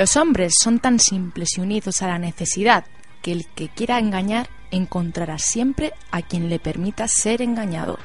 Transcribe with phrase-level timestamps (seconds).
[0.00, 2.86] Los hombres son tan simples y unidos a la necesidad
[3.20, 7.98] que el que quiera engañar encontrará siempre a quien le permita ser engañado.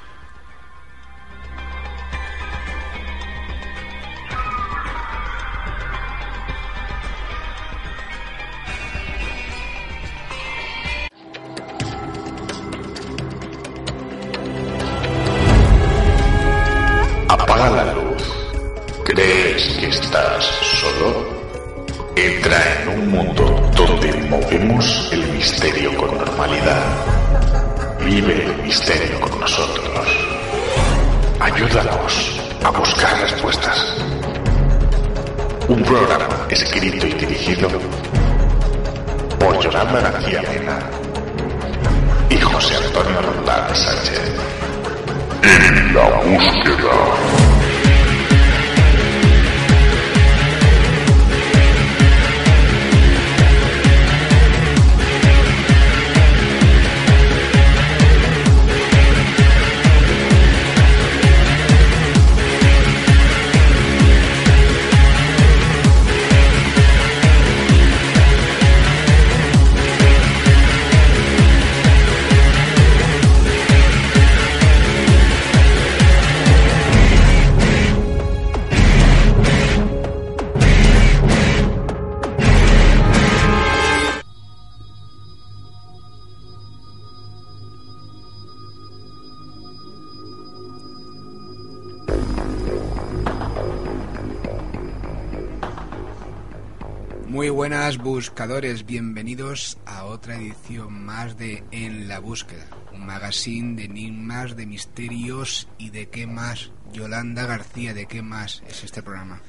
[98.85, 105.67] Bienvenidos a otra edición más de En la Búsqueda, un magazine de enigmas, de misterios
[105.79, 106.69] y de qué más.
[106.94, 109.41] Yolanda García, ¿de qué más es este programa?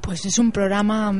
[0.00, 1.12] Pues es un programa,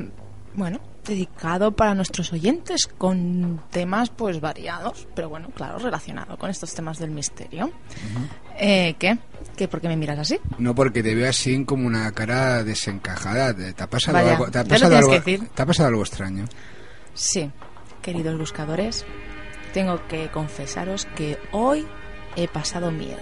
[0.55, 6.73] bueno, dedicado para nuestros oyentes con temas pues variados, pero bueno, claro, relacionado con estos
[6.73, 7.73] temas del misterio.
[8.61, 9.19] eh, ¿Qué?
[9.57, 9.67] ¿Qué?
[9.67, 10.39] ¿Por qué me miras así?
[10.59, 13.53] No porque te veo así como una cara desencajada.
[13.55, 15.21] ¿Te ha pasado, Vaya, algo, te ha pasado, algo.
[15.21, 16.45] ¿te ha pasado algo extraño?
[17.15, 17.51] Sí,
[18.03, 19.05] queridos buscadores,
[19.73, 21.87] tengo que confesaros que hoy
[22.37, 23.21] he pasado miedo.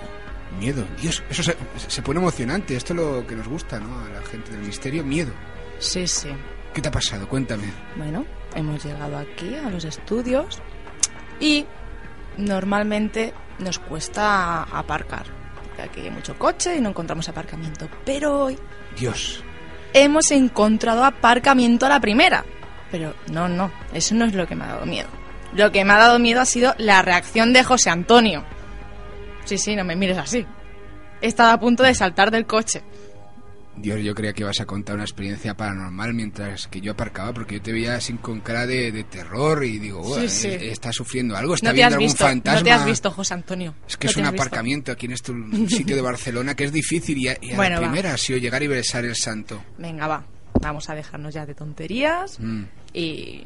[0.58, 0.84] Miedo.
[1.00, 1.56] Dios, eso se,
[1.88, 2.76] se pone emocionante.
[2.76, 4.00] Esto es lo que nos gusta, ¿no?
[4.04, 5.02] A la gente del misterio.
[5.02, 5.32] Miedo.
[5.78, 6.28] Sí, sí.
[6.74, 7.26] ¿Qué te ha pasado?
[7.28, 7.64] Cuéntame.
[7.96, 10.60] Bueno, hemos llegado aquí a los estudios
[11.40, 11.66] y
[12.36, 15.24] normalmente nos cuesta aparcar.
[15.66, 17.88] porque Aquí hay mucho coche y no encontramos aparcamiento.
[18.04, 18.58] Pero hoy
[18.98, 19.42] Dios.
[19.94, 22.44] hemos encontrado aparcamiento a la primera.
[22.92, 25.08] Pero no, no, eso no es lo que me ha dado miedo.
[25.54, 28.44] Lo que me ha dado miedo ha sido la reacción de José Antonio.
[29.44, 30.46] Sí, sí, no me mires así.
[31.20, 32.82] He estado a punto de saltar del coche.
[33.74, 37.54] Dios, yo creía que ibas a contar una experiencia paranormal mientras que yo aparcaba, porque
[37.56, 40.48] yo te veía así con cara de, de terror y digo, "Buah, Sí, sí.
[40.48, 42.60] eh, está sufriendo algo, está No viendo algún visto, fantasma.
[42.60, 43.74] no te has visto, José Antonio.
[43.88, 44.36] Es que No es un visto.
[44.42, 45.32] aparcamiento aquí en este
[45.68, 47.86] sitio de Barcelona que es difícil y a, y a Bueno, la va.
[47.88, 49.64] primera ha sido llegar y besar el santo.
[49.78, 50.24] Venga, va.
[50.62, 52.62] Vamos a dejarnos ya de tonterías Mm.
[52.94, 53.44] y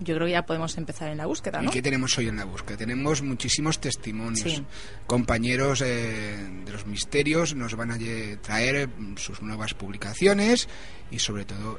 [0.00, 1.70] yo creo que ya podemos empezar en la búsqueda, ¿no?
[1.70, 2.78] ¿Y qué tenemos hoy en la búsqueda?
[2.78, 4.40] Tenemos muchísimos testimonios.
[4.56, 4.64] Sí.
[5.06, 7.98] Compañeros eh, de los misterios nos van a
[8.42, 10.68] traer eh, sus nuevas publicaciones
[11.12, 11.78] y sobre todo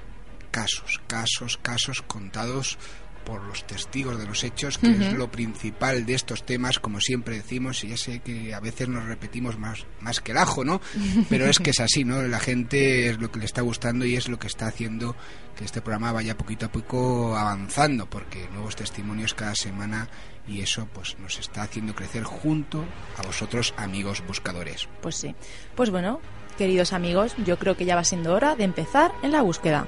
[0.49, 2.77] casos, casos, casos contados
[3.25, 7.35] por los testigos de los hechos, que es lo principal de estos temas, como siempre
[7.35, 10.79] decimos, y ya sé que a veces nos repetimos más, más que el ajo, ¿no?
[11.29, 12.21] Pero es que es así, ¿no?
[12.21, 15.15] La gente es lo que le está gustando y es lo que está haciendo
[15.55, 20.09] que este programa vaya poquito a poco avanzando, porque nuevos testimonios cada semana
[20.47, 22.85] y eso pues nos está haciendo crecer junto
[23.17, 24.87] a vosotros, amigos buscadores.
[25.01, 25.35] Pues sí.
[25.75, 26.19] Pues bueno,
[26.57, 29.87] queridos amigos, yo creo que ya va siendo hora de empezar en la búsqueda.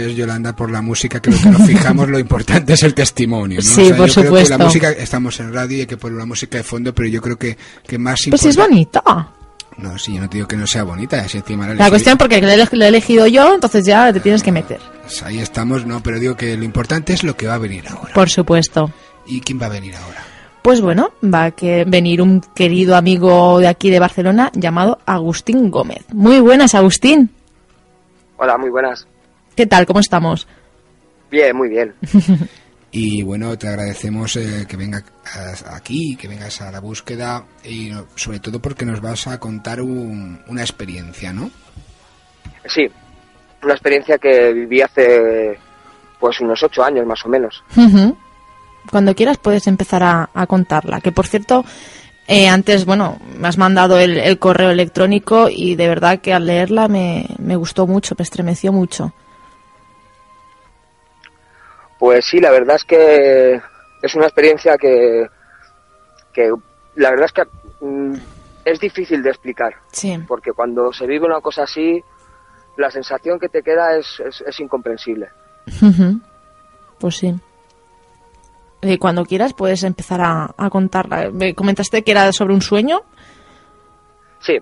[0.00, 2.94] Ya ves, Yolanda, por la música, que lo que nos fijamos, lo importante es el
[2.94, 3.58] testimonio.
[3.58, 3.62] ¿no?
[3.62, 4.58] Sí, por yo Creo que supuesto.
[4.58, 7.20] la música, estamos en radio y hay que poner la música de fondo, pero yo
[7.22, 7.56] creo que,
[7.86, 9.28] que más Pues sí es importante- bonita.
[9.78, 12.18] No, sí, yo no te digo que no sea bonita, es encima la La cuestión
[12.18, 14.80] porque lo he, ele- lo he elegido yo, entonces ya te tienes que meter.
[15.02, 17.84] Pues ahí estamos, no, pero digo que lo importante es lo que va a venir
[17.88, 18.12] ahora.
[18.12, 18.92] Por supuesto.
[19.26, 20.22] ¿Y quién va a venir ahora?
[20.60, 25.70] Pues bueno, va a que venir un querido amigo de aquí de Barcelona llamado Agustín
[25.70, 26.04] Gómez.
[26.12, 27.30] Muy buenas, Agustín.
[28.36, 29.06] Hola, muy buenas.
[29.56, 29.86] ¿Qué tal?
[29.86, 30.46] ¿Cómo estamos?
[31.30, 31.94] Bien, muy bien.
[32.94, 35.02] Y bueno, te agradecemos eh, que vengas
[35.72, 39.80] aquí, que vengas a la búsqueda y no, sobre todo porque nos vas a contar
[39.80, 41.50] un- una experiencia, ¿no?
[42.66, 42.86] Sí,
[43.62, 45.58] una experiencia que viví hace
[46.20, 47.64] pues unos ocho años más o menos.
[48.90, 51.00] Cuando quieras puedes empezar a, a contarla.
[51.00, 51.64] Que por cierto,
[52.28, 56.44] eh, antes, bueno, me has mandado el, el correo electrónico y de verdad que al
[56.46, 59.14] leerla me, me gustó mucho, me estremeció mucho.
[62.02, 63.60] Pues sí, la verdad es que
[64.02, 65.28] es una experiencia que,
[66.32, 66.50] que
[66.96, 67.44] la verdad es que
[67.86, 68.14] mm,
[68.64, 70.18] es difícil de explicar, Sí.
[70.26, 72.02] porque cuando se vive una cosa así,
[72.76, 75.28] la sensación que te queda es, es, es incomprensible.
[76.98, 77.32] Pues sí.
[78.80, 81.30] Eh, cuando quieras puedes empezar a, a contarla.
[81.30, 83.02] Me comentaste que era sobre un sueño.
[84.40, 84.58] Sí,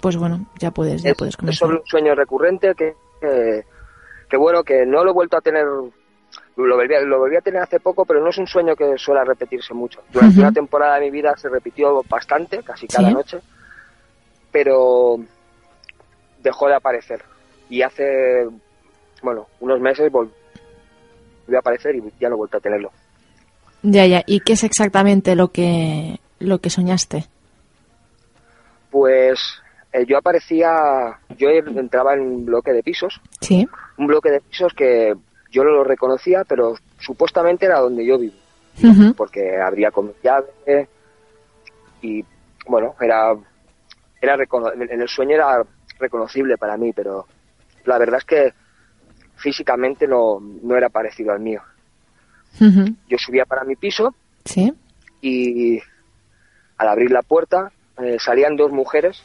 [0.00, 1.58] Pues bueno, ya puedes, ya es, puedes es comenzar.
[1.58, 3.64] sobre un sueño recurrente que, que,
[4.30, 5.64] que bueno, que no lo he vuelto a tener,
[6.56, 8.96] lo volví, a- lo volví a tener hace poco, pero no es un sueño que
[8.96, 10.00] suele repetirse mucho.
[10.12, 13.14] Durante una temporada de mi vida se repitió bastante, casi cada Sí.
[13.14, 13.40] noche,
[14.52, 15.16] pero
[16.42, 17.22] dejó de aparecer.
[17.68, 18.46] Y hace,
[19.22, 20.32] bueno, unos meses volvió
[21.56, 22.90] a aparecer y ya no he vuelto a tenerlo.
[23.82, 24.22] Ya, ya.
[24.26, 27.26] ¿Y qué es exactamente lo que, lo que soñaste?
[28.90, 29.40] Pues
[29.92, 30.70] eh, yo aparecía,
[31.36, 33.66] yo entraba en un bloque de pisos Sí.
[33.98, 35.14] un bloque de pisos que
[35.54, 38.34] yo no lo reconocía, pero supuestamente era donde yo vivo,
[38.82, 39.14] Ujú.
[39.14, 40.88] porque abría con llave
[42.02, 42.24] y
[42.66, 43.34] bueno, era,
[44.20, 45.62] era en el sueño era
[45.98, 47.26] reconocible para mí, pero
[47.84, 48.52] la verdad es que
[49.36, 51.62] físicamente no, no era parecido al mío.
[53.08, 54.14] Yo subía para mi piso
[54.44, 54.72] Sí.
[55.20, 55.80] y
[56.78, 59.22] al abrir la puerta eh, salían dos mujeres,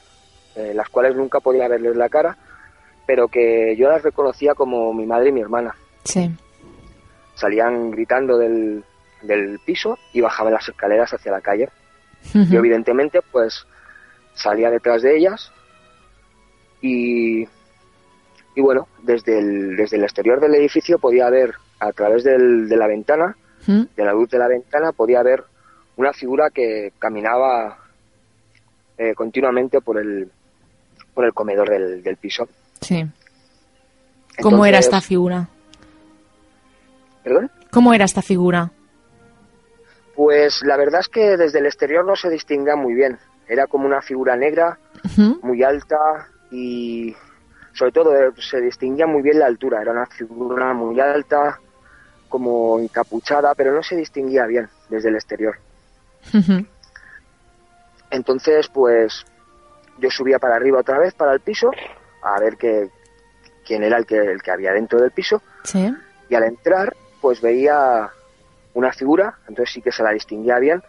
[0.56, 2.38] eh, las cuales nunca podía verles la cara,
[3.08, 5.76] pero que yo las reconocía como mi madre y mi hermana.
[6.04, 6.30] Sí.
[7.36, 8.84] salían gritando del,
[9.22, 11.70] del piso y bajaban las escaleras hacia la calle.
[12.30, 12.44] Ujú.
[12.52, 13.66] Yo evidentemente pues
[14.34, 15.52] salía detrás de ellas
[16.82, 17.44] y,
[18.56, 22.78] y bueno, desde el, desde el exterior del edificio podía ver a través del- de
[22.78, 23.36] la ventana,
[23.68, 25.44] de la luz de la ventana, podía ver
[25.96, 27.78] una figura que caminaba
[28.98, 30.32] eh, continuamente por el,
[31.14, 32.48] por el comedor del, del piso.
[32.82, 33.06] Sí.
[34.42, 35.50] ¿Cómo era esta figura?
[37.24, 37.52] ¿Perdón?
[37.72, 38.72] ¿Cómo era esta figura?
[40.16, 43.18] Pues la verdad es que desde el exterior no se distinguía muy bien.
[43.48, 44.78] Era como una figura negra,
[45.42, 47.16] muy alta y
[47.74, 49.82] sobre todo eh, se distinguía muy bien la altura.
[49.82, 51.60] Era una figura muy alta,
[52.28, 55.58] como encapuchada, pero no se distinguía bien desde el exterior.
[58.12, 59.26] Entonces, pues
[59.98, 61.72] yo subía para arriba otra vez, para el piso,
[62.24, 62.90] a ver qué,
[63.66, 65.42] quién era el que, el que había dentro del piso.
[65.64, 65.92] Sí.
[66.30, 68.10] Y al entrar, pues veía
[68.74, 70.84] una figura, entonces sí que se la distinguía bien,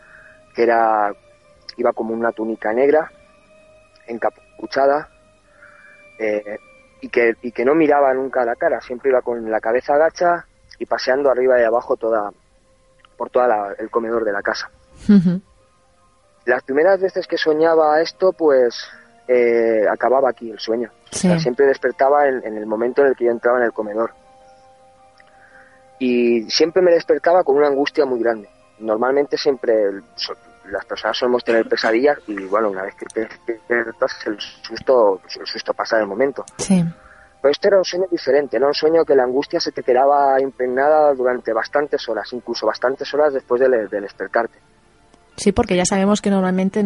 [0.55, 1.13] que era,
[1.77, 3.11] iba como una túnica negra,
[4.07, 5.09] encapuchada,
[6.19, 6.59] eh,
[7.01, 9.95] y, que, y que no miraba nunca a la cara, siempre iba con la cabeza
[9.95, 10.45] agacha
[10.79, 12.31] y paseando arriba y abajo toda,
[13.17, 13.45] por todo
[13.79, 14.71] el comedor de la casa.
[16.45, 18.75] Las primeras veces que soñaba esto, pues
[19.29, 20.91] eh, acababa aquí el sueño.
[21.13, 23.73] O sea, siempre despertaba en, en el momento en el que yo entraba en el
[23.73, 24.13] comedor.
[26.01, 28.49] Y siempre me despertaba con una angustia muy grande.
[28.81, 29.75] Normalmente siempre
[30.17, 30.35] so-
[30.71, 35.47] las personas solemos tener pesadillas y bueno, una vez que te despiertas el susto, el
[35.47, 36.45] susto pasa en el momento.
[36.57, 36.83] Sí.
[37.43, 40.41] Pero este era un sueño diferente, era un sueño que la angustia se te quedaba
[40.41, 44.59] impregnada durante bastantes horas, incluso bastantes horas después del, del despertarte.
[45.37, 46.85] Sí, porque ya sabemos que normalmente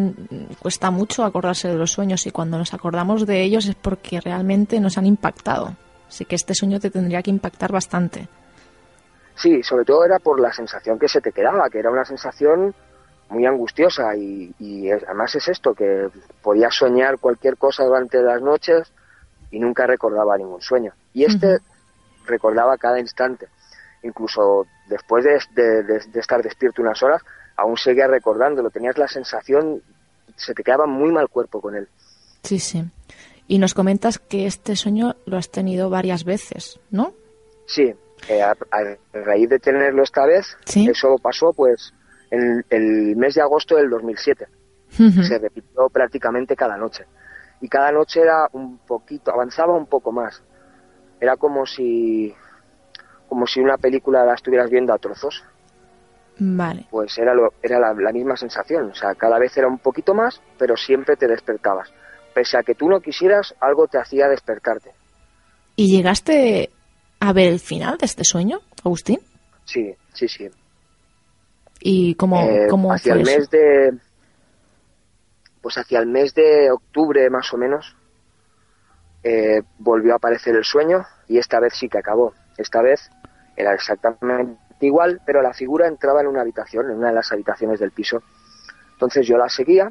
[0.61, 4.79] cuesta mucho acordarse de los sueños y cuando nos acordamos de ellos es porque realmente
[4.81, 5.77] nos han impactado.
[6.09, 8.29] Así que este sueño te tendría que impactar bastante.
[9.37, 12.75] Sí, sobre todo era por la sensación que se te quedaba, que era una sensación
[13.31, 16.09] muy angustiosa y, y es- además es esto, que
[16.43, 18.93] podías soñar cualquier cosa durante las noches
[19.51, 20.93] y nunca recordaba ningún sueño.
[21.13, 21.59] Y este
[22.27, 23.49] recordaba cada instante,
[24.03, 27.23] incluso después de, de- de- de estar despierto unas horas,
[27.57, 29.83] aún seguía recordándolo, tenías la sensación,
[30.37, 31.89] se te quedaba muy mal cuerpo con él.
[32.43, 32.85] Sí, sí.
[33.47, 37.13] Y nos comentas que este sueño lo has tenido varias veces, ¿no?
[37.67, 37.95] Sí,
[38.29, 40.89] eh, a, a raíz de tenerlo esta vez, Sí.
[40.89, 41.93] eso pasó pues
[42.31, 44.47] en el mes de agosto del 2007.
[44.99, 45.23] Ujú.
[45.23, 47.05] Se repitió prácticamente cada noche.
[47.61, 50.43] Y cada noche era un poquito, avanzaba un poco más.
[51.21, 52.35] Era como si,
[53.29, 55.43] como si una película la estuvieras viendo a trozos.
[56.39, 56.87] Vale.
[56.91, 58.91] Pues era, lo, era la, la misma sensación.
[58.91, 61.93] O sea, cada vez era un poquito más, pero siempre te despertabas.
[62.35, 64.91] Pese a que tú no quisieras, algo te hacía despertarte.
[65.77, 66.71] ¿Y llegaste
[67.29, 69.21] a ver el final de este sueño, Agustín?
[69.65, 70.49] Sí, sí, sí.
[71.81, 73.39] ¿Y cómo, Eh, cómo hacia fue el eso?
[73.39, 73.99] mes de
[75.61, 77.97] pues hacia el mes de octubre más o menos
[79.23, 83.11] eh, volvió a aparecer el sueño y esta vez sí que acabó esta vez
[83.57, 87.81] era exactamente igual pero la figura entraba en una habitación en una de las habitaciones
[87.81, 88.23] del piso
[88.93, 89.89] entonces yo la seguía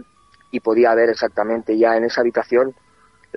[0.52, 2.76] y podía ver exactamente ya en esa habitación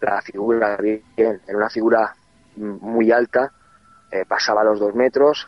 [0.03, 1.03] la figura bien
[1.47, 2.15] era una figura
[2.57, 3.51] mm, muy alta
[4.21, 5.47] eh, pasaba los dos metros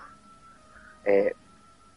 [1.05, 1.33] eh,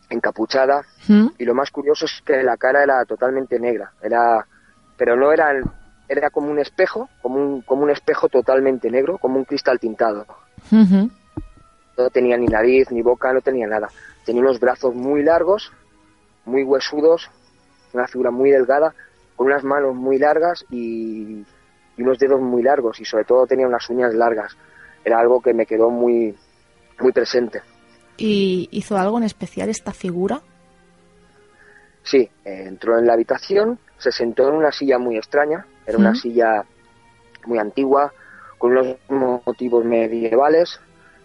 [0.10, 1.28] encapuchada ¿Mm?
[1.38, 4.46] y lo más curioso es que la cara era totalmente negra era
[4.98, 5.52] pero no era
[6.08, 10.26] era como un espejo como un como un espejo totalmente negro como un cristal tintado.
[11.98, 13.88] No tenía ni nariz ni boca no tenía nada.
[14.26, 15.72] Tenía unos brazos muy largos
[16.46, 17.30] muy huesudos
[17.94, 18.94] una figura muy delgada
[19.36, 21.46] con unas manos muy largas y,
[21.98, 24.56] y unos dedos muy largos y sobre todo tenía unas uñas largas.
[25.04, 26.36] Era algo que me quedó muy
[27.02, 27.62] muy presente
[28.18, 30.42] ¿Y hizo algo en especial esta figura?
[32.04, 36.14] Sí, eh, entró en la habitación, se sentó en una silla muy extraña, era una
[36.14, 36.64] silla
[37.46, 38.14] muy antigua,
[38.58, 38.98] con unos
[39.46, 40.80] motivos medievales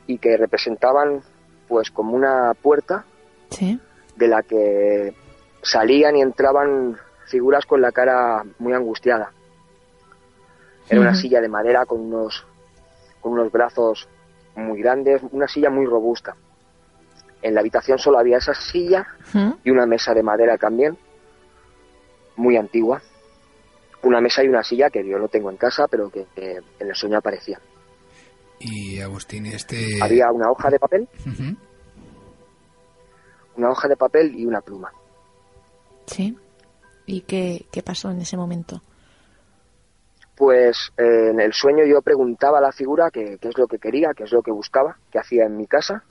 [0.06, 1.20] y que representaban
[1.68, 3.04] pues como una puerta
[3.50, 3.78] Sí.
[4.16, 5.14] de la que
[5.62, 9.32] salían y entraban figuras con la cara muy angustiada.
[10.88, 12.46] Era una silla de madera con unos,
[13.20, 14.08] con unos brazos
[14.56, 16.34] muy grandes, una silla muy robusta.
[17.42, 19.50] En la habitación solo había esa silla ¿Mm?
[19.62, 20.96] y una mesa de madera también,
[22.36, 23.00] muy antigua.
[24.02, 26.88] Una mesa y una silla que yo no tengo en casa, pero que, que en
[26.88, 27.60] el sueño aparecía.
[28.58, 29.98] Y Agustín, este...
[30.02, 31.08] Había una hoja de papel,
[33.56, 34.92] una hoja de papel y una pluma.
[36.06, 36.36] Sí.
[37.04, 38.82] ¿Y qué, qué pasó en ese momento?
[40.36, 44.12] Pues eh, en el sueño yo preguntaba a la figura qué es lo que quería,
[44.14, 46.04] qué es lo que buscaba, qué hacía en mi casa.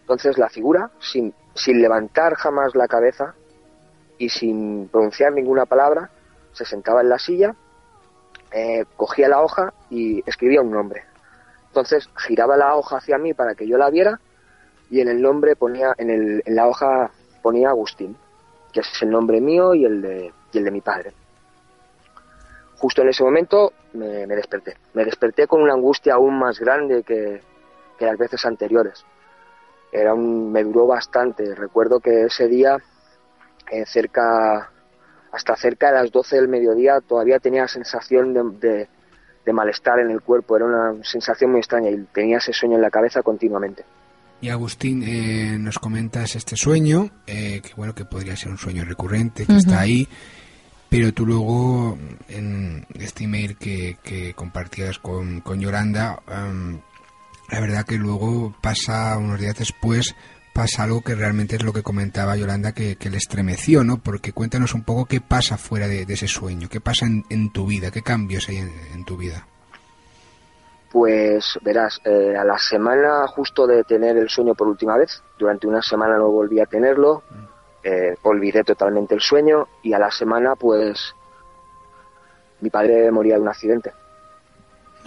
[0.00, 3.34] Entonces la figura, sin, sin levantar jamás la cabeza
[4.18, 6.10] y sin pronunciar ninguna palabra,
[6.52, 7.54] se sentaba en la silla,
[8.50, 11.04] eh, cogía la hoja y escribía un nombre.
[11.68, 14.20] Entonces giraba la hoja hacia mí para que yo la viera
[14.90, 17.12] y en el nombre ponía, en, el, en la hoja
[17.42, 18.16] ponía Agustín,
[18.72, 21.12] que es el nombre mío y el de, y el de mi padre.
[22.80, 24.74] Justo en ese momento me, me desperté.
[24.94, 27.40] Me desperté con una angustia aún más grande que,
[27.98, 29.04] que las veces anteriores.
[29.92, 31.54] Era un, me duró bastante.
[31.54, 32.78] Recuerdo que ese día,
[33.70, 34.70] eh, cerca,
[35.32, 38.88] hasta cerca de las 12 del mediodía, todavía tenía sensación de, de-
[39.44, 40.56] de malestar en el cuerpo.
[40.56, 43.84] Era una sensación muy extraña y tenía ese sueño en la cabeza continuamente.
[44.42, 48.84] Y Agustín, eh, nos comentas este sueño, eh, que bueno, que podría ser un sueño
[48.84, 50.06] recurrente, que está ahí,
[50.90, 51.96] pero tú luego,
[52.28, 56.80] en este email que, que compartías con, con Yolanda, em,
[57.50, 60.16] la verdad que luego pasa, unos días después,
[60.52, 63.98] pasa algo que realmente es lo que comentaba Yolanda, que, le estremeció, ¿no?
[63.98, 67.66] Porque cuéntanos un poco qué pasa fuera de, ese sueño, qué pasa en, en tu
[67.66, 69.46] vida, qué cambios hay en, en tu vida.
[70.90, 75.68] Pues verás, eh, a la semana justo de tener el sueño por última vez, durante
[75.68, 77.22] una semana no volví a tenerlo,
[77.82, 81.14] eh, olvidé totalmente el sueño y a la semana pues
[82.60, 83.92] mi padre moría de un accidente.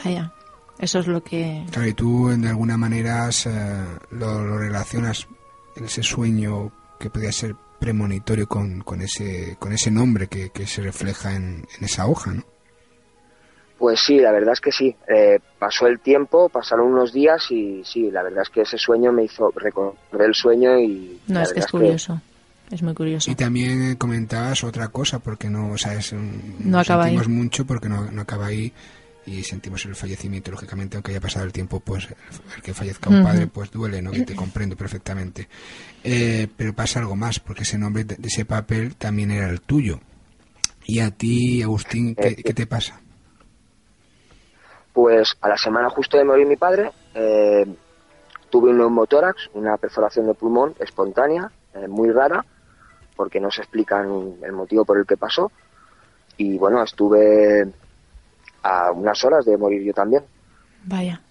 [0.04, 0.32] Vaya.
[0.80, 1.66] Eso es lo que...
[1.72, 5.28] Claro, y tú de alguna manera eh, lo, lo relacionas
[5.76, 10.82] ese sueño que podía ser premonitorio con, con ese con ese nombre que, que se
[10.82, 12.44] refleja en, en esa hoja, ¿no?
[13.78, 14.96] Pues sí, la verdad es que sí.
[15.14, 19.12] Eh, pasó el tiempo, pasaron unos días y sí, la verdad es que ese sueño
[19.12, 21.20] me hizo recordar el sueño y...
[21.28, 22.22] No, es que es curioso.
[22.74, 23.30] Es muy curioso.
[23.30, 27.16] Y también comentabas otra cosa, porque no, o sea, es un- No acaba ahí.
[27.18, 28.74] sentimos mucho porque no, no acaba ahí
[29.28, 32.08] y sentimos el fallecimiento, lógicamente, aunque haya pasado el tiempo, pues
[32.56, 34.10] el que fallezca un padre, pues duele, ¿no?
[34.12, 35.48] Que te comprendo perfectamente.
[36.04, 39.62] Eh, pero pasa algo más, porque ese nombre de de ese papel también era el
[39.62, 40.00] tuyo.
[40.86, 43.00] Y a ti, Agustín, ¿qué, qué te pasa?
[44.94, 47.66] Pues a la semana justo de morir mi padre, eh,
[48.50, 52.46] tuve un neumotórax, una perforación de pulmón espontánea, eh, muy rara,
[53.16, 55.52] porque no se explican el motivo por el que pasó.
[56.38, 57.68] Y bueno, estuve
[58.64, 60.24] a unas horas de morir yo también.
[60.86, 61.22] Vaya.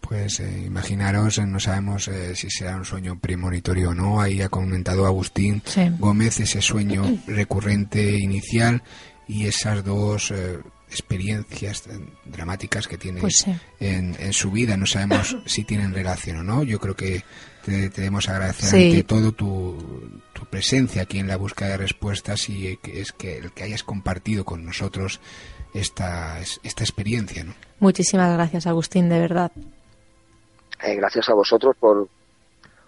[0.00, 4.20] Pues eh, imaginaros, eh, no sabemos eh, si será un sueño premonitorio o no.
[4.22, 5.82] Ahí ha comentado Agustín Sí.
[5.98, 8.82] Gómez ese sueño recurrente inicial
[9.26, 10.58] y esas dos eh,
[10.90, 11.84] experiencias
[12.24, 13.54] dramáticas que tiene Pues sí.
[13.80, 14.76] en, en su vida.
[14.76, 16.62] No sabemos si tienen relación o no.
[16.62, 17.22] Yo creo que
[17.64, 18.90] te, te debemos agradecer Sí.
[18.90, 19.76] ante todo tu,
[20.32, 23.82] tu presencia aquí en la búsqueda de respuestas y que es que el que hayas
[23.84, 25.20] compartido con nosotros
[25.74, 27.54] esta, esta experiencia, ¿no?
[27.80, 29.52] Muchísimas gracias, Agustín, de verdad.
[30.82, 32.08] Eh, gracias a vosotros por,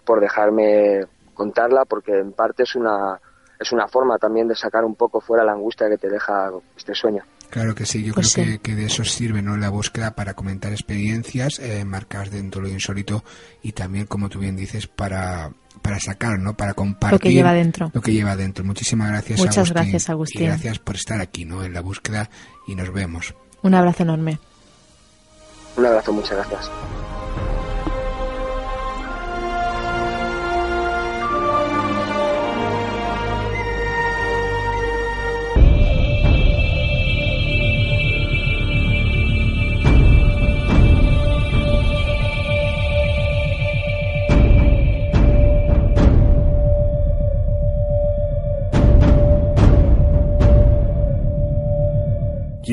[0.05, 3.19] por dejarme contarla, porque en parte es una,
[3.59, 6.95] es una forma también de sacar un poco fuera la angustia que te deja este
[6.95, 7.23] sueño.
[7.51, 8.51] Claro que sí, yo Pues creo sí.
[8.53, 9.57] Que, que de eso sirve ¿no?
[9.57, 13.25] la búsqueda para comentar experiencias eh, marcadas dentro de lo insólito
[13.61, 16.55] y también, como tú bien dices, para, para sacar, ¿no?
[16.55, 17.91] para compartir lleva dentro.
[17.93, 18.63] Lo que lleva dentro.
[18.63, 19.75] Muchísimas gracias, Muchas Agustín.
[19.75, 20.41] gracias, Agustín.
[20.43, 21.61] Y gracias por estar aquí ¿no?
[21.63, 22.29] en la búsqueda
[22.67, 23.35] y nos vemos.
[23.63, 24.39] Un abrazo enorme.
[25.75, 26.71] Un abrazo, muchas gracias.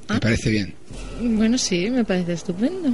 [0.07, 0.19] ¿Te Ah.
[0.21, 0.73] parece bien?
[1.21, 2.91] Bueno, sí, me parece estupendo.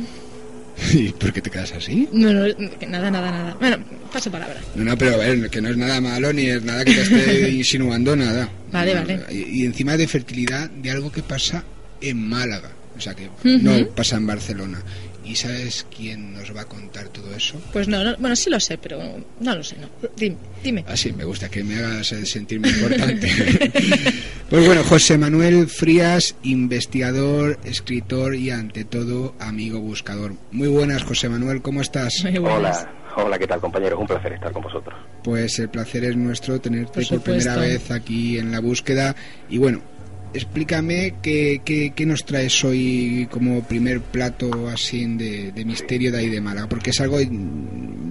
[0.93, 2.07] ¿Y por qué te quedas así?
[2.11, 2.47] No, no,
[2.89, 3.57] nada, nada, nada.
[3.59, 3.77] Bueno,
[4.11, 4.59] paso palabra.
[4.75, 7.01] No, no, pero a ver, que no es nada malo ni es nada que te
[7.01, 8.49] esté insinuando nada.
[8.71, 9.19] Vale, No, vale.
[9.31, 11.63] Y, y encima de fertilidad, de algo que pasa
[12.01, 12.71] en Málaga.
[12.97, 13.59] O sea, que Ujú.
[13.61, 14.81] no pasa en Barcelona.
[15.25, 17.59] ¿Y sabes quién nos va a contar todo eso?
[17.71, 18.99] Pues no, no, bueno, sí lo sé, pero
[19.39, 19.87] no lo sé, no.
[20.17, 20.83] Dime, dime.
[20.87, 23.29] Ah, sí, me gusta que me hagas eh, sentirme importante.
[24.49, 30.33] pues bueno, José Manuel Frías, investigador, escritor y ante todo amigo buscador.
[30.51, 32.13] Muy buenas, José Manuel, ¿cómo estás?
[32.23, 32.85] Muy buenas.
[33.15, 33.99] Hola, hola, ¿qué tal compañeros?
[33.99, 34.99] Un placer estar con vosotros.
[35.23, 39.15] Pues el placer es nuestro tenerte Por por, primera vez aquí en la búsqueda.
[39.49, 39.81] Y bueno,
[40.33, 46.29] explícame qué, qué, nos traes hoy como primer plato así de, de misterio de ahí
[46.29, 47.19] de Málaga, porque es algo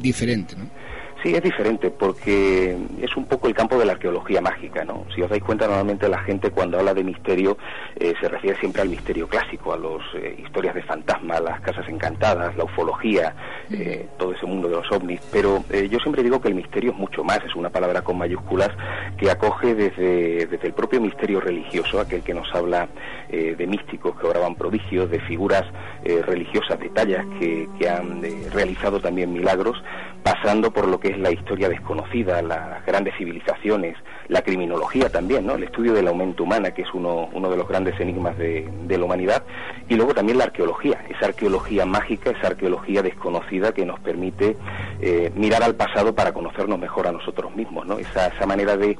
[0.00, 0.81] diferente, ¿no?
[1.22, 5.04] Sí, es diferente porque es un poco el campo de la arqueología mágica, ¿no?
[5.14, 7.56] Si os dais cuenta, normalmente la gente cuando habla de misterio
[7.94, 10.02] eh, se refiere siempre al misterio clásico, a las
[10.38, 13.34] historias de fantasmas, las casas encantadas, la ufología,
[13.70, 15.20] eh, todo ese mundo de los ovnis.
[15.30, 18.18] Pero eh, yo siempre digo que el misterio es mucho más, es una palabra con
[18.18, 18.70] mayúsculas
[19.16, 22.88] que acoge desde, desde el propio misterio religioso, aquel que nos habla
[23.28, 25.64] eh, de místicos que obraban prodigios, de figuras
[26.04, 29.82] eh, religiosas, de tallas que, que han eh, realizado también milagros,
[30.22, 33.96] pasando por lo que es la historia desconocida, las grandes civilizaciones,
[34.28, 35.54] la criminología también, ¿no?
[35.54, 38.68] el estudio de la mente humana, que es uno, uno de los grandes enigmas de,
[38.86, 39.44] de la humanidad,
[39.88, 44.56] y luego también la arqueología, esa arqueología mágica, esa arqueología desconocida que nos permite
[45.00, 47.98] eh, mirar al pasado para conocernos mejor a nosotros mismos, ¿no?
[47.98, 48.98] esa, esa manera de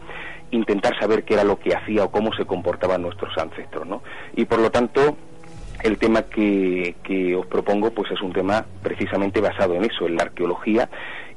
[0.51, 4.03] intentar saber qué era lo que hacía o cómo se comportaban nuestros ancestros, ¿no?
[4.37, 5.17] Y por lo tanto,
[5.83, 10.17] el tema que, que os propongo pues es un tema precisamente basado en eso, en
[10.17, 10.89] la arqueología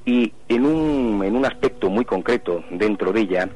[0.05, 3.49] y en un, en un aspecto muy concreto dentro de ella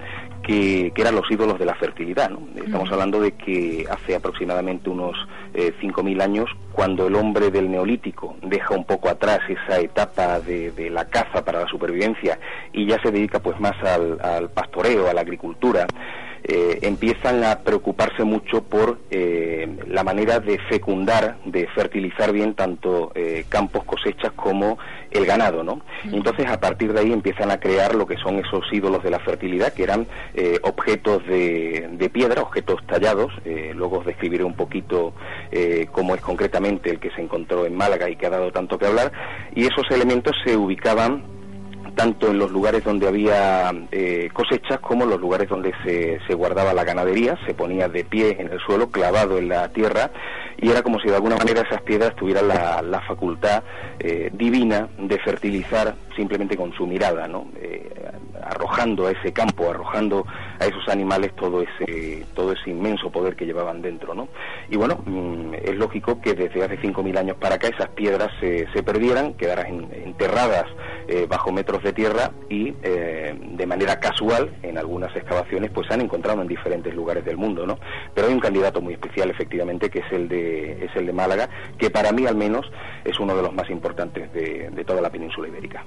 [0.43, 2.31] que, eran los ídolos de la fertilidad.
[2.55, 5.15] Estamos hablando de que hace aproximadamente unos
[5.53, 10.89] eh, 5.000 años, cuando el hombre del neolítico deja un poco atrás esa etapa de,
[10.89, 12.39] la caza para la supervivencia
[12.73, 15.85] y ya se dedica pues más al, al pastoreo, a la agricultura,
[16.43, 23.11] eh, empiezan a preocuparse mucho por eh, la manera de fecundar, de fertilizar bien tanto
[23.13, 24.77] eh, campos, cosechas como
[25.11, 25.81] el ganado, ¿no?
[26.05, 29.19] Entonces a partir de ahí empiezan a crear lo que son esos ídolos de la
[29.19, 30.05] fertilidad, que eran
[30.61, 33.33] objetos de, de, piedra, objetos tallados.
[33.73, 35.13] luego os describiré un poquito
[35.91, 38.85] cómo es concretamente el que se encontró en Málaga y que ha dado tanto que
[38.85, 39.11] hablar.
[39.55, 41.38] Y esos elementos se ubicaban
[41.99, 46.33] tanto en los lugares donde había eh, cosechas como en los lugares donde se, se,
[46.33, 50.09] guardaba la ganadería, se ponía de pie en el suelo, clavado en la tierra,
[50.61, 53.63] y era como si de alguna manera esas piedras tuvieran la, facultad
[53.99, 57.47] eh, divina de fertilizar simplemente con su mirada, ¿no?
[57.55, 57.89] Eh,
[58.43, 60.25] arrojando a ese campo, arrojando
[60.59, 64.27] a esos animales todo ese, todo ese inmenso poder que llevaban dentro, ¿no?
[64.69, 68.67] Y bueno, mm, es lógico que desde hace 5.000 años para acá esas piedras se,
[68.73, 70.65] se perdieran, quedaran enterradas
[71.07, 76.01] eh, bajo metros de tierra y de manera casual en algunas excavaciones pues se han
[76.01, 77.79] encontrado en diferentes lugares del mundo, ¿no?
[78.13, 81.49] Pero hay un candidato muy especial efectivamente que es el de, es el de Málaga,
[81.77, 82.65] que para mí al menos
[83.05, 85.83] es uno de los más importantes de, de toda la península ibérica.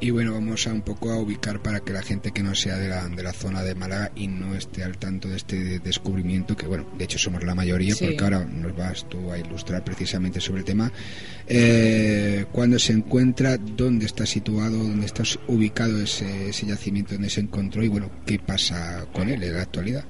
[0.00, 2.76] Y bueno, vamos a un poco a ubicar para que la gente que no sea
[2.76, 6.56] de la, de la zona de Málaga y no esté al tanto de este descubrimiento,
[6.56, 10.40] que bueno, de hecho somos la mayoría, porque ahora nos vas tú a ilustrar precisamente
[10.40, 10.90] sobre el tema,
[11.46, 17.40] eh, cuando se encuentra, dónde está situado, dónde está ubicado ese, ese yacimiento donde se
[17.40, 20.04] encontró y bueno, qué pasa con él en la actualidad.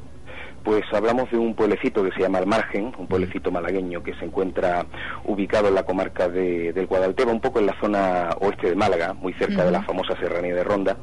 [0.64, 4.25] Pues hablamos de un pueblecito que se llama El Margen, un pueblecito malagueño que se
[4.25, 4.87] encuentra
[5.25, 9.12] ubicado en la comarca de, del Guadalteba, un poco en la zona oeste de Málaga,
[9.14, 10.96] muy cerca de la famosa serranía de Ronda,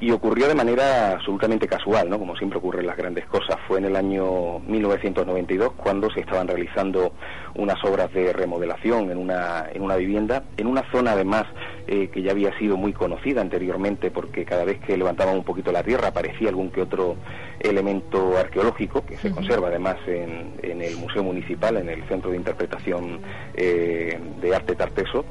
[0.00, 2.18] y ocurrió de manera absolutamente casual, ¿no?
[2.18, 3.56] Como siempre ocurren las grandes cosas.
[3.68, 7.12] Fue en el año 1992 cuando se estaban realizando
[7.58, 11.44] unas obras de remodelación en una, en una vivienda, en una zona además
[11.86, 15.72] eh, que ya había sido muy conocida anteriormente porque cada vez que levantaban un poquito
[15.72, 17.16] la tierra aparecía algún que otro
[17.60, 22.36] elemento arqueológico que se conserva además en, en, el Museo Municipal, en el Centro de
[22.36, 23.20] Interpretación
[23.54, 25.24] eh, de Arte Tarteso.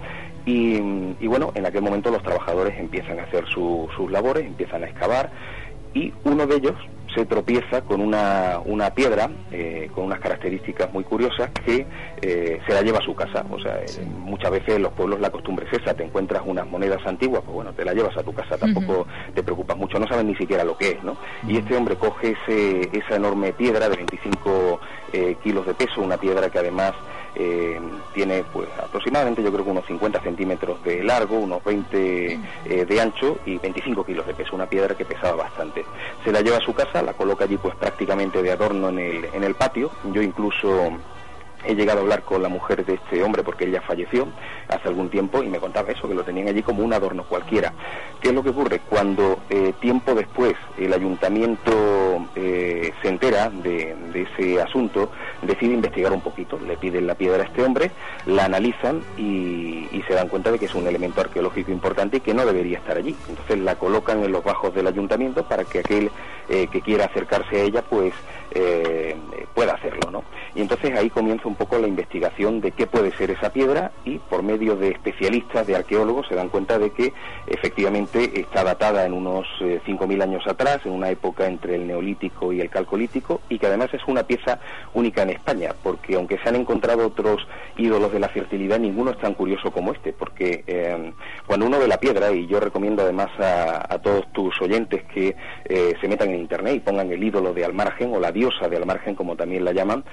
[0.46, 0.78] Y,
[1.20, 5.32] y, bueno, en aquel momento los trabajadores empiezan a hacer sus labores, empiezan a excavar
[5.96, 6.76] y uno de ellos
[7.16, 11.88] se tropieza con una, una piedra eh, con unas características muy curiosas que
[12.22, 13.46] eh, se la lleva a su casa.
[13.50, 16.68] O sea, eh, muchas veces en los pueblos la costumbre es esa, te encuentras unas
[16.68, 20.08] monedas antiguas, pues bueno, te la llevas a tu casa, tampoco te preocupas mucho, no
[20.08, 21.18] sabes ni siquiera lo que es, ¿no?
[21.48, 24.80] Y este hombre coge ese, esa enorme piedra de 25
[25.42, 26.92] kilos de peso, una piedra que además
[27.36, 27.80] eh,
[28.14, 33.02] tiene pues aproximadamente yo creo que unos 50 centímetros de largo, unos 20 eh, de
[33.02, 35.86] ancho y 25 kilos de peso, una piedra que pesaba bastante.
[36.24, 39.26] Se la lleva a su casa, la coloca allí pues prácticamente de adorno en el,
[39.34, 40.92] en el patio, yo incluso
[41.68, 44.28] he llegado a hablar con la mujer de este hombre porque ella falleció
[44.68, 47.74] hace algún tiempo y me contaba eso, que lo tenían allí como un adorno cualquiera.
[48.22, 48.82] ¿Qué es lo que ocurre?
[48.90, 56.22] Cuando eh, tiempo después el ayuntamiento eh, se entera de, ese asunto, decide investigar un
[56.22, 57.92] poquito, le piden la piedra a este hombre,
[58.26, 62.36] la analizan y, se dan cuenta de que es un elemento arqueológico importante y que
[62.36, 63.16] no debería estar allí.
[63.28, 66.12] Entonces la colocan en los bajos del ayuntamiento para que aquel
[66.48, 68.14] eh, que quiera acercarse a ella pues
[69.54, 70.24] pueda hacerlo, ¿no?
[70.56, 74.20] Y entonces ahí comienza un poco la investigación de qué puede ser esa piedra y
[74.20, 77.12] por medio de especialistas, de arqueólogos, se dan cuenta de que
[77.46, 82.54] efectivamente está datada en unos 5.000 eh, años atrás, en una época entre el neolítico
[82.54, 84.60] y el calcolítico, y que además es una pieza
[84.94, 87.46] única en España, porque aunque se han encontrado otros
[87.78, 91.12] ídolos de la fertilidad, ninguno es tan curioso como este, porque eh,
[91.46, 95.94] cuando uno ve la piedra, y yo recomiendo además a, todos tus oyentes que eh,
[96.00, 99.16] se metan en internet y pongan el ídolo de Almargen o la diosa de Almargen,
[99.16, 100.04] como también la llaman,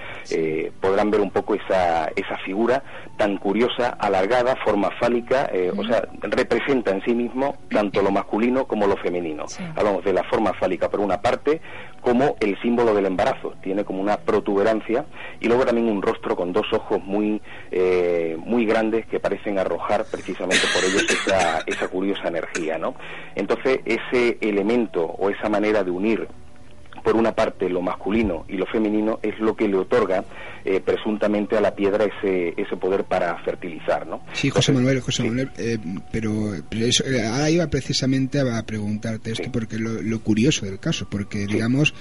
[0.80, 2.82] podrán ver un poco esa, esa figura
[3.16, 8.66] tan curiosa, alargada, forma fálica, eh, o sea, representa en sí mismo tanto lo masculino
[8.66, 9.44] como lo femenino.
[9.76, 11.60] Hablamos de la forma fálica por una parte,
[12.00, 15.04] como el símbolo del embarazo, tiene como una protuberancia
[15.40, 17.40] y luego también un rostro con dos ojos muy,
[17.70, 22.94] eh, muy grandes que parecen arrojar precisamente por ellos esa, esa curiosa energía, ¿no?
[23.34, 26.28] Entonces, ese elemento o esa manera de unir
[27.02, 30.24] por una parte lo masculino y lo femenino es lo que le otorga
[30.64, 34.22] eh, presuntamente a la piedra ese, ese poder para fertilizar, ¿no?
[34.32, 35.78] Sí, José Manuel, José Manuel, eh,
[36.10, 41.46] pero, eso, eh, ahora iba precisamente a preguntarte esto porque lo, curioso del caso, porque
[41.46, 41.94] digamos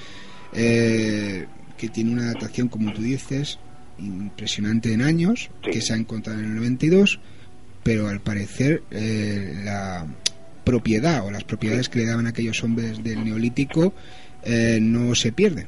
[0.53, 3.57] que tiene una adaptación como tú dices
[4.01, 5.71] impresionante en años, Sí.
[5.71, 7.19] que se ha encontrado en el 92,
[7.83, 10.05] pero al parecer eh, la
[10.63, 13.93] propiedad o las propiedades que le daban aquellos hombres del neolítico
[14.43, 15.67] eh, no se pierden.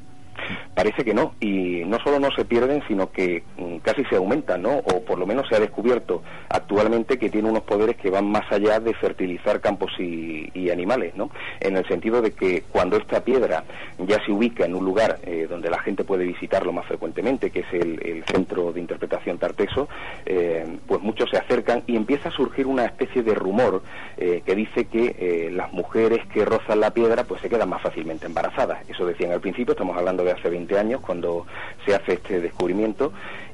[0.76, 4.62] Parece que no, y no solo no se pierden, sino que mm, casi se aumentan,
[4.62, 4.78] ¿no?
[4.78, 8.52] O por lo menos se ha descubierto actualmente que tiene unos poderes que van más
[8.52, 11.30] allá de fertilizar campos y, y animales, ¿no?
[11.60, 13.64] En el sentido de que cuando esta piedra
[14.00, 17.60] ya se ubica en un lugar eh, donde la gente puede visitarlo más frecuentemente, que
[17.60, 19.88] es el, centro de interpretación Tarteso,
[20.26, 23.84] eh, pues muchos se acercan y empieza a surgir una especie de rumor
[24.18, 27.82] eh, que dice que eh, las mujeres que rozan la piedra pues se quedan más
[27.82, 28.88] fácilmente embarazadas.
[28.88, 31.46] Eso decían al principio, estamos hablando de hace 20 años cuando
[31.86, 33.14] se hace este descubrimiento.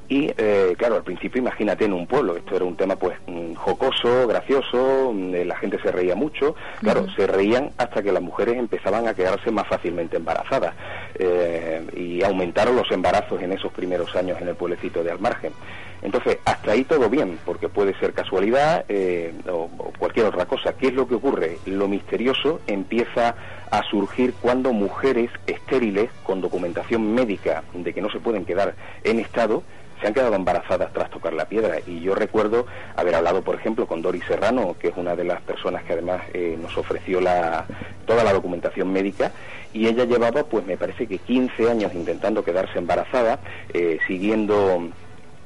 [0.09, 3.53] Y eh, claro, al principio imagínate en un pueblo, esto era un tema pues mm,
[3.53, 8.23] jocoso, gracioso, mm, eh, la gente se reía mucho, claro, se reían hasta que las
[8.23, 10.73] mujeres empezaban a quedarse más fácilmente embarazadas
[11.13, 15.53] eh, y aumentaron los embarazos en esos primeros años en el pueblecito de Almargen.
[16.01, 20.73] Entonces, hasta ahí todo bien, porque puede ser casualidad eh, o, cualquier otra cosa.
[20.73, 21.57] ¿Qué es lo que ocurre?
[21.65, 23.35] Lo misterioso empieza
[23.69, 29.19] a surgir cuando mujeres estériles con documentación médica de que no se pueden quedar en
[29.19, 29.63] estado
[29.99, 31.77] se han quedado embarazadas tras tocar la piedra.
[31.85, 35.41] Y yo recuerdo haber hablado, por ejemplo, con Doris Serrano, que es una de las
[35.41, 37.65] personas que además eh, nos ofreció la,
[38.05, 39.31] toda la documentación médica,
[39.73, 43.39] y ella llevaba, pues me parece que 15 años intentando quedarse embarazada,
[43.73, 44.89] eh, siguiendo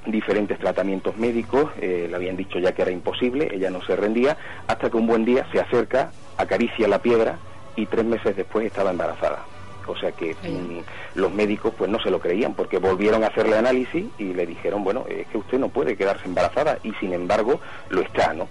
[0.06, 4.38] diferentes tratamientos médicos, eh, le habían dicho ya que era imposible, ella no se rendía,
[4.68, 7.38] hasta que un buen día se acerca, acaricia la piedra
[7.76, 9.53] y tres meses después estaba embarazada.
[9.92, 13.58] O sea que mm, los médicos pues no se lo creían porque volvieron a hacerle
[13.58, 17.60] análisis y le dijeron, bueno, es que usted no puede quedarse embarazada y sin embargo
[17.90, 18.48] lo está, ¿no?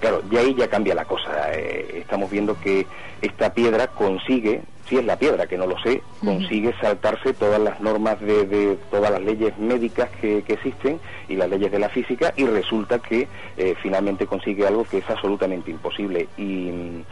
[0.00, 1.52] Claro, y ahí ya cambia la cosa.
[1.54, 2.86] eh, estamos viendo que
[3.22, 7.80] esta piedra consigue, si es la piedra, que no lo sé, consigue saltarse todas las
[7.80, 11.88] normas de, de todas las leyes médicas que, que existen y las leyes de la
[11.88, 16.28] física y resulta que eh, finalmente consigue algo que es absolutamente imposible.
[16.36, 17.02] Y, mm,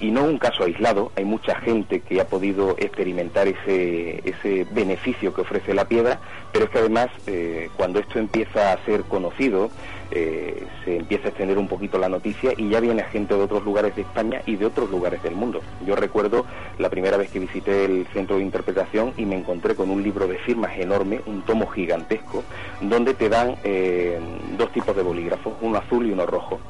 [0.00, 5.32] y no un caso aislado, hay mucha gente que ha podido experimentar ese, ese beneficio
[5.32, 6.20] que ofrece la piedra,
[6.52, 9.70] pero es que además eh, cuando esto empieza a ser conocido,
[10.10, 13.64] eh, se empieza a extender un poquito la noticia y ya viene gente de otros
[13.64, 15.62] lugares de España y de otros lugares del mundo.
[15.84, 16.46] Yo recuerdo
[16.78, 20.28] la primera vez que visité el centro de interpretación y me encontré con un libro
[20.28, 22.44] de firmas enorme, un tomo gigantesco,
[22.80, 24.20] donde te dan eh,
[24.56, 26.60] dos tipos de bolígrafos, uno azul y uno rojo.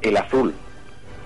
[0.00, 0.54] El azul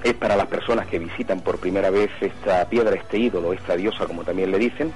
[0.02, 4.06] es para las personas que visitan por primera vez esta piedra, este ídolo, esta diosa,
[4.06, 4.92] como también le dicen,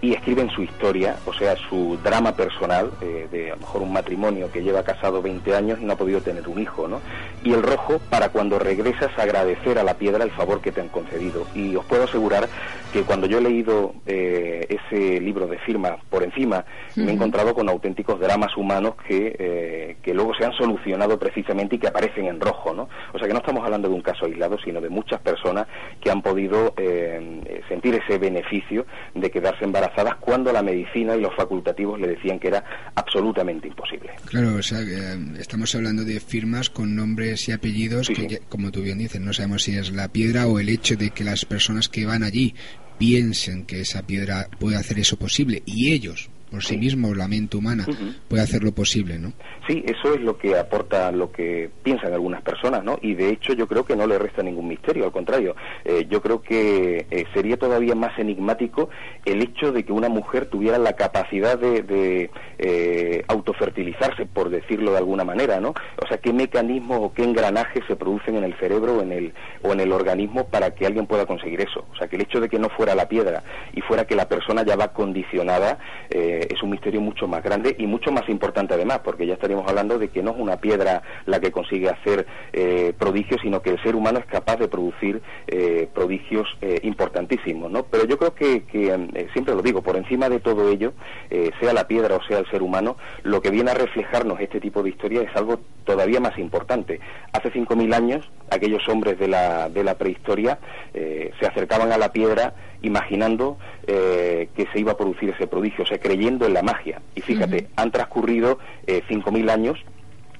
[0.00, 3.92] y escriben su historia, o sea, su drama personal, eh, de a lo mejor un
[3.92, 7.00] matrimonio que lleva casado 20 años y no ha podido tener un hijo, ¿no?
[7.42, 10.88] Y el rojo para cuando regresas agradecer a la piedra el favor que te han
[10.88, 11.46] concedido.
[11.54, 12.48] Y os puedo asegurar
[12.92, 17.54] que cuando yo he leído eh, ese libro de firma por encima, me he encontrado
[17.54, 22.26] con auténticos dramas humanos que, eh, que luego se han solucionado precisamente y que aparecen
[22.26, 22.88] en rojo, ¿no?
[23.12, 25.66] O sea que no estamos hablando de un caso aislado, sino de muchas personas
[26.00, 29.87] que han podido eh, sentir ese beneficio de quedarse embarazadas
[30.20, 34.10] cuando la medicina y los facultativos le decían que era absolutamente imposible.
[34.26, 38.38] Claro, o sea, eh, estamos hablando de firmas con nombres y apellidos Sí, que, sí.
[38.48, 41.24] como tú bien dices, no sabemos si es la piedra o el hecho de que
[41.24, 42.54] las personas que van allí
[42.98, 46.78] piensen que esa piedra puede hacer eso posible y ellos, por sí, Sí.
[46.78, 47.86] mismos, la mente humana,
[48.28, 49.32] puede hacerlo posible, ¿no?
[49.66, 52.98] Sí, eso es lo que aporta lo que piensan algunas personas, ¿no?
[53.02, 56.22] Y de hecho yo creo que no le resta ningún misterio, al contrario, eh, yo
[56.22, 58.88] creo que eh, sería todavía más enigmático
[59.24, 64.92] el hecho de que una mujer tuviera la capacidad de, de, eh, autofertilizarse, por decirlo
[64.92, 65.70] de alguna manera, ¿no?
[65.70, 69.32] O sea, qué mecanismos o qué engranajes se producen en el cerebro o en el,
[69.62, 71.84] o en el organismo para que alguien pueda conseguir eso.
[71.92, 73.42] O sea, que el hecho de que no fuera la piedra
[73.74, 75.78] y fuera que la persona ya va condicionada
[76.10, 79.68] eh, es un misterio mucho más grande y mucho más importante además, porque ya estaríamos
[79.68, 83.70] hablando de que no es una piedra la que consigue hacer eh, prodigios, sino que
[83.70, 87.84] el ser humano es capaz de producir eh, prodigios eh, importantísimos, ¿no?
[87.84, 90.92] Pero yo creo que, que, eh, siempre lo digo, por encima de todo ello,
[91.30, 94.60] eh, sea la piedra o sea el ser humano, lo que viene a reflejarnos este
[94.60, 97.00] tipo de historia es algo todavía más importante.
[97.32, 100.58] Hace 5.000 años, aquellos hombres de la, de la prehistoria
[100.92, 105.84] eh, se acercaban a la piedra imaginando eh, que se iba a producir ese prodigio,
[105.84, 105.98] o sea,
[106.28, 107.00] creyendo en la magia.
[107.14, 109.78] Y fíjate, han transcurrido eh, 5.000 años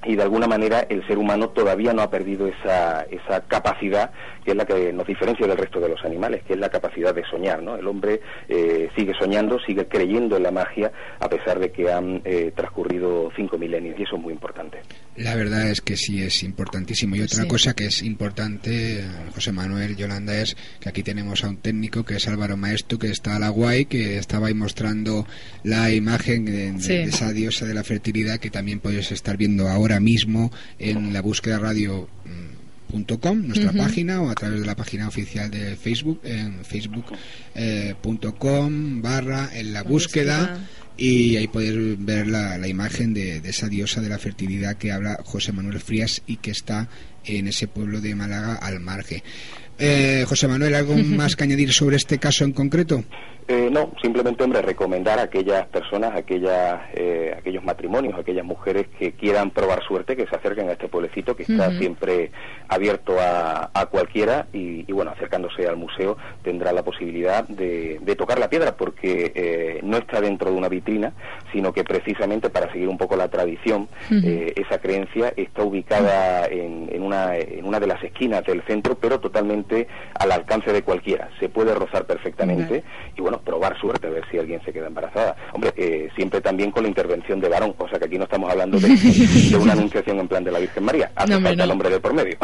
[0.05, 4.11] y de alguna manera el ser humano todavía no ha perdido esa, esa capacidad
[4.43, 7.13] que es la que nos diferencia del resto de los animales, que es la capacidad
[7.13, 7.61] de soñar.
[7.61, 7.75] ¿no?
[7.75, 12.21] El hombre eh, sigue soñando, sigue creyendo en la magia a pesar de que han
[12.23, 14.79] eh, transcurrido cinco milenios y eso es muy importante.
[15.17, 17.15] La verdad es que sí es importantísimo.
[17.15, 19.03] Y otra cosa que es importante,
[19.35, 23.07] José Manuel Yolanda, es que aquí tenemos a un técnico que es Álvaro Maestro, que
[23.07, 25.27] está a la guay, que estaba ahí mostrando
[25.63, 29.88] la imagen de, de esa diosa de la fertilidad que también puedes estar viendo ahora
[29.99, 32.07] mismo en la búsqueda radio
[33.19, 39.01] .com, nuestra página, o a través de la página oficial de Facebook, en facebook.com eh,
[39.01, 40.59] barra en la, búsqueda,
[40.97, 44.91] y ahí puedes ver la, la imagen de, de, esa diosa de la fertilidad que
[44.91, 46.89] habla José Manuel Frías y que está
[47.25, 49.21] en ese pueblo de Málaga al margen.
[49.77, 53.05] Eh, José Manuel, ¿algo más que añadir sobre este caso en concreto?
[53.51, 59.13] Eh, no, simplemente, hombre, recomendar a aquellas personas, aquellas, eh, aquellos matrimonios, aquellas mujeres que
[59.13, 62.29] quieran probar suerte, que se acerquen a este pueblecito que está siempre
[62.67, 68.75] abierto a, cualquiera y, bueno, acercándose al museo tendrá la posibilidad de, tocar la piedra
[68.75, 71.13] porque eh, no está dentro de una vitrina,
[71.51, 77.35] sino que precisamente para seguir un poco la tradición, esa creencia está ubicada en, una,
[77.35, 79.87] en una de las esquinas del centro, pero totalmente
[80.19, 81.29] al alcance de cualquiera.
[81.39, 82.83] Se puede rozar perfectamente
[83.15, 85.35] y bueno, probar suerte, a ver si alguien se queda embarazada.
[85.53, 88.51] Hombre, eh, siempre también con la intervención de varón, o sea que aquí no estamos
[88.51, 88.87] hablando de,
[89.59, 92.13] una anunciación en plan de la Virgen María, hace no, falta el hombre de por
[92.13, 92.37] medio.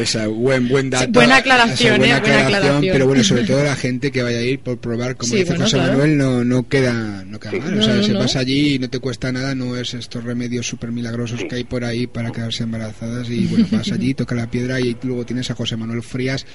[0.00, 1.10] esa buen, buen dato.
[1.12, 4.42] buena aclaración, buena, eh, buena aclaración, Pero bueno, sobre todo la gente que vaya a
[4.42, 7.78] ir por probar, como dice José Manuel, no, no queda, no queda mal.
[7.78, 10.92] o sea, se pasa allí y no te cuesta nada, no es estos remedios súper
[10.92, 14.80] milagrosos que hay por ahí para quedarse embarazadas y bueno, vas allí, toca la piedra
[14.80, 16.46] y luego tienes a José Manuel Frías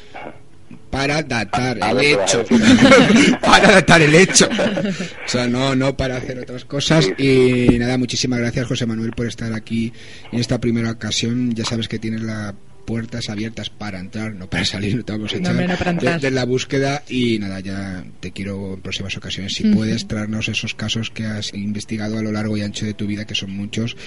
[0.90, 2.44] para datar el hecho.
[3.42, 4.48] para datar el hecho.
[4.48, 7.08] O sea, no, no para hacer otras cosas.
[7.18, 9.92] Y nada, muchísimas gracias, José Manuel, por estar aquí
[10.32, 11.54] en esta primera ocasión.
[11.54, 12.54] Ya sabes que tienes las
[12.86, 17.04] puertas abiertas para entrar, no para salir, no te vamos a echar de, la búsqueda
[17.10, 21.54] y nada, ya te quiero en próximas ocasiones, si puedes traernos esos casos que has
[21.54, 23.98] investigado a lo largo y ancho de tu vida, que son muchos.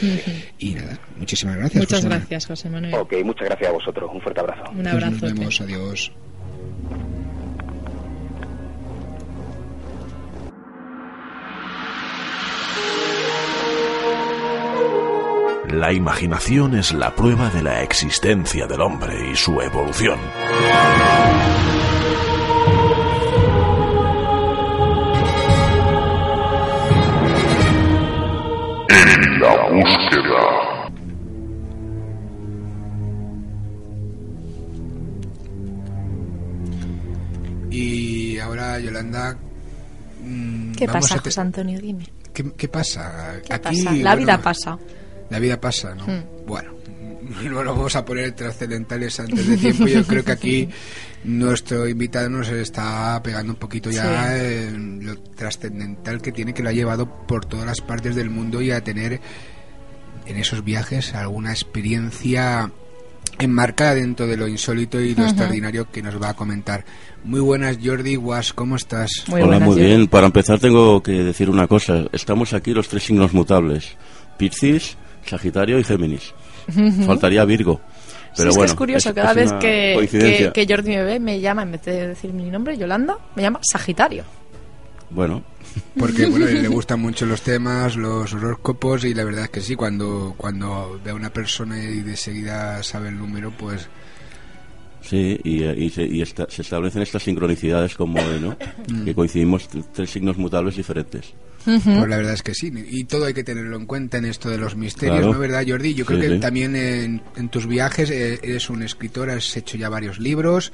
[0.59, 1.83] Y nada, muchísimas gracias.
[1.83, 2.95] Muchas gracias, José Manuel.
[2.95, 4.11] Ok, muchas gracias a vosotros.
[4.15, 4.71] Un fuerte abrazo.
[4.71, 5.17] Un abrazo.
[5.19, 6.13] Pues nos vemos, adiós.
[15.71, 20.19] La imaginación es la prueba de la existencia del hombre y su evolución.
[28.89, 30.78] En la búsqueda.
[37.71, 39.37] Y ahora, Yolanda.
[40.25, 41.81] Mm, ¿Qué pasa, José Antonio?
[41.81, 42.07] Dime.
[42.33, 43.41] ¿Qué, pasa?
[43.51, 44.79] Aquí, La vida pasa.
[45.31, 46.07] La vida pasa, ¿no?
[46.07, 46.47] Hmm.
[46.47, 46.73] Bueno,
[47.45, 49.87] no lo vamos a poner trascendentales antes de tiempo.
[49.87, 50.69] Yo creo que aquí
[51.25, 56.69] nuestro invitado nos está pegando un poquito ya en lo trascendental que tiene, que lo
[56.69, 59.21] ha llevado por todas las partes del mundo y a tener
[60.27, 62.71] en esos viajes alguna experiencia
[63.39, 66.85] enmarcada dentro de lo insólito y lo extraordinario que nos va a comentar.
[67.25, 69.11] Muy buenas, Jordi Was, ¿cómo estás?
[69.31, 70.07] Hola, muy bien.
[70.09, 72.05] Para empezar tengo que decir una cosa.
[72.13, 73.97] Estamos aquí los tres signos mutables.
[74.37, 76.35] Piscis, Sagitario y Géminis.
[77.07, 77.81] Faltaría Virgo.
[78.37, 81.85] Pero bueno, es curioso, cada vez que, que, Jordi me ve, me llama, en vez
[81.85, 84.23] de decir mi nombre, Yolanda, me llama Sagitario.
[85.11, 85.43] Bueno.
[85.99, 89.75] Porque bueno, le gustan mucho los temas, los horóscopos y la verdad es que sí,
[89.75, 93.89] cuando, cuando ve a una persona y de seguida sabe el número, pues...
[95.01, 98.57] Sí, y, se, se, establecen estas sincronicidades como ¿no?
[98.89, 99.05] Mm.
[99.05, 101.33] que coincidimos tres signos mutables diferentes.
[101.65, 104.49] Pues la verdad es que sí, y todo hay que tenerlo en cuenta en esto
[104.49, 105.93] de los misterios, ¿no verdad, Jordi?
[105.93, 110.19] Yo creo que también en, tus viajes eh, eres un escritor, has hecho ya varios
[110.19, 110.73] libros.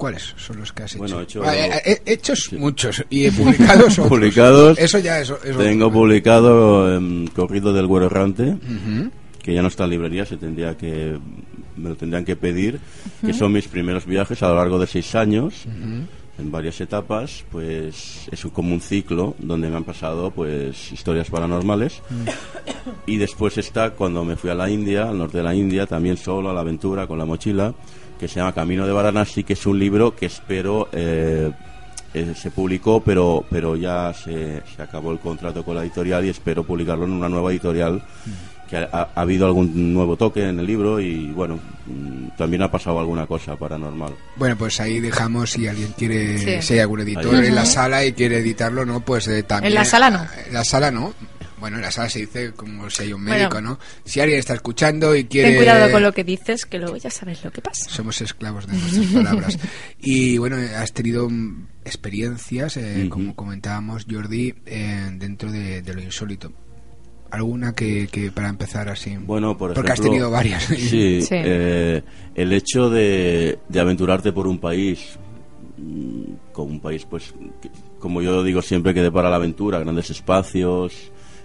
[0.00, 0.98] ¿Cuáles son los que has hecho?
[0.98, 1.42] Bueno, hecho...
[1.44, 4.78] Ah, eh, eh, hechos muchos y publicados publicados.
[4.78, 8.56] Eso ya eso, Tengo publicado en Corrido del Güero Errante,
[9.42, 11.18] que ya no está en librería, se tendría que
[11.76, 12.80] me lo tendrían que pedir,
[13.20, 15.66] que son mis primeros viajes a lo largo de seis años
[16.40, 22.02] en varias etapas, pues es como un ciclo donde me han pasado pues historias paranormales.
[23.06, 26.16] Y después está cuando me fui a la India, al norte de la India, también
[26.16, 27.74] solo a la aventura con la mochila,
[28.18, 31.50] que se llama Camino de Varanasi, que es un libro que espero eh,
[32.12, 36.30] eh, se publicó, pero pero ya se, se, acabó el contrato con la editorial y
[36.30, 38.02] espero publicarlo en una nueva editorial
[38.70, 43.00] que ha, habido algún nuevo toque en el libro y bueno, mm, también ha pasado
[43.00, 44.14] alguna cosa paranormal.
[44.36, 48.12] Bueno, pues ahí dejamos si alguien quiere, si hay algún editor en la sala y
[48.12, 49.00] quiere editarlo, ¿no?
[49.00, 49.72] Pues eh, también.
[49.72, 50.24] En la sala no.
[50.46, 51.12] En la sala no.
[51.58, 53.36] Bueno, en la sala se dice como si hay un Bueno.
[53.38, 53.78] médico, ¿no?
[54.04, 55.50] Si alguien está escuchando y quiere...
[55.50, 57.90] Ten cuidado con lo que dices, que luego ya sabes lo que pasa.
[57.90, 59.58] Somos esclavos de nuestras palabras.
[59.98, 63.08] Y bueno, has tenido mm, experiencias, eh, Ujú.
[63.10, 66.50] como comentábamos, Jordi, eh, dentro de, de lo insólito.
[67.30, 69.16] ¿Alguna que, que para empezar así?
[69.16, 70.64] Bueno, por Porque has ejemplo, tenido varias.
[70.76, 71.28] Sí, Sí.
[71.36, 72.02] eh,
[72.34, 75.16] el hecho de, de aventurarte por un país,
[75.78, 77.70] mm, como un país, pues, que-
[78.00, 80.92] como yo digo siempre, que depara la aventura, grandes espacios,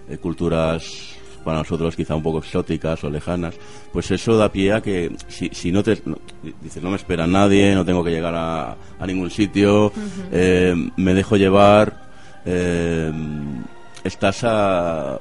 [0.08, 1.12] eh, culturas
[1.44, 3.54] para nosotros quizá un poco exóticas o lejanas,
[3.92, 6.02] pues eso da pie a que si, si no te...
[6.04, 6.18] no-
[6.60, 9.92] dices, no me espera nadie, no tengo que llegar a, a ningún sitio,
[10.32, 12.08] eh, me dejo llevar,
[12.44, 13.12] eh,
[14.02, 15.18] estás a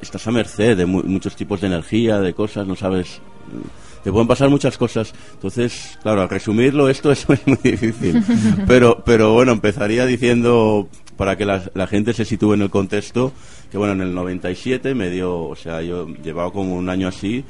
[0.00, 3.20] estás a merced de mu- muchos tipos de energía, de cosas, no sabes.
[3.52, 5.12] mm, Te pueden pasar muchas cosas.
[5.34, 8.22] Entonces, claro, al resumirlo, esto es muy difícil.
[8.66, 13.32] Pero, pero bueno, empezaría diciendo, para que la, la gente se sitúe en el contexto,
[13.70, 17.44] que bueno, en el 97 me dio, o sea, yo llevaba como un año así,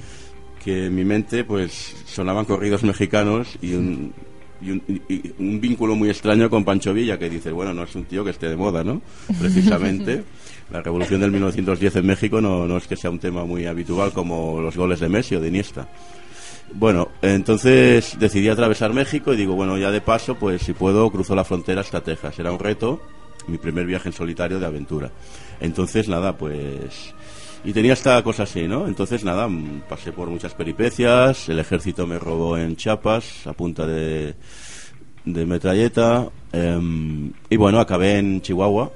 [0.64, 4.12] que en mi mente, pues, sonaban corridos mexicanos y un,
[4.62, 7.94] y un, y- un vínculo muy extraño con Pancho Villa, que dices, bueno, no es
[7.94, 9.02] un tío que esté de moda, ¿no?
[9.38, 10.24] Precisamente.
[10.70, 14.12] La revolución del 1910 en México no, no es que sea un tema muy habitual
[14.12, 15.88] como los goles de Messi o de Iniesta.
[16.72, 21.34] Bueno, entonces decidí atravesar México y digo, bueno, ya de paso, pues si puedo, cruzo
[21.34, 22.38] la frontera hasta Texas.
[22.38, 23.00] Era un reto,
[23.46, 25.10] mi primer viaje en solitario de aventura.
[25.60, 27.14] Entonces, nada, pues...
[27.64, 28.86] Y tenía esta cosa así, ¿no?
[28.86, 33.86] Entonces, nada, mm, pasé por muchas peripecias, el ejército me robó en Chiapas a punta
[33.86, 34.34] de,
[35.24, 38.92] de metralleta, em, y bueno, acabé en Chihuahua,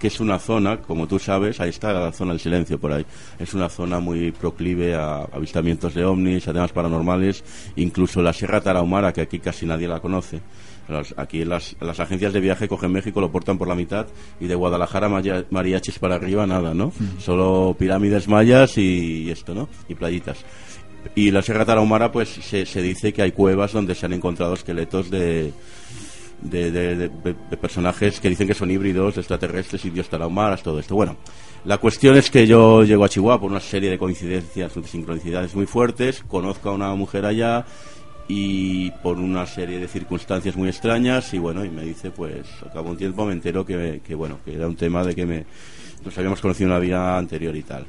[0.00, 3.04] que es una zona, como tú sabes, ahí está la zona del silencio por ahí.
[3.38, 7.44] Es una zona muy proclive a avistamientos de ovnis, a temas paranormales,
[7.76, 10.40] incluso la Sierra Tarahumara, que aquí casi nadie la conoce.
[11.16, 14.06] Aquí las, las agencias de viaje cogen México, lo portan por la mitad
[14.40, 15.08] y de Guadalajara
[15.50, 16.92] mariachis para arriba nada, ¿no?
[17.18, 19.68] Solo pirámides mayas y esto, ¿no?
[19.88, 20.38] Y playitas.
[21.14, 24.54] Y la Sierra Tarahumara, pues se, se dice que hay cuevas donde se han encontrado
[24.54, 25.52] esqueletos de,
[26.42, 27.10] de,
[27.60, 30.94] personajes que dicen que son híbridos, extraterrestres, indios tarahumaras, todo esto.
[30.94, 31.16] Bueno,
[31.64, 35.54] la cuestión es que yo llego a Chihuahua por una serie de coincidencias, de sincronicidades
[35.54, 37.64] muy fuertes, conozco a una mujer allá
[38.28, 42.90] y por una serie de circunstancias muy extrañas y bueno, y me dice pues, acabo
[42.90, 45.44] un tiempo me entero que, que bueno, que era un tema de que me,
[46.04, 47.84] nos habíamos conocido en la vida anterior y tal.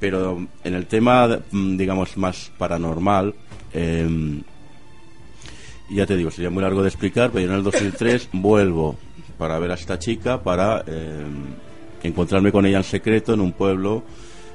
[0.00, 3.34] Pero en el tema, mm, digamos, más paranormal,
[3.72, 4.42] em,
[5.90, 8.96] ya te digo, sería muy largo de explicar, pero yo en el 2003 vuelvo
[9.38, 11.24] para ver a esta chica, para eh,
[12.02, 14.02] encontrarme con ella en secreto en un pueblo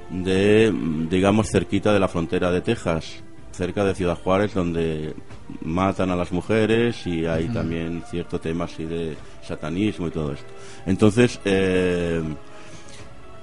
[0.10, 0.72] de,
[1.10, 5.16] digamos, cerquita de la frontera de Texas, cerca de Ciudad Juárez, donde
[5.62, 10.52] matan a las mujeres y hay también cierto tema así de satanismo y todo esto.
[10.86, 12.22] Entonces, eh,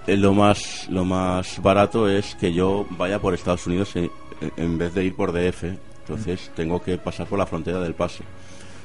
[0.06, 4.10] eh, lo más lo más barato es que yo vaya por Estados Unidos en,
[4.56, 8.22] en vez de ir por DF entonces tengo que pasar por la frontera del paso.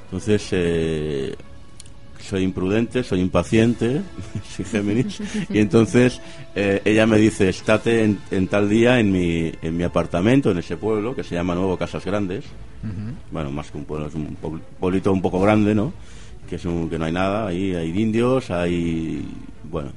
[0.05, 1.35] Entonces eh,
[2.19, 4.01] soy imprudente soy impaciente
[4.55, 5.19] soy Géminis.
[5.49, 6.21] Y entonces
[6.55, 10.57] eh, ella me dice estate en, en tal día en mi en mi apartamento en
[10.59, 12.45] ese pueblo que se llama Nuevo Casas Grandes
[13.31, 15.91] bueno más que un pueblo es un puebl- pueblito un poco grande no
[16.47, 19.25] que es un, que no hay nada ahí hay indios hay
[19.71, 19.89] bueno.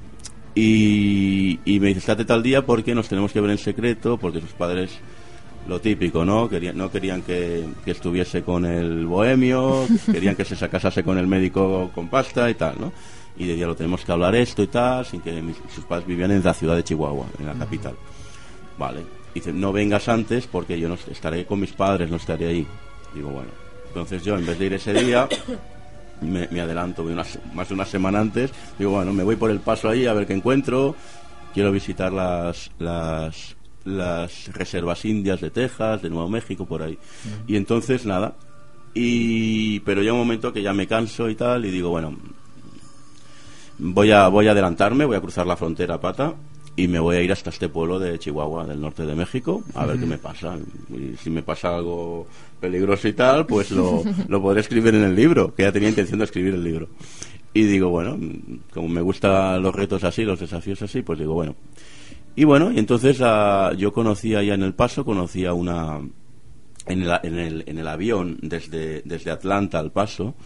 [0.55, 4.41] Y, y me dice, estate tal día porque nos tenemos que ver en secreto, porque
[4.41, 4.91] sus padres,
[5.69, 6.49] lo típico, ¿no?
[6.49, 11.27] Querían, no querían que, que estuviese con el bohemio, querían que se casase con el
[11.27, 12.93] médico con pasta y tal, ¿no?
[13.37, 16.07] Y de día lo tenemos que hablar esto y tal, sin que mis- sus padres
[16.09, 17.95] vivían en la ciudad de Chihuahua, en la capital.
[18.79, 19.03] Vale.
[19.35, 22.67] Dice, no vengas antes porque yo no est- estaré con mis padres, no estaré ahí.
[23.15, 23.51] Digo, bueno.
[23.89, 25.29] Entonces yo, en vez de ir ese día,
[26.23, 28.51] me, me adelanto voy una se- más de una semana antes.
[28.79, 30.97] Digo, bueno, me voy por el paso ahí a ver qué encuentro.
[31.55, 33.55] Quiero visitar las, las,
[33.85, 36.99] las reservas indias de Texas, de Nuevo México, por ahí.
[37.47, 38.35] Y entonces, nada.
[38.95, 42.17] Y, pero ya un momento que ya me canso y tal, y digo, bueno,
[43.79, 46.35] voy a, voy a adelantarme, voy a cruzar la frontera a pata
[46.79, 49.85] y me voy a ir hasta este pueblo de Chihuahua, del norte de México, a
[49.85, 50.57] ver qué me pasa.
[50.91, 52.27] Y si me pasa algo
[52.61, 56.21] peligroso y tal, pues lo, lo podré escribir en el libro, que ya tenía intención
[56.21, 56.89] de escribir el libro.
[57.53, 58.17] Y digo, bueno,
[58.73, 61.57] como me gustan los retos así, los desafíos así, pues digo, bueno.
[62.39, 65.99] Y bueno, y entonces ah, yo conocía ya en el paso, conocía una,
[66.87, 70.37] en el, en el, en el avión desde, desde Atlanta al paso,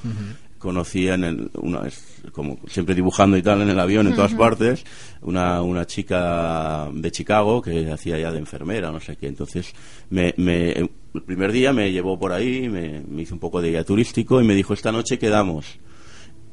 [0.57, 4.33] conocía en el, una, es como siempre dibujando y tal en el avión en todas
[4.33, 4.87] partes,
[5.21, 9.27] una, una chica de Chicago que hacía ya de enfermera, no sé qué.
[9.27, 9.75] Entonces,
[10.09, 13.69] me, me, el primer día me llevó por ahí, me, me hizo un poco de
[13.69, 15.79] guía turístico y me dijo, esta noche quedamos.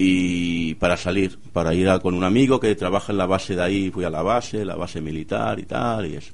[0.02, 3.62] Y para salir, para ir a- con un amigo que trabaja en la base de
[3.62, 6.32] ahí, fui a la base, la base militar y tal, y eso,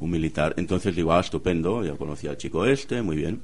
[0.00, 0.52] un militar.
[0.58, 3.40] Entonces digo, ah, estupendo, ya conocí al chico este, muy bien,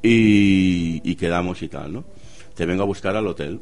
[0.00, 2.04] y, y quedamos y tal, ¿no?
[2.54, 3.60] Te vengo a buscar al hotel.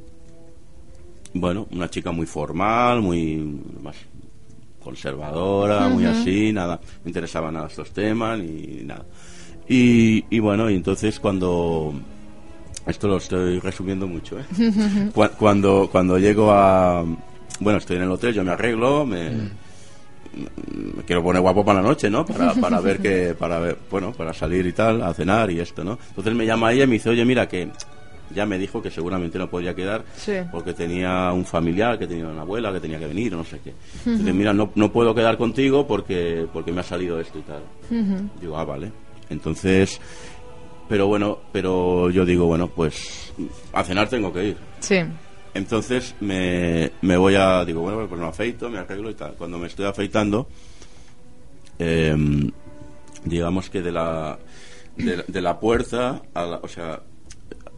[1.33, 3.37] Bueno, una chica muy formal, muy
[3.83, 3.97] más
[4.85, 9.07] conservadora, muy así, nada, no me interesaban nada estos temas ni nada.
[9.67, 11.95] Y, y bueno, y entonces cuando
[12.87, 14.45] esto lo estoy resumiendo mucho, ¿eh?
[15.15, 17.05] Cu- cuando cuando llego a
[17.61, 19.31] bueno, estoy en el hotel, yo me arreglo, me,
[20.97, 22.25] me quiero poner guapo para la noche, ¿no?
[22.25, 25.85] Para, para ver que para ver, bueno, para salir y tal, a cenar y esto,
[25.85, 25.99] ¿no?
[26.09, 27.69] Entonces me llama ella y me dice, "Oye, mira que
[28.35, 30.33] ya me dijo que seguramente no podía quedar Sí.
[30.51, 33.61] porque tenía un familiar que tenía una abuela que tenía que venir o no sé
[33.63, 33.75] qué.
[34.07, 37.63] Entonces, mira, no, no puedo quedar contigo porque porque me ha salido esto y tal.
[38.41, 38.91] Digo, ah, vale.
[39.29, 40.01] Entonces,
[40.93, 43.33] pero bueno, pero yo digo, bueno, pues
[43.73, 44.57] a cenar tengo que ir.
[44.81, 44.97] Sí.
[45.55, 49.33] Entonces me, me voy a, digo, bueno, pues me afeito, me arreglo y tal.
[49.39, 50.47] Cuando me estoy afeitando,
[51.79, 52.51] em,
[53.25, 54.39] digamos que de la,
[54.99, 57.01] de, la- de la puerta, a la- o sea,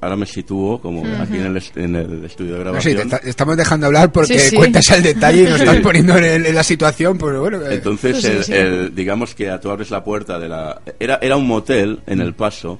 [0.05, 3.09] ahora me sitúo como aquí en el, en el estudio de No grabación.
[3.11, 4.57] te, estamos dejando hablar porque Sí, sí.
[4.57, 7.61] cuentas el detalle y nos estás poniendo en, la situación, pues bueno.
[7.63, 8.53] eh, Entonces, el- sí.
[8.53, 10.81] el- digamos que tú abres la puerta de la...
[11.01, 12.79] Era, era un motel en El Paso.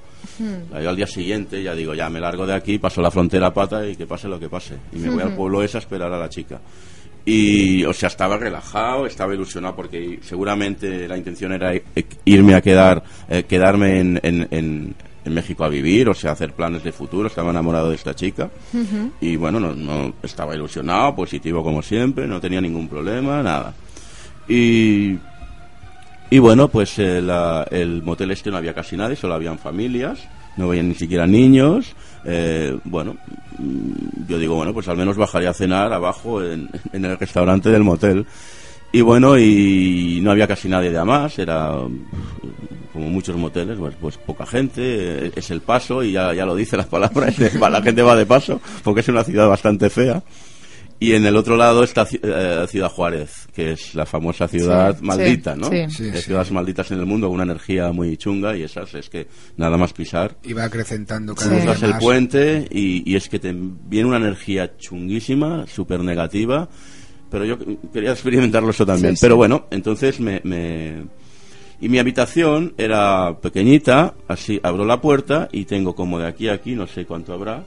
[0.81, 3.53] Yo al día siguiente ya digo, ya me largo de aquí, paso la frontera a
[3.53, 4.75] pata y que pase lo que pase.
[4.91, 6.59] Y me voy al pueblo ese a esperar a la chica.
[7.27, 11.81] Y, o sea, estaba relajado, estaba ilusionado porque seguramente la intención era i-
[12.25, 14.95] irme a quedar, eh, quedarme en, en, en-
[15.25, 17.27] en México a vivir, o sea, hacer planes de futuro.
[17.27, 18.49] Estaba enamorado de esta chica.
[19.19, 23.73] Y bueno, no, no estaba ilusionado, positivo como siempre, no tenía ningún problema, nada.
[24.47, 25.17] Y,
[26.29, 27.17] y bueno, pues eh,
[27.71, 30.19] el motel este no había casi nadie, solo habían familias,
[30.57, 31.95] no había ni siquiera niños.
[32.23, 33.15] eh, bueno,
[33.57, 37.69] mm, yo digo, bueno, pues al menos bajaré a cenar abajo en, en el restaurante
[37.69, 38.25] del motel.
[38.91, 41.73] Y bueno, y no había casi nadie de más, era
[42.95, 44.81] como muchos moteles, pues, pues poca gente,
[45.27, 48.01] eh, es el paso, y ya, ya lo dice la palabra, es de- la gente
[48.01, 50.23] va de paso, porque es una ciudad bastante fea.
[50.97, 55.03] Y en el otro lado está eh, Ciudad Juárez, que es la famosa ciudad Sí,
[55.03, 55.69] maldita, sí, ¿no?
[55.69, 55.85] sí.
[55.89, 56.21] Sí, Hay sí.
[56.21, 59.27] ciudades malditas en el mundo con una energía muy chunga y esas es que
[59.57, 61.55] nada más pisar Iba acrecentando cada Sí.
[61.55, 62.01] vez cruzas el más.
[62.01, 66.69] puente y, y es que te viene una energía chunguísima, súper negativa,
[67.29, 67.57] pero yo
[67.91, 69.15] quería experimentarlo eso también.
[69.15, 69.25] Sí, sí.
[69.25, 71.03] Pero bueno, entonces me, me-
[71.81, 76.53] Y mi habitación era pequeñita, así abro la puerta y tengo como de aquí a
[76.53, 77.63] aquí, no sé cuánto habrá.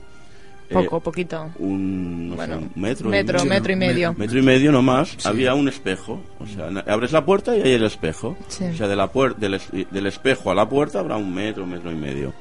[0.69, 1.49] eh, Poco, poquito.
[1.59, 4.13] un, no sé, un metro, metro, y medio, metro y medio.
[4.15, 6.21] metro y medio nomás, había un espejo.
[6.39, 8.35] O sea, abres la puerta y hay el espejo.
[8.47, 8.65] Sí.
[8.65, 11.91] O sea, de la del, es- del espejo a la puerta habrá un metro, metro
[11.91, 12.33] y medio.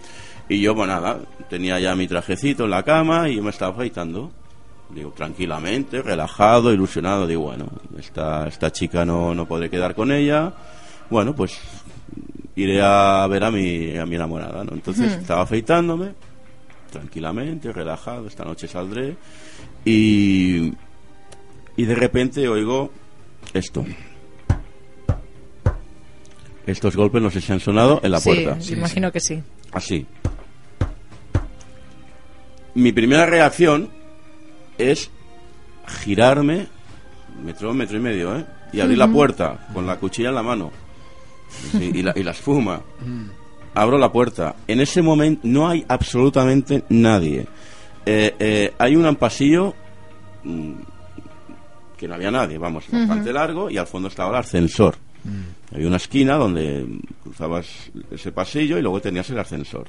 [0.48, 3.74] Y yo, bueno, nada, tenía ya mi trajecito en la cama y yo me estaba
[3.74, 4.30] afeitando.
[4.90, 7.26] Digo, tranquilamente, relajado, ilusionado.
[7.26, 7.66] Digo, bueno,
[7.98, 10.52] esta, esta chica no, no podré quedar con ella.
[11.10, 11.58] Bueno, pues
[12.56, 14.72] iré a ver a mi, a mi enamorada, ¿no?
[14.72, 16.12] Entonces estaba afeitándome,
[16.90, 19.16] tranquilamente, relajado, esta noche saldré.
[19.84, 20.72] Y,
[21.76, 22.90] y de repente oigo
[23.54, 23.84] esto.
[26.66, 28.58] Estos golpes no sé si han sonado en la sí, puerta.
[28.72, 29.42] imagino que sí.
[29.72, 30.06] Así.
[32.74, 33.88] Mi primera reacción
[34.76, 35.10] es
[36.02, 36.66] girarme,
[37.42, 38.44] metro, metro y medio, ¿eh?
[38.72, 40.70] Y abrir la puerta con la cuchilla en la mano.
[41.48, 42.80] Sí, y, la, y la espuma.
[43.74, 44.56] Abro la puerta.
[44.66, 47.46] En ese momento no hay absolutamente nadie.
[48.04, 49.74] Eh, eh, hay un pasillo
[50.44, 50.72] mm,
[51.96, 54.96] que no había nadie, vamos, bastante largo, y al fondo estaba el ascensor.
[55.74, 56.86] Había una esquina donde
[57.22, 59.88] cruzabas ese pasillo y luego tenías el ascensor.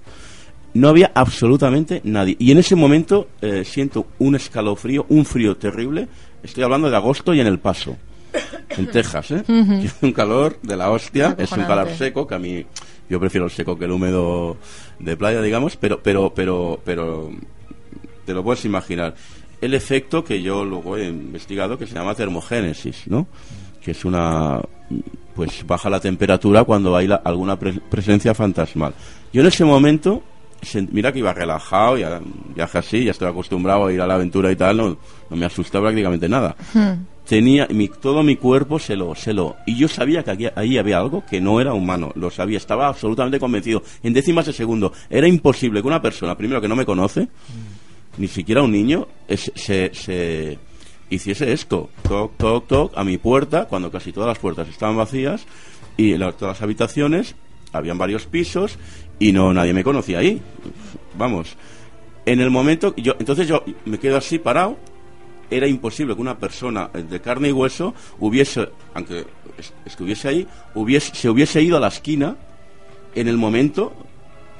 [0.74, 2.36] No había absolutamente nadie.
[2.40, 6.08] Y en ese momento eh, siento un escalofrío, un frío terrible.
[6.44, 7.96] Estoy hablando de agosto y en El Paso,
[8.78, 9.44] en Texas, ¿eh?
[9.84, 12.66] Es un calor de la hostia, es un calor seco, que a mí
[13.10, 14.58] yo prefiero el seco que el húmedo
[15.00, 17.30] de playa, digamos, pero, pero, pero, pero
[18.26, 19.16] te lo puedes imaginar.
[19.62, 23.28] El efecto que yo luego he investigado que se llama termogénesis, ¿no?
[23.84, 24.62] Que es una
[25.36, 28.94] pues baja la temperatura cuando hay la- alguna pre- presencia fantasmal.
[29.34, 30.22] Yo en ese momento
[30.92, 32.20] mira que iba relajado, ya
[32.56, 34.98] viaje así, ya estoy acostumbrado a ir a la aventura y tal, no,
[35.30, 36.56] no me asusta prácticamente nada.
[37.28, 40.78] Tenía mi, todo mi cuerpo se lo, se lo, y yo sabía que aquí, ahí
[40.80, 43.84] había algo que no era humano, lo sabía, estaba absolutamente convencido.
[44.02, 47.28] En décimas de segundo, era imposible que una persona, primero que no me conoce,
[48.18, 50.58] ni siquiera un niño, es- se, se
[51.12, 55.46] hiciese esto, toc, toc, toc, a mi puerta, cuando casi todas las puertas estaban vacías,
[55.98, 57.36] y la- todas las habitaciones,
[57.72, 58.80] habían varios pisos,
[59.20, 60.42] y no nadie me conocía ahí.
[61.18, 61.56] Vamos.
[62.26, 64.78] en el momento, yo, entonces yo me quedo así parado.
[65.52, 69.26] Era imposible que una persona eh, de carne y hueso hubiese, aunque
[69.58, 72.36] es- estuviese ahí, hubiese, se hubiese ido a la esquina
[73.16, 73.94] en el momento,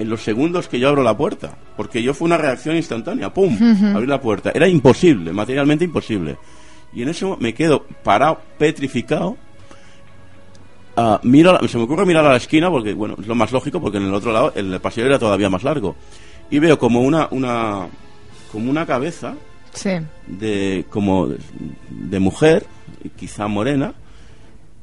[0.00, 1.56] en los segundos que yo abro la puerta.
[1.76, 3.56] Porque yo fue una reacción instantánea, ¡pum!
[3.94, 4.50] Abrí la puerta.
[4.52, 6.36] Era imposible, materialmente imposible.
[6.92, 9.36] Y en eso me quedo parado, petrificado.
[10.96, 13.34] Ah, miro, a la- se me ocurre mirar a la esquina porque, bueno, es lo
[13.34, 15.96] más lógico porque en el otro lado el pasillo era todavía más largo.
[16.50, 17.86] Y veo como una, una,
[18.52, 19.34] como una cabeza
[19.72, 19.90] Sí.
[20.26, 21.38] de, como de,
[21.90, 22.66] de mujer,
[23.16, 23.94] quizá morena,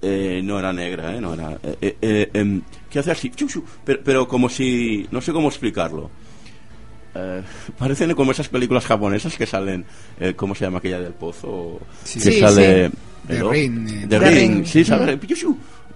[0.01, 1.19] eh, no era negra, ¿eh?
[1.19, 5.05] No era, eh, eh, eh, em, que hace así, chu, chu, pero, pero como si,
[5.11, 6.09] no sé cómo explicarlo.
[7.15, 7.41] Eh,
[7.77, 9.83] parecen como esas películas japonesas que salen,
[10.19, 11.79] eh, ¿cómo se llama aquella del pozo?
[12.03, 12.19] Sí.
[12.21, 12.87] que Sí, sale...
[12.89, 12.95] sí.
[13.27, 13.43] The.
[13.43, 14.65] Ring, The The Ring, Ring.
[14.65, 14.85] sí,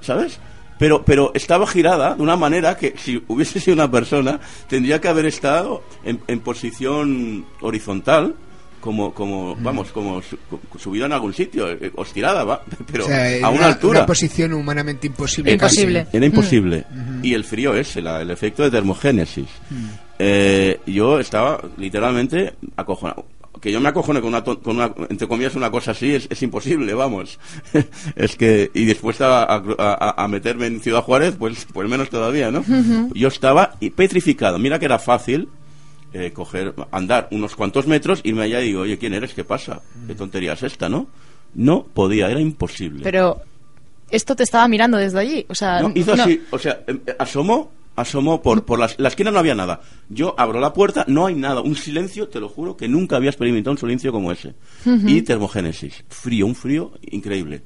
[0.02, 0.40] ¿sabes?
[0.78, 5.08] Pero, pero estaba girada de una manera que si hubiese sido una persona tendría que
[5.08, 8.34] haber estado en, en posición horizontal
[8.80, 10.40] como, como vamos, como su-
[10.80, 14.00] subida en algún sitio, eh, o estirada, va, pero O sea, en a una, altura.
[14.00, 15.52] Una posición humanamente imposible.
[15.52, 16.06] Imposible.
[16.06, 16.18] casi.
[16.18, 16.86] Era imposible.
[17.22, 19.46] Y el frío ese, la- el efecto de termogénesis.
[20.18, 23.26] Eh, yo estaba literalmente acojonado.
[23.62, 26.42] Que yo me acojone con una, con una entre comillas, una cosa así es, es
[26.42, 27.40] imposible, vamos.
[28.16, 32.50] es que, y después a, a- a- meterme en Ciudad Juárez, pues, pues menos todavía,
[32.52, 32.64] ¿no?
[33.14, 34.58] Yo estaba y petrificado.
[34.58, 35.48] Mira que era fácil
[36.14, 39.34] eh, coger, andar unos cuantos metros, irme allá y digo, oye, ¿quién eres?
[39.36, 39.82] ¿Qué pasa?
[40.08, 41.08] ¿Qué tontería es esta, no?
[41.54, 43.02] No podía, era imposible.
[43.04, 43.42] Pero
[44.10, 45.46] esto te estaba mirando desde allí.
[45.50, 46.24] O sea, No, hizo no.
[46.24, 49.82] así, o sea, em, eh, asomó, asomó por, por las, la esquina no había nada.
[50.10, 53.30] Yo abro la puerta, no hay nada, un silencio, te lo juro, que nunca había
[53.30, 54.54] experimentado un silencio como ese.
[54.86, 57.62] Y termogénesis, frío, un frío increíble.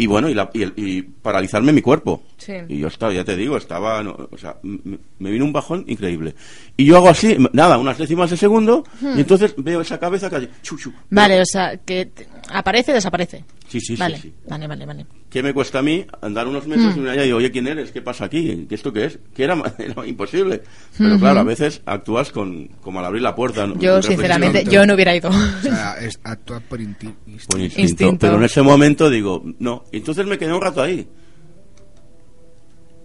[0.00, 2.22] Y bueno, y, la- y el- y paralizarme mi cuerpo.
[2.36, 2.52] Sí.
[2.68, 6.36] Y yo estaba, ya te digo, estaba, no, o sea, me vino un bajón increíble.
[6.76, 10.36] Y yo hago así, nada, unas décimas de segundo, y entonces veo esa cabeza que
[10.36, 10.92] hace chu, chu.
[11.10, 12.12] Vale, o sea, que
[12.52, 13.44] aparece, desaparece.
[13.68, 14.32] Sí, sí, sí, vale, sí.
[14.48, 15.06] vale, vale, vale.
[15.30, 17.66] ¿Qué me cuesta a mí andar unos metros y me allá y digo, oye, ¿quién
[17.68, 17.90] eres?
[17.92, 18.66] ¿Qué pasa aquí?
[18.68, 19.18] ¿Qué esto qué es?
[19.34, 20.62] Que era, era imposible.
[20.96, 23.66] Pero claro, a veces actúas con, como al abrir la puerta.
[23.66, 23.78] ¿no?
[23.78, 25.28] Yo, sinceramente, reflexión, yo no hubiera ido.
[25.30, 27.14] O sea, es, actúa por inti-
[27.48, 27.80] Por instinto.
[27.80, 28.18] Instinto.
[28.20, 29.84] Pero en ese momento digo, no.
[29.92, 31.06] Y entonces me quedé un rato ahí.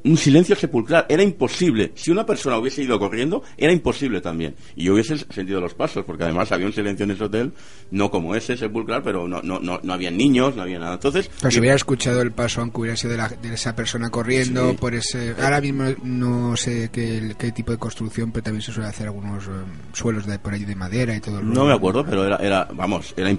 [0.05, 1.05] Un silencio sepulcral.
[1.07, 1.91] Era imposible.
[1.95, 4.53] Si una persona hubiese ido corriendo, era imposible también.
[4.75, 7.53] Y yo hubiese sentido los pasos, porque además había un silencio en ese hotel,
[7.91, 10.95] no como ese sepulcral, pero no, no, no, no había niños, no había nada.
[10.95, 14.09] Entonces, Pero si hubiera escuchado el paso, aunque hubiera sido de, la- de esa persona
[14.09, 14.77] corriendo Sí.
[14.77, 15.35] por ese...
[15.41, 19.45] Ahora mismo no sé qué, qué tipo de construcción, pero también se suele hacer algunos
[19.45, 19.49] eh,
[19.93, 22.67] suelos de por allí de madera y todo el No me acuerdo, pero era, era
[22.73, 23.33] vamos, era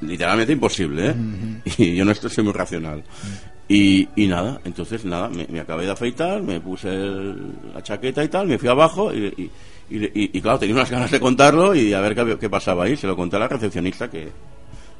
[0.00, 1.14] literalmente imposible, ¿eh?
[1.78, 3.02] Y yo no estoy soy muy racional.
[3.68, 8.28] Y, y nada, entonces nada, me, acabé de afeitar, me puse el- la chaqueta y
[8.28, 9.50] tal, me fui abajo y,
[9.90, 12.96] y, claro, tenía unas ganas de contarlo y a ver qué, qué pasaba ahí.
[12.96, 14.28] Se lo conté a la recepcionista que,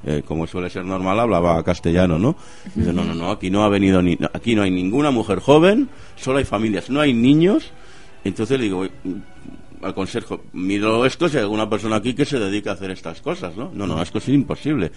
[0.04, 2.36] eh, como suele ser normal, hablaba castellano, ¿no?
[2.74, 5.88] Dice, no, no, no, aquí no ha venido ni, aquí no hay ninguna mujer joven,
[6.16, 7.70] solo hay familias, no hay niños.
[8.22, 12.38] Entonces le digo, mm, al consejo, miro esto si hay alguna persona aquí que se
[12.38, 13.70] dedica a hacer estas cosas, ¿no?
[13.72, 14.90] No, no, esto es imposible.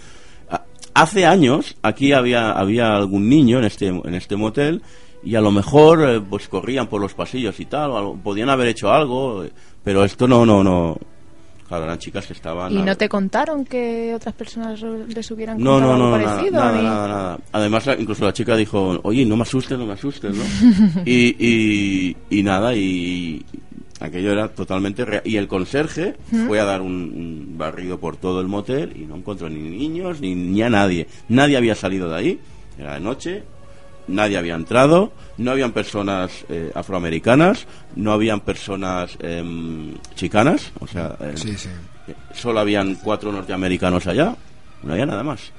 [0.94, 4.82] Hace años aquí había, había algún niño en este, en este motel
[5.24, 8.68] y a lo mejor eh, pues corrían por los pasillos y tal, o podían haber
[8.68, 9.52] hecho algo, eh,
[9.84, 10.98] pero esto no, no, no.
[11.68, 12.74] Claro, eran chicas que estaban...
[12.74, 16.36] ¿Y no te contaron que otras personas les hubieran No, contado no, no, algo nada,
[16.38, 16.60] parecido?
[16.60, 17.40] nada, ni- nada, nada.
[17.54, 20.44] Además, incluso la chica dijo, oye, no me asustes, no me asustes, ¿no?
[21.06, 23.46] y, y, y nada, y
[24.02, 25.22] aquello era totalmente real.
[25.26, 26.16] Y el conserje
[26.48, 30.20] fue a dar un, un barrido por todo el motel y no encontró ni niños
[30.20, 31.08] ni, ni a nadie.
[31.30, 32.40] Nadie había salido de ahí,
[32.78, 33.44] era de noche,
[34.08, 41.16] nadie había entrado, no habían personas eh, afroamericanas, no habían personas em, chicanas, o sea,
[41.22, 41.70] eh, Sí, sí.
[42.34, 44.36] solo habían cuatro norteamericanos allá,
[44.84, 45.52] no había nada más.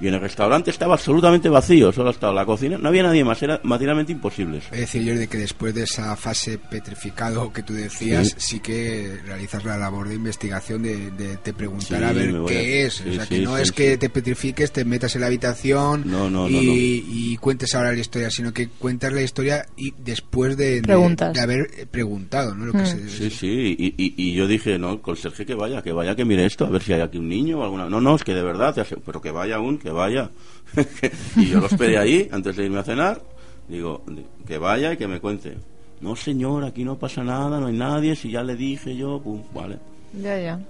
[0.00, 3.42] Y en el restaurante estaba absolutamente vacío, solo estaba la cocina, no había nadie más,
[3.42, 4.58] era materialmente imposible.
[4.58, 4.68] eso.
[4.72, 8.34] Es decir, yo de que después de esa fase petrificado que tú decías, Sí.
[8.38, 12.58] sí, que realizas la labor de investigación de, de te preguntar Sí, a ver qué
[12.82, 12.94] a- es.
[12.94, 13.74] sí, o sea, sí, que no sí, es sí.
[13.74, 16.72] que te petrifiques, te metas en la habitación No, no, no, y, no.
[16.76, 21.34] y cuentes ahora la historia, sino que cuentas la historia y después de, de- Preguntas.
[21.34, 22.66] de haber eh, preguntado, ¿no?
[22.66, 22.86] Lo que Mm.
[22.86, 26.24] se- Sí, sí, y, y- y yo dije, no, conserje que vaya, que vaya, que
[26.24, 27.88] mire esto, a ver si hay aquí un niño o alguna...
[27.88, 28.74] No, no, es que de verdad,
[29.04, 30.30] pero que vaya aún, que vaya.
[31.36, 33.22] y yo lo esperé ahí, antes de irme a cenar,
[33.68, 34.02] digo,
[34.46, 35.56] que vaya y que me cuente.
[36.00, 39.42] No, señor, aquí no pasa nada, no hay nadie, si ya le dije yo, pum,
[39.52, 39.78] vale.
[40.12, 40.60] Ya, ya.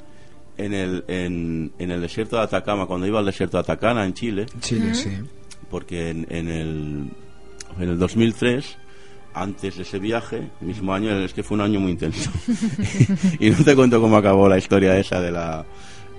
[0.56, 4.14] En el, en, en el desierto de Atacama, cuando iba al desierto de Atacama, en
[4.14, 5.10] Chile, Chile, sí.
[5.70, 7.10] porque en, en el,
[7.78, 8.78] en el 2003
[9.34, 12.30] antes de ese viaje, el mismo año, es que fue un año muy intenso.
[13.40, 15.64] y no te cuento cómo acabó la historia esa de la,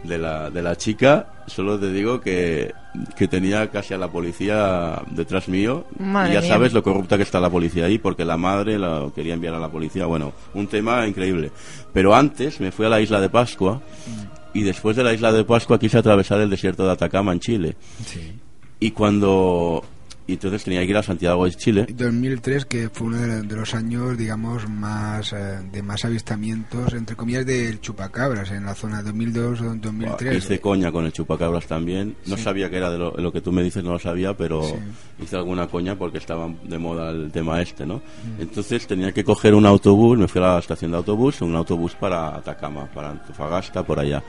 [0.04, 2.74] de la, de la chica, solo te digo que,
[3.16, 5.86] que tenía casi a la policía detrás mío.
[5.98, 6.50] Madre y ya mía.
[6.50, 9.60] sabes lo corrupta que está la policía ahí, porque la madre la quería enviar a
[9.60, 10.06] la policía.
[10.06, 11.52] Bueno, un tema increíble.
[11.94, 13.82] Pero antes me fui a la isla de Pascua.
[14.54, 17.76] Y después de la isla de Pascua quise atravesar el desierto de Atacama en Chile.
[18.80, 19.84] Y cuando...
[20.30, 21.88] Y entonces tenía que ir a Santiago de Chile.
[21.90, 27.48] 2003 que fue uno de, los años digamos más eh, de más avistamientos entre comillas
[27.48, 32.16] del chupacabras en la zona 2002 o 2003 Hice coña con el chupacabras también.
[32.28, 32.44] No Sí.
[32.44, 34.76] sabía que era de lo, lo que tú me dices, no lo sabía, pero Sí.
[35.24, 37.96] hice alguna coña porque estaba de moda el tema este, ¿no?
[37.98, 38.42] Mm.
[38.42, 41.96] Entonces tenía que coger un autobús, me fui a la estación de autobús, un autobús
[41.96, 44.22] para Atacama, para Antofagasta, por allá.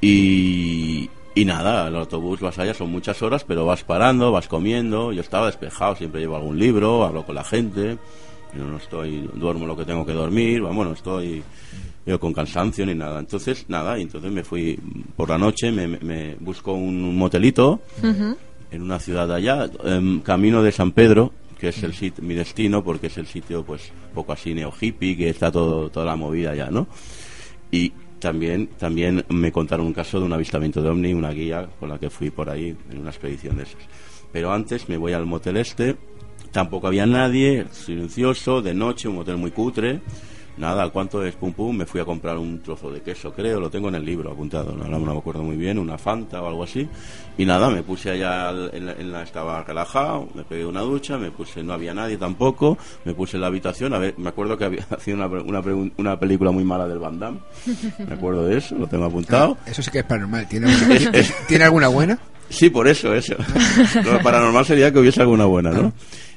[0.00, 5.12] Y, y nada, el autobús vas allá, son muchas horas, pero vas parando, vas comiendo.
[5.12, 7.98] Yo estaba despejado, siempre llevo algún libro, hablo con la gente.
[8.56, 11.42] Yo no estoy, duermo lo que tengo que dormir, vamos, no estoy
[12.06, 13.18] yo con cansancio ni nada.
[13.18, 14.78] Entonces, nada, y entonces me fui
[15.16, 17.80] por la noche, me, me- me busco un motelito
[18.70, 22.84] en una ciudad de allá, em, camino de San Pedro, que es el mi destino,
[22.84, 26.50] porque es el sitio, pues, poco así neo hippie, que está todo, toda la movida
[26.52, 26.86] allá, ¿no?
[27.72, 27.92] Y
[28.24, 31.98] también, también me contaron un caso de un avistamiento de ovni, una guía con la
[31.98, 33.82] que fui por ahí en una expedición de esas.
[34.32, 35.94] Pero antes me voy al motel este,
[36.50, 40.00] tampoco había nadie, silencioso, de noche, un hotel muy cutre.
[40.56, 43.58] Nada, al cuanto es pum pum, me fui a comprar un trozo de queso, creo,
[43.58, 46.46] lo tengo en el libro apuntado, no, no me acuerdo muy bien, una Fanta o
[46.46, 46.88] algo así.
[47.36, 50.82] Y nada, me puse allá, al- en la, en la- estaba relajado, me pegué una
[50.82, 54.28] ducha, me puse, no había nadie tampoco, me puse en la habitación, a ver, me
[54.28, 55.60] acuerdo que había sido una, una,
[55.96, 57.40] una película muy mala del Van Damme,
[58.06, 59.56] me acuerdo de eso, lo tengo apuntado.
[59.66, 61.12] eso sí que es paranormal tiene alguna,
[61.48, 62.18] ¿tiene alguna buena
[62.50, 63.34] Sí, por eso, eso.
[64.04, 65.92] Lo paranormal sería que hubiese alguna buena, ¿no?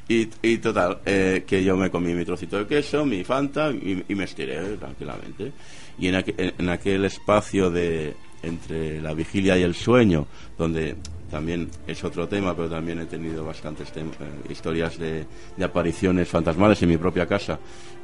[0.10, 4.04] Y, y total, eh, que yo me comí mi trocito de queso, mi Fanta y,
[4.16, 5.52] me estiré eh, tranquilamente.
[6.00, 10.28] Y en, aqu- en- en aquel espacio de entre la vigilia y el sueño,
[10.58, 10.96] donde
[11.30, 14.06] también es otro tema, pero también he tenido bastantes eh,
[14.50, 15.26] historias de,
[15.58, 17.60] de apariciones fantasmales en mi propia casa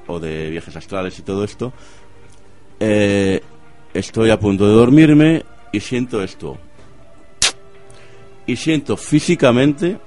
[0.07, 1.71] o de viajes astrales y todo esto,
[2.81, 3.39] eh,
[3.93, 6.57] estoy a punto de dormirme y siento esto
[8.45, 9.97] y siento físicamente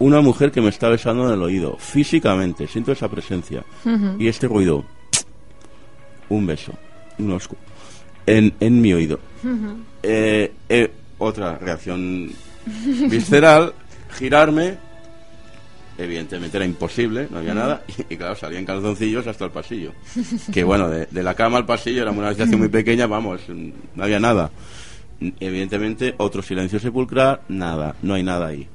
[0.00, 1.76] una mujer que me está besando en el oído.
[1.78, 3.62] Físicamente, siento esa presencia.
[4.18, 4.84] Y este ruido.
[6.28, 6.72] Un beso.
[7.18, 7.56] Un oscu-
[8.26, 9.20] En, en mi oído.
[10.02, 12.30] Eh, eh, otra reacción
[13.08, 13.72] visceral.
[14.18, 14.76] Girarme.
[15.98, 17.82] Evidentemente era imposible, no había nada.
[18.08, 19.92] Y, y claro, salía en calzoncillos hasta el pasillo.
[20.50, 24.02] Que bueno, de, de la cama al pasillo era una habitación muy pequeña, vamos, no
[24.02, 24.50] había nada.
[25.38, 28.66] Evidentemente, otro silencio sepulcral, nada, no hay nada ahí.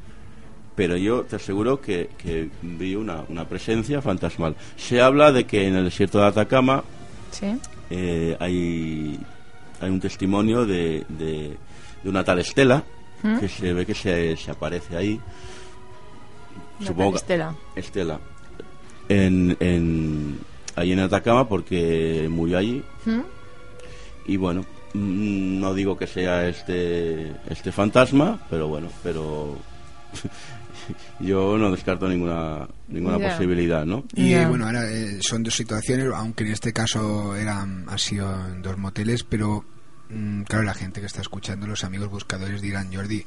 [0.76, 4.56] Pero yo te aseguro que, que vi una, una presencia fantasmal.
[4.76, 6.84] Se habla de que en el desierto de Atacama
[7.32, 7.56] Sí.
[7.90, 9.20] eh, hay,
[9.80, 11.56] hay un testimonio de, de,
[12.04, 12.84] de una tal Estela
[13.40, 15.20] que se ve que se, se aparece ahí.
[16.80, 17.56] La Supongo Estela.
[17.76, 18.20] Estela.
[19.10, 20.40] En, en,
[20.76, 22.84] ahí en Atacama porque murió allí.
[23.06, 23.22] ¿Mm?
[24.28, 24.62] Y bueno,
[24.94, 29.58] mm, no digo que sea este, este fantasma, pero bueno, pero
[31.20, 34.06] yo no descarto ninguna, ninguna posibilidad, ¿no?
[34.14, 38.62] Y bueno, ahora eh, son dos situaciones, aunque en este caso eran, ha sido en
[38.62, 39.64] dos moteles, pero
[40.10, 43.26] mm, claro, la gente que está escuchando, los amigos buscadores dirán, Jordi,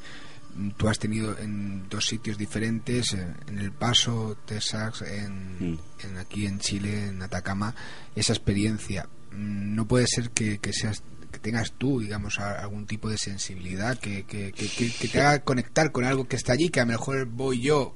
[0.56, 5.78] mm, tú has tenido en dos sitios diferentes, en El Paso, Texas, en, Mm.
[6.04, 7.74] en aquí en Chile, en Atacama,
[8.14, 9.08] esa experiencia.
[9.32, 11.02] No puede ser que, que seas
[11.38, 15.20] que tengas tú, digamos, a- algún tipo de sensibilidad que, que, que- que- que te
[15.20, 17.94] haga conectar con algo que está allí, que a lo mejor voy yo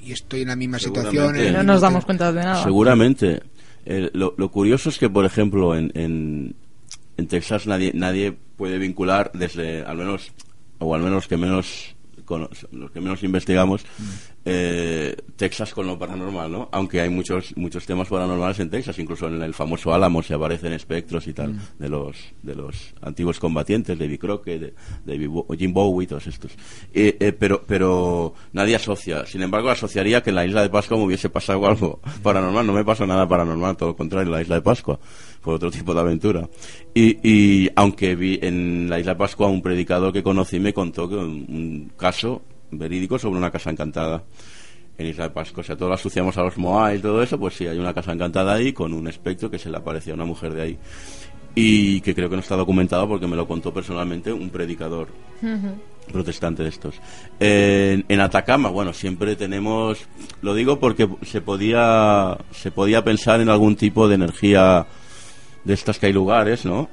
[0.00, 1.34] y estoy en la misma situación.
[1.52, 2.62] No nos damos cuenta de nada.
[2.64, 3.42] Seguramente.
[3.84, 6.54] Eh, lo, lo curioso es que, por ejemplo, en, en,
[7.16, 10.32] en Texas nadie, nadie puede vincular desde, al menos,
[10.78, 13.84] o al menos que menos cono- los que menos investigamos,
[14.50, 16.68] eh, Texas con lo paranormal, ¿no?
[16.72, 20.72] Aunque hay muchos muchos temas paranormales en Texas, incluso en el famoso Álamo se aparecen
[20.72, 24.74] espectros y tal de los de los antiguos combatientes, David Crockett, de,
[25.04, 26.52] David Bo- Jim Bowie, todos estos.
[26.92, 29.26] Eh, eh, pero pero nadie asocia.
[29.26, 32.66] Sin embargo, asociaría que en la isla de Pascua me hubiese pasado algo paranormal.
[32.66, 34.98] No me pasó nada paranormal, todo lo contrario, en la isla de Pascua.
[35.40, 36.48] Fue otro tipo de aventura.
[36.94, 41.08] Y, y aunque vi en la isla de Pascua un predicador que conocí me contó
[41.08, 44.24] que un, un caso verídico sobre una casa encantada
[44.96, 45.60] en Isla de Pascua.
[45.60, 47.94] O sea, todos lo asociamos a los Moai y todo eso, pues sí, hay una
[47.94, 50.78] casa encantada ahí con un espectro que se le aparecía a una mujer de ahí.
[51.54, 55.08] Y que creo que no está documentado porque me lo contó personalmente un predicador
[56.12, 56.94] protestante de estos.
[57.40, 59.98] En, en Atacama, bueno, siempre tenemos,
[60.42, 64.86] lo digo porque se podía, se podía pensar en algún tipo de energía
[65.64, 66.88] de estas que hay lugares, ¿no?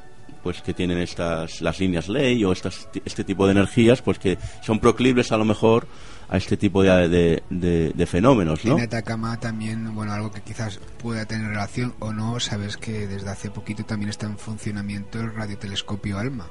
[0.46, 4.38] Pues que tienen estas, las líneas ley o estas, este tipo de energías, pues que
[4.62, 5.88] son proclives a lo mejor
[6.30, 8.78] a este tipo de, de, de- de fenómenos, ¿no?
[8.78, 13.28] En Atacama también, bueno, algo que quizás pueda tener relación o no, sabes que desde
[13.30, 16.46] hace poquito también está en funcionamiento el radiotelescopio ALMA,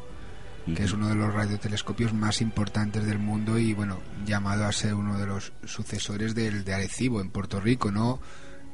[0.75, 4.95] que es uno de los radiotelescopios más importantes del mundo y, bueno, llamado a ser
[4.95, 8.19] uno de los sucesores del de Arecibo en Puerto Rico, ¿no?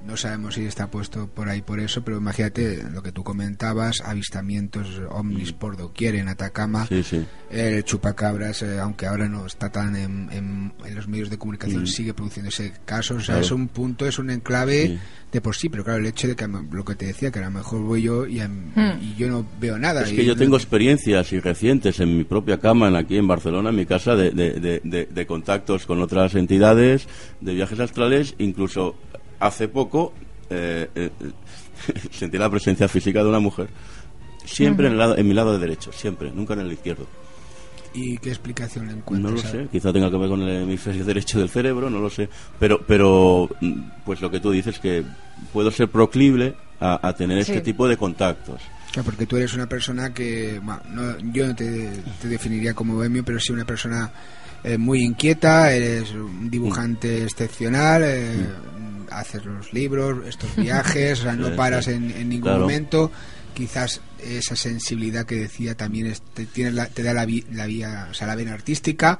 [0.07, 4.01] No sabemos si está puesto por ahí por eso, pero imagínate lo que tú comentabas,
[4.01, 6.87] avistamientos ovnis por doquier en Atacama.
[6.87, 7.25] Sí, sí.
[7.51, 11.83] El chupacabras, eh, aunque ahora no está tan en, en- en los medios de comunicación,
[11.83, 11.87] Mm.
[11.87, 13.19] sigue produciéndose casos.
[13.19, 13.45] O sea, Claro.
[13.45, 14.99] es un punto, es un enclave Sí.
[15.33, 17.43] de por sí, pero claro, el hecho de que lo que te decía, que a
[17.43, 19.01] lo mejor voy yo y, Mm.
[19.03, 20.03] y yo no veo nada.
[20.03, 23.17] Es y que yo no- tengo experiencias y recientes en mi propia cama, en aquí
[23.19, 27.07] en Barcelona, en mi casa, de, de- de- de- de contactos con otras entidades,
[27.41, 28.97] de viajes astrales, incluso
[29.41, 30.13] hace poco
[30.51, 31.11] eh, eh,
[32.13, 33.69] sentí la presencia física de una mujer,
[34.45, 37.07] siempre en, el lado, en mi lado de derecho, siempre, nunca en el izquierdo.
[37.93, 39.33] ¿Y qué explicación le No encuentras?
[39.35, 42.09] lo a- sé, quizá tenga que ver con el hemisferio derecho del cerebro, no lo
[42.09, 42.29] sé.
[42.61, 45.05] Pero, pero mm, pues lo que tú dices, que
[45.53, 47.51] puedo ser proclive a, a tener Sí.
[47.53, 48.61] este tipo de contactos.
[48.93, 51.91] Claro, porque tú eres una persona que, bueno, no- yo no te,
[52.23, 54.13] te definiría como bohemio, pero sí una persona
[54.63, 58.47] eh, muy inquieta, eres un dibujante excepcional, eh,
[59.11, 62.61] haces los libros, estos viajes, o sea, no paras en, en ningún Claro.
[62.61, 63.11] momento.
[63.55, 67.67] Quizás esa sensibilidad que decía también es- te, tienes la- te da la, vi- la
[67.67, 69.19] vía, o sea, la vena artística.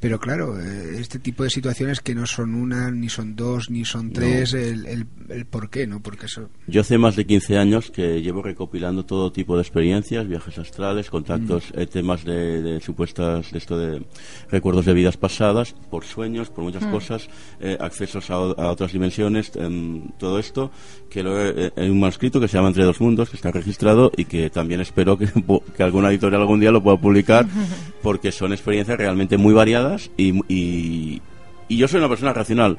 [0.00, 3.84] Pero claro, eh, este tipo de situaciones que no son una, ni son dos, ni
[3.84, 6.00] son tres, el, el, el por qué, ¿no?
[6.00, 6.48] Porque eso...
[6.68, 11.10] Yo hace más de 15 años que llevo recopilando todo tipo de experiencias, viajes astrales,
[11.10, 14.04] contactos, eh, temas de, de supuestas, de esto de
[14.50, 17.28] recuerdos de vidas pasadas, por sueños, por muchas cosas,
[17.58, 20.70] eh, accesos a, a otras dimensiones, em, todo esto,
[21.10, 23.50] que lo he, eh, hay un manuscrito que se llama Entre dos mundos, que está
[23.50, 25.26] registrado y que también espero que,
[25.76, 27.48] que alguna editorial algún día lo pueda publicar,
[28.02, 31.20] porque son experiencias realmente muy variadas y, y,
[31.68, 32.76] y yo soy una persona racional.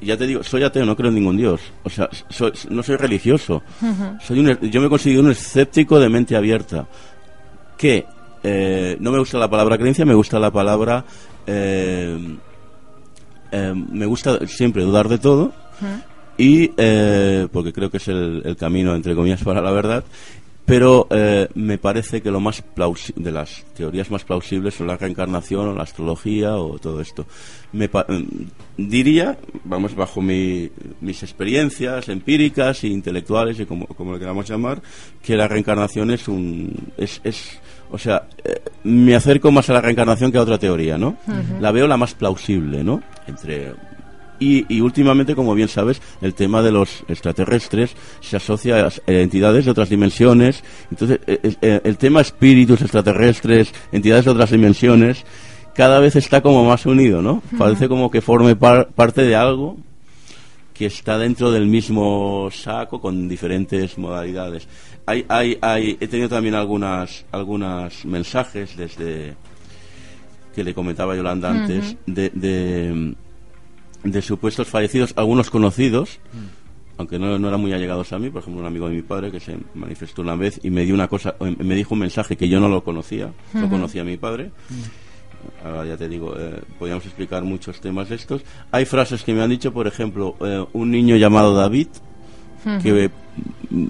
[0.00, 1.60] Ya te digo, soy ateo, no creo en ningún dios.
[1.84, 3.62] O sea, soy- no soy religioso.
[4.22, 6.86] soy un, yo me considero un escéptico de mente abierta.
[7.76, 8.04] Que
[8.42, 11.04] eh, no me gusta la palabra creencia, me gusta la palabra.
[11.46, 12.36] eh,
[13.52, 15.52] eh, me gusta siempre dudar de todo.
[16.38, 16.68] Y
[17.52, 20.04] porque creo que es el, el camino, entre comillas, para la verdad.
[20.70, 22.62] Pero eh, me parece que lo más
[23.16, 27.26] de las teorías más plausibles son la reencarnación o la astrología o todo esto.
[27.72, 28.46] Me pa- mm,
[28.88, 34.80] diría, vamos, bajo mi- mis experiencias empíricas e intelectuales, y como, como lo queramos llamar,
[35.22, 36.72] que la reencarnación es un.
[36.96, 37.58] Es, es,
[37.90, 41.16] o sea, eh, me acerco más a la reencarnación que a otra teoría, ¿no?
[41.60, 43.02] La veo la más plausible, ¿no?
[43.26, 43.72] Entre
[44.40, 49.66] y, y últimamente, como bien sabes, el tema de los extraterrestres se asocia a entidades
[49.66, 50.64] de otras dimensiones.
[50.90, 55.24] Entonces, eh, eh, el tema espíritus extraterrestres, entidades de otras dimensiones,
[55.74, 57.42] cada vez está como más unido, ¿no?
[57.56, 59.76] Parece como que forme par- parte de algo
[60.74, 64.66] que está dentro del mismo saco con diferentes modalidades.
[65.06, 69.34] Hay, hay, hay, he tenido también algunas, algunas mensajes desde
[70.54, 73.14] que le comentaba Yolanda antes de, de,
[74.04, 76.20] de supuestos fallecidos, algunos conocidos,
[76.96, 79.30] aunque no, no eran muy allegados a mí, por ejemplo un amigo de mi padre
[79.30, 82.36] que se manifestó una vez y me dio una cosa, eh, me dijo un mensaje
[82.36, 84.50] que yo no lo conocía, no conocía a mi padre.
[85.64, 88.42] Ahora ya te digo, eh, podríamos explicar muchos temas de estos.
[88.70, 91.88] Hay frases que me han dicho, por ejemplo, eh, un niño llamado David,
[92.82, 93.10] que
[93.70, 93.86] mm,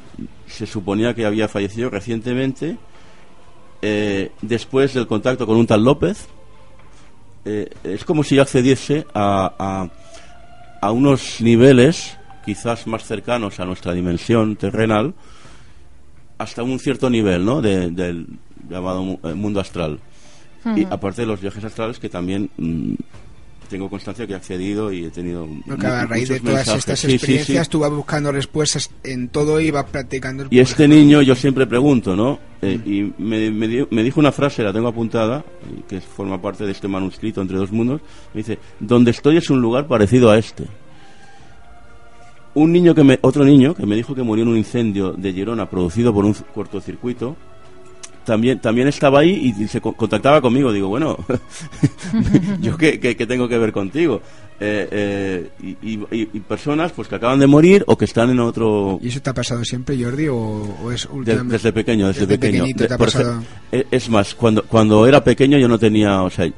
[0.46, 2.76] se suponía que había fallecido recientemente,
[3.82, 6.28] eh, después del contacto con un tal López,
[7.42, 9.90] es como si yo accediese a, a,
[10.80, 15.14] a unos niveles quizás más cercanos a nuestra dimensión terrenal,
[16.38, 17.60] hasta un cierto nivel, ¿no?
[17.60, 18.26] De- del
[18.68, 19.98] llamado eh, mundo astral.
[20.76, 22.94] Y aparte de los viajes astrales que también mm,
[23.70, 25.48] tengo constancia que he accedido y he tenido
[25.78, 26.78] claro, a raíz de todas mensajes.
[26.80, 27.14] estas Sí, sí, sí.
[27.16, 30.46] experiencias tú vas buscando respuestas en todo y vas practicando.
[30.50, 32.38] Y este niño, yo siempre pregunto, ¿no?
[32.60, 35.42] Eh, y me, me di- me dijo una frase, la tengo apuntada,
[35.88, 38.02] que forma parte de este manuscrito entre dos mundos.
[38.34, 40.64] Me dice: Donde estoy es un lugar parecido a este.
[42.52, 45.32] Un niño que me, otro niño que me dijo que murió en un incendio de
[45.32, 47.36] Girona producido por un cortocircuito,
[48.24, 50.72] también también estaba ahí y, se contactaba conmigo.
[50.72, 51.16] Digo, bueno,
[52.60, 54.20] ¿yo qué, tengo que ver contigo?
[54.62, 54.88] Eh,
[55.60, 58.98] eh, y, personas pues que acaban de morir o que están en otro...
[59.02, 61.54] ¿Y eso te ha pasado siempre, Jordi, o, es últimamente?
[61.54, 62.64] desde pequeño, desde, pequeño.
[63.72, 66.50] es más, cuando, cuando era pequeño yo no tenía, o sea,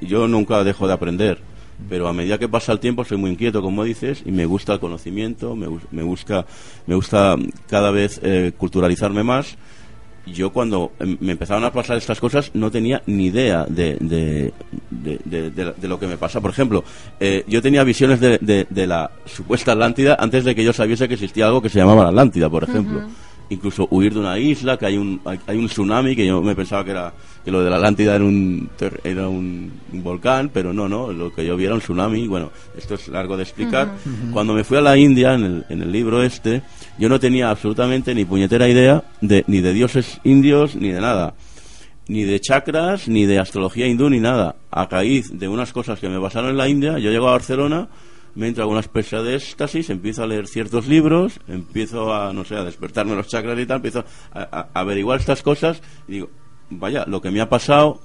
[0.00, 1.52] yo nunca dejo de aprender
[1.88, 4.74] pero a medida que pasa el tiempo soy muy inquieto, como dices, y me gusta
[4.74, 6.46] el conocimiento, me, me, busca,
[6.86, 7.36] me gusta
[7.68, 9.56] cada vez eh, culturalizarme más.
[10.26, 14.52] Yo cuando em, me empezaron a pasar estas cosas no tenía ni idea de, de,
[14.90, 16.40] de, lo que me pasa.
[16.40, 16.84] Por ejemplo,
[17.18, 21.46] eh, yo tenía visiones de, la supuesta Atlántida antes de que yo sabiese que existía
[21.46, 23.02] algo que se llamaba la Atlántida, por ejemplo
[23.52, 26.84] incluso huir de una isla, que hay un, hay, un tsunami, que yo me pensaba
[26.84, 27.12] que era
[27.44, 28.70] que lo de la Atlántida era un,
[29.04, 32.94] era un, volcán, pero no, no, lo que yo vi era un tsunami, bueno, esto
[32.94, 33.92] es largo de explicar.
[34.32, 36.62] Cuando me fui a la India, en el, en el libro este,
[36.98, 41.34] yo no tenía absolutamente ni puñetera idea de, ni de dioses indios, ni de nada
[42.08, 44.56] ni de chakras, ni de astrología hindú, ni nada.
[44.70, 47.88] A raíz de unas cosas que me pasaron en la India, yo llego a Barcelona
[48.34, 52.56] me entra alguna especie de éxtasis, empiezo a leer ciertos libros, empiezo a, no sé,
[52.56, 56.30] a despertarme los chakras y tal, empiezo a, averiguar estas cosas y digo,
[56.70, 58.00] vaya, lo que me ha pasado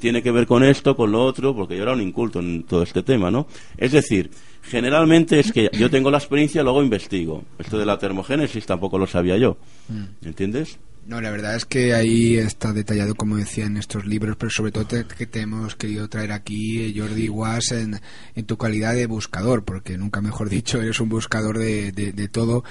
[0.00, 2.82] tiene que ver con esto, con lo otro, porque yo era un inculto en todo
[2.82, 3.46] este tema, ¿no?
[3.76, 4.30] Es decir,
[4.62, 7.44] generalmente es que yo tengo la experiencia, luego investigo.
[7.58, 9.56] Esto de la termogénesis tampoco lo sabía yo,
[9.88, 10.26] mm.
[10.26, 10.78] ¿entiendes?
[11.06, 14.72] No, la verdad es que ahí está detallado, como decía, en estos libros, pero sobre
[14.72, 18.00] todo que te hemos querido traer aquí, eh, Jordi Was, en,
[18.34, 22.64] en tu calidad de buscador, porque nunca mejor dicho, eres un buscador de, de todo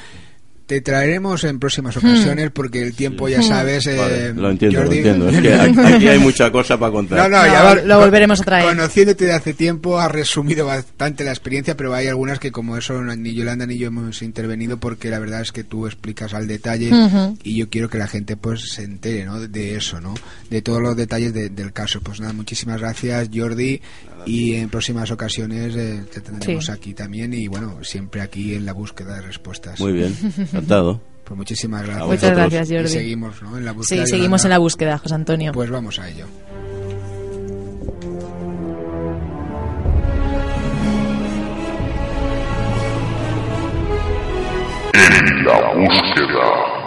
[0.66, 2.54] te traeremos en próximas ocasiones hmm.
[2.54, 5.30] porque el tiempo ya sabes eh, lo entiendo, lo entiendo.
[5.30, 7.30] Es que aquí hay mucha cosa para contar.
[7.30, 8.70] No, no, ya lo volveremos a traer.
[8.70, 13.02] conociéndote de hace tiempo has resumido bastante la experiencia pero hay algunas que como eso
[13.02, 16.92] ni Yolanda ni yo hemos intervenido porque la verdad es que tú explicas al detalle
[17.44, 19.40] y yo quiero que la gente pues se entere ¿no?
[19.40, 20.14] de eso no
[20.50, 22.00] de todos los detalles del caso.
[22.02, 23.82] Pues nada muchísimas gracias Jordi
[24.26, 28.74] y en próximas ocasiones eh, te tendremos aquí también y bueno siempre aquí en la
[28.74, 29.80] búsqueda de respuestas.
[29.80, 30.16] Muy bien
[30.54, 31.02] encantado.
[31.24, 32.08] Pues muchísimas gracias.
[32.08, 32.88] muchas gracias Jordi.
[32.90, 33.58] Seguimos ¿no?
[33.58, 35.52] en la búsqueda sí seguimos en la búsqueda José Antonio.
[35.52, 36.26] Pues vamos a ello.
[44.94, 46.83] En la búsqueda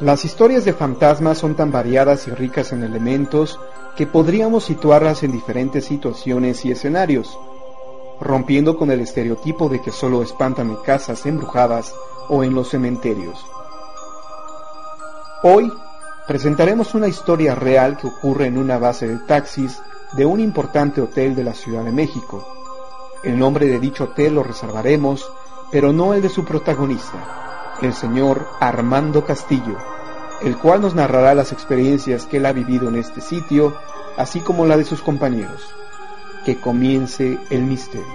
[0.00, 3.60] Las historias de fantasmas son tan variadas y ricas en elementos
[3.96, 7.38] que podríamos situarlas en diferentes situaciones y escenarios,
[8.18, 11.94] rompiendo con el estereotipo de que solo espantan en casas embrujadas
[12.30, 13.44] o en los cementerios.
[15.42, 15.70] Hoy
[16.26, 19.82] presentaremos una historia real que ocurre en una base de taxis
[20.12, 22.42] de un importante hotel de la Ciudad de México.
[23.22, 25.30] El nombre de dicho hotel lo reservaremos,
[25.70, 27.49] pero no el de su protagonista
[27.86, 29.78] el señor Armando Castillo,
[30.42, 33.76] el cual nos narrará las experiencias que él ha vivido en este sitio,
[34.16, 35.74] así como la de sus compañeros.
[36.44, 38.06] Que comience el misterio.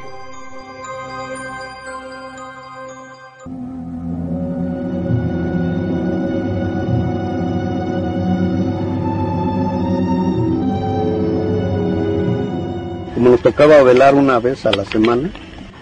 [13.14, 15.30] Como nos tocaba velar una vez a la semana,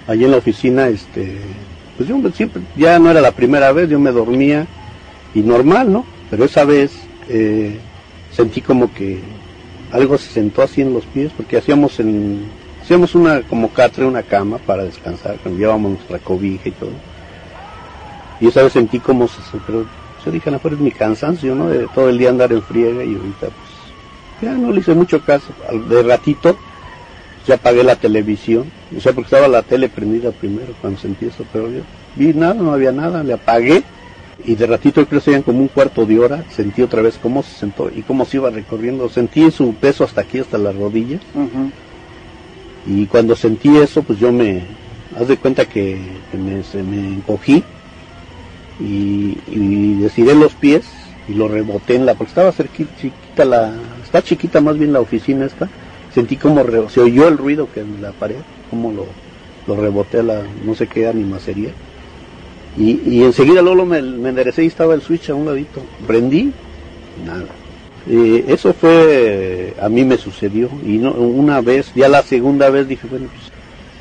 [0.08, 1.40] allí en la oficina, este,
[1.98, 4.66] pues yo siempre, ya no era la primera vez, yo me dormía
[5.36, 6.06] y normal, ¿no?
[6.30, 6.92] Pero esa vez
[7.30, 7.78] eh,
[8.32, 9.20] sentí como que
[9.92, 12.46] algo se sentó así en los pies, porque hacíamos en,
[12.82, 16.92] hacíamos una como catre, una cama para descansar, llevábamos nuestra cobija y todo.
[18.42, 19.86] Y esa vez sentí como se, pero
[20.26, 21.70] yo dije, a es mi cansancio, ¿no?
[21.70, 23.74] De todo el día andar en friega y ahorita pues
[24.42, 25.48] ya no le hice mucho caso.
[25.90, 26.58] De ratito
[27.48, 31.46] ya apagué la televisión, o sea, porque estaba la tele prendida primero cuando sentí eso,
[31.52, 31.82] pero yo
[32.16, 33.84] vi nada, no había nada, le apagué.
[34.46, 37.56] Y de ratito creo que como un cuarto de hora, sentí otra vez cómo se
[37.56, 41.22] sentó y cómo se iba recorriendo, sentí su peso hasta aquí, hasta las rodillas,
[42.86, 44.64] y cuando sentí eso, pues yo me,
[45.18, 45.98] haz de cuenta que,
[46.34, 47.64] me, se me encogí
[48.82, 50.84] y, y los pies
[51.30, 53.74] y lo reboté en la, porque estaba cerquita, chiquita la,
[54.04, 55.70] está chiquita más bien la oficina esta,
[56.14, 58.38] sentí como se oyó el ruido que en la pared,
[58.70, 59.06] como lo,
[59.68, 61.72] lo reboté a la no sé qué anima sería.
[62.78, 65.82] Y, y enseguida luego me, me, enderecé y estaba el switch a un ladito.
[66.08, 66.52] Prendí,
[67.26, 67.46] nada.
[68.08, 70.70] eso fue, a mí me sucedió.
[70.84, 73.52] Y no, una vez, ya la segunda vez dije, bueno, pues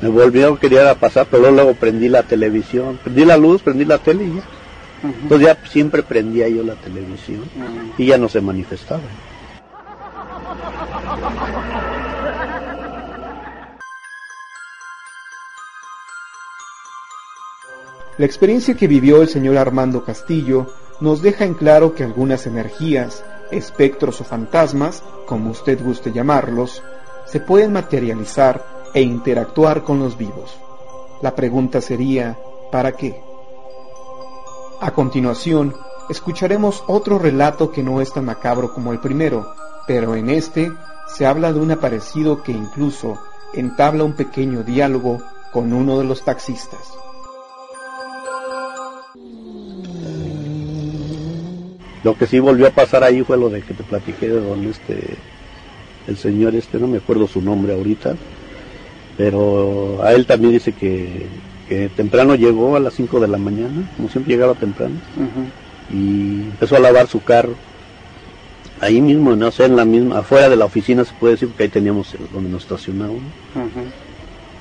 [0.01, 4.25] me volvió, quería pasar, pero luego, prendí la televisión, prendí la luz, prendí la tele
[4.25, 4.43] y ya.
[5.03, 7.41] Entonces ya siempre prendía yo la televisión
[7.97, 9.01] y ya no se manifestaba.
[18.17, 20.67] La experiencia que vivió el señor Armando Castillo
[20.99, 26.83] nos deja en claro que algunas energías, espectros o fantasmas, como usted guste llamarlos,
[27.25, 30.55] se pueden materializar e interactuar con los vivos.
[31.23, 32.37] La pregunta sería,
[32.71, 33.19] ¿para qué?
[34.79, 35.75] A continuación,
[36.07, 39.55] escucharemos otro relato que no es tan macabro como el primero,
[39.87, 40.71] pero en este
[41.07, 43.17] se habla de un aparecido que incluso
[43.53, 45.19] entabla un pequeño diálogo
[45.51, 46.92] con uno de los taxistas.
[52.03, 54.65] Lo que sí volvió a pasar ahí fue lo de que te platiqué de don
[54.65, 55.17] este,
[56.07, 58.15] el señor este, no me acuerdo su nombre ahorita,
[59.17, 61.29] pero a él también dice que,
[61.67, 64.95] que temprano llegó a las 5 de la mañana, como siempre llegaba temprano,
[65.89, 67.55] y empezó a lavar su carro.
[68.79, 71.63] Ahí mismo, no sé, en la misma, afuera de la oficina se puede decir, porque
[71.63, 73.21] ahí teníamos el- donde nos estacionábamos.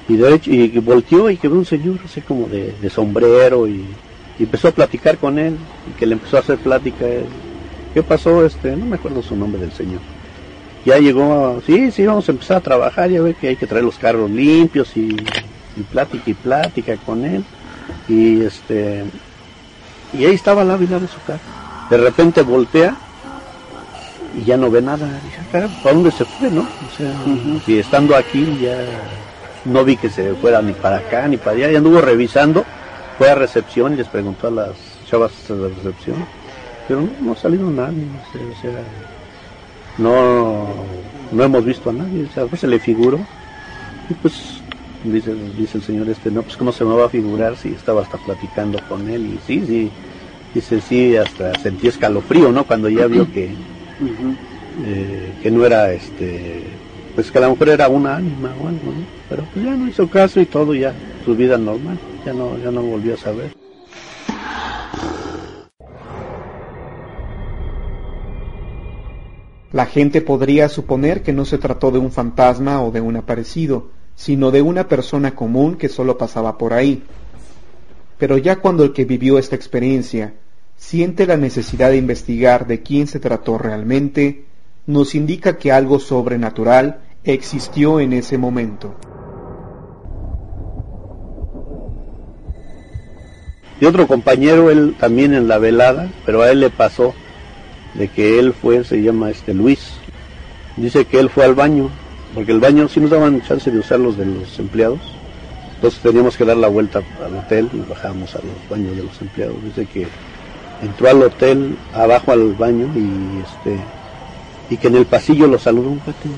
[0.08, 2.90] Y de hecho, y, y volteó y que ve un señor así como de, de
[2.90, 3.96] sombrero y,
[4.38, 5.56] y empezó a platicar con él,
[5.86, 7.26] y que le empezó a hacer plática a él.
[7.94, 8.44] ¿Qué pasó?
[8.44, 10.00] Este, no me acuerdo su nombre del señor.
[10.84, 13.84] Ya llegó, sí, sí, vamos a empezar a trabajar, ya ve que hay que traer
[13.84, 15.14] los carros limpios y,
[15.76, 17.44] y plática y plática con él.
[18.08, 19.04] Y este,
[20.12, 21.40] y ahí estaba la vida de su carro.
[21.88, 22.96] De repente voltea
[24.40, 25.06] y ya no ve nada.
[25.24, 26.62] Dice, "Ah, ¿para dónde se fue, no?
[26.62, 27.12] O sea,
[27.64, 28.78] si estando aquí ya
[29.64, 32.64] no vi que se fuera ni para acá ni para allá, y anduvo revisando,
[33.18, 34.76] fue a recepción y les preguntó a las
[35.08, 36.16] chavas de recepción,
[36.88, 38.82] pero no, no ha salido nadie, no sé, o sea,
[39.98, 40.66] no,
[41.32, 43.18] no hemos visto a nadie, o sea, pues se le figuró,
[44.08, 44.34] y pues
[45.04, 48.02] dice, dice el señor este, no, pues cómo se me va a figurar si estaba
[48.02, 49.90] hasta platicando con él, y sí, sí,
[50.54, 52.64] dice, sí, hasta sentí escalofrío, ¿no?
[52.64, 53.54] Cuando ya vio que,
[54.84, 56.62] eh, que no era este
[57.14, 59.04] pues que a lo mejor era una ánima o algo ¿no?
[59.28, 60.94] pero pues ya no hizo caso y todo ya
[61.26, 63.62] su vida normal ya no ya no volvió a saber
[69.72, 73.88] La gente podría suponer que no se trató de un fantasma o de un aparecido,
[74.14, 77.02] sino de una persona común que solo pasaba por ahí.
[78.18, 80.34] Pero ya cuando el que vivió esta experiencia
[80.76, 84.44] siente la necesidad de investigar de quién se trató realmente,
[84.86, 88.94] nos indica que algo sobrenatural existió en ese momento.
[93.82, 97.14] Y otro compañero él también en la velada pero a él le pasó
[97.94, 99.94] de que él fue se llama este Luis.
[100.76, 101.90] Dice que él fue al baño
[102.32, 105.00] porque el baño sí nos daban chance de usar los de los empleados
[105.74, 109.20] entonces teníamos que dar la vuelta al hotel y bajábamos a los baños de los
[109.20, 109.56] empleados.
[109.64, 110.06] Dice que
[110.80, 113.80] entró al hotel abajo al baño y este
[114.70, 116.28] y que en el pasillo lo saludó un cuate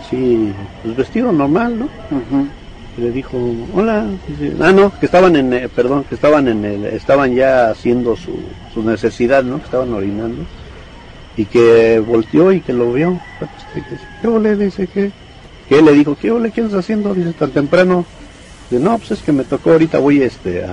[0.00, 0.52] así
[0.84, 1.88] pues vestido normal no
[2.96, 3.36] le dijo
[3.74, 7.70] hola Dice, ah no que estaban en eh, perdón que estaban en el estaban ya
[7.70, 8.38] haciendo su,
[8.72, 10.44] su necesidad no que estaban orinando.
[11.36, 13.18] Y que volteó y que lo vio.
[13.72, 15.10] Que dice, qué ole dice que
[15.68, 18.04] que le dijo qué ole qué estás haciendo dice tan temprano
[18.70, 20.64] dice no pues es que me tocó ahorita voy este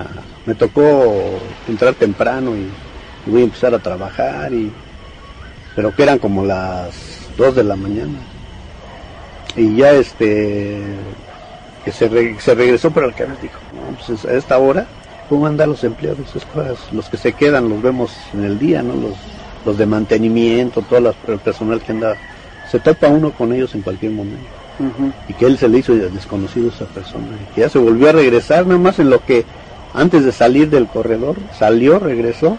[0.46, 4.70] me tocó entrar temprano y voy a empezar a trabajar y
[5.74, 6.94] pero que eran como las
[7.36, 8.18] dos de la mañana
[9.56, 10.82] y ya este
[11.84, 14.86] que se, re- se regresó pero el que dijo no pues a esta hora
[15.28, 16.34] cómo andan los empleados
[16.92, 19.16] los que se quedan los vemos en el día no los
[19.64, 22.16] los de mantenimiento todo las- el personal que anda
[22.70, 24.46] se topa uno con ellos en cualquier momento.
[25.28, 28.08] Y que él se le hizo desconocido a esa persona y que ya se volvió
[28.08, 29.44] a regresar nada más en lo que
[29.94, 32.56] antes de salir del corredor salió regresó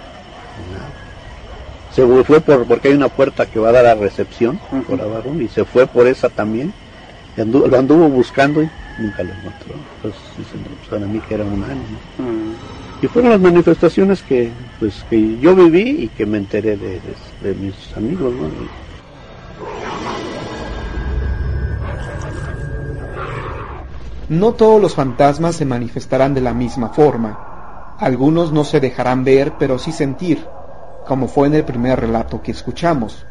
[1.93, 5.33] se fue por porque hay una puerta que va a dar a recepción por abajo
[5.39, 6.73] y se fue por esa también.
[7.35, 10.47] Lo anduvo buscando y nunca lo encontró pues pues,
[10.89, 11.97] para mí que era un ánimo
[13.01, 17.15] y fueron las manifestaciones que pues que yo viví y que me enteré de, de-
[17.41, 18.47] de mis amigos ¿no?
[24.29, 27.37] No todos los fantasmas se manifestarán de la misma forma.
[27.99, 30.47] Algunos no se dejarán ver, pero sí sentir,
[31.07, 33.25] como fue en el primer relato que escuchamos.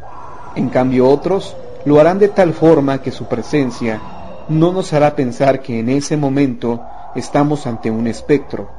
[0.55, 4.01] En cambio otros lo harán de tal forma que su presencia
[4.49, 6.83] no nos hará pensar que en ese momento
[7.15, 8.71] estamos ante un espectro,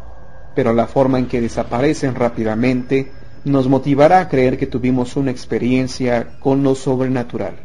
[0.56, 3.12] pero la forma en que desaparecen rápidamente
[3.46, 7.56] nos motivará a creer que tuvimos una experiencia con lo sobrenatural.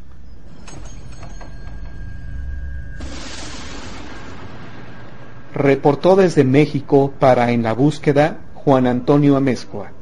[5.54, 9.92] Reportó desde México para En la Búsqueda Juan Antonio Amezcua.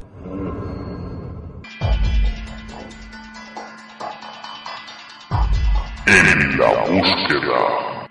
[6.09, 8.07] En la búsqueda.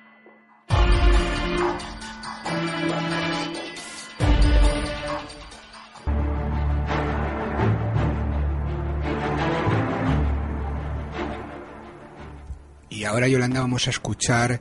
[12.90, 14.60] Y ahora, Yolanda, vamos a escuchar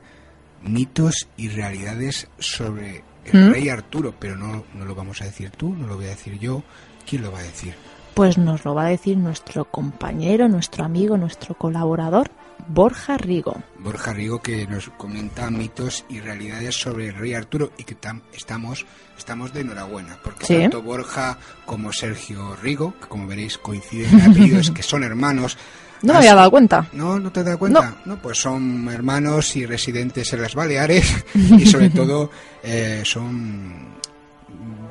[0.62, 3.52] mitos y realidades sobre el ¿Mm?
[3.52, 6.38] rey Arturo, pero no, no lo vamos a decir tú, no lo voy a decir
[6.38, 6.62] yo.
[7.06, 7.74] ¿Quién lo va a decir?
[8.14, 12.30] Pues nos lo va a decir nuestro compañero, nuestro amigo, nuestro colaborador,
[12.68, 13.62] Borja Rigo.
[13.78, 18.22] Borja Rigo que nos comenta mitos y realidades sobre el rey Arturo y que tam-
[18.32, 18.84] estamos
[19.16, 20.58] estamos de enhorabuena porque Sí.
[20.62, 25.56] tanto Borja como Sergio Rigo, que como veréis coinciden en apellidos, que son hermanos.
[26.02, 26.86] No me había dado cuenta.
[26.92, 27.96] No, no te das cuenta.
[28.04, 28.20] No.
[28.20, 32.30] pues son hermanos y residentes en las Baleares y sobre todo
[32.62, 33.96] eh, son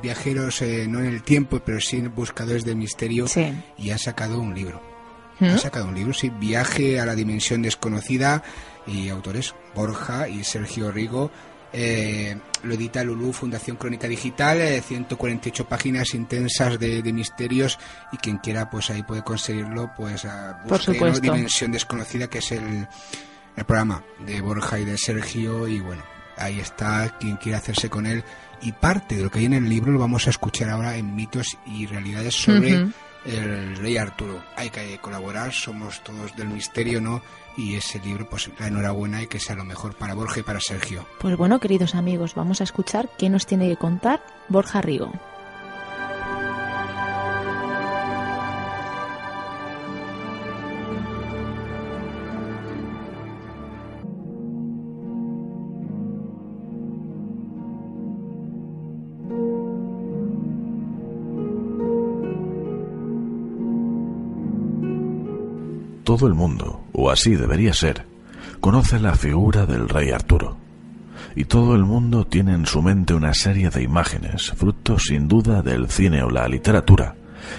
[0.02, 3.52] viajeros eh, no en el tiempo, pero sí buscadores del misterio Sí.
[3.78, 4.80] y ha sacado un libro.
[5.38, 5.44] ¿Mm?
[5.46, 8.42] Ha sacado un libro, sí, Viaje a la Dimensión Desconocida
[8.86, 11.30] y autores Borja y Sergio Rigo.
[11.72, 17.78] Eh, lo edita Lulú Fundación Crónica Digital, eh, 148 páginas intensas de, de misterios
[18.12, 20.94] y quien quiera pues ahí puede conseguirlo pues a Por busque, ¿no?
[20.94, 21.20] supuesto.
[21.20, 22.88] Dimensión Desconocida que es el,
[23.56, 26.02] el programa de Borja y de Sergio y bueno,
[26.38, 28.24] ahí está quien quiera hacerse con él
[28.62, 31.14] y parte de lo que hay en el libro lo vamos a escuchar ahora en
[31.14, 32.92] mitos y realidades sobre Ujú.
[33.26, 34.42] El rey Arturo.
[34.56, 37.22] Hay que colaborar, somos todos del misterio, ¿no?
[37.56, 40.60] Y ese libro, pues la enhorabuena y que sea lo mejor para Borja y para
[40.60, 41.06] Sergio.
[41.20, 45.12] Pues bueno, queridos amigos, vamos a escuchar qué nos tiene que contar Borja Rigo.
[66.06, 68.06] Todo el mundo, o así debería ser,
[68.60, 70.56] conoce la figura del rey Arturo.
[71.34, 75.62] Y todo el mundo tiene en su mente una serie de imágenes, fruto sin duda
[75.62, 77.16] del cine o la literatura,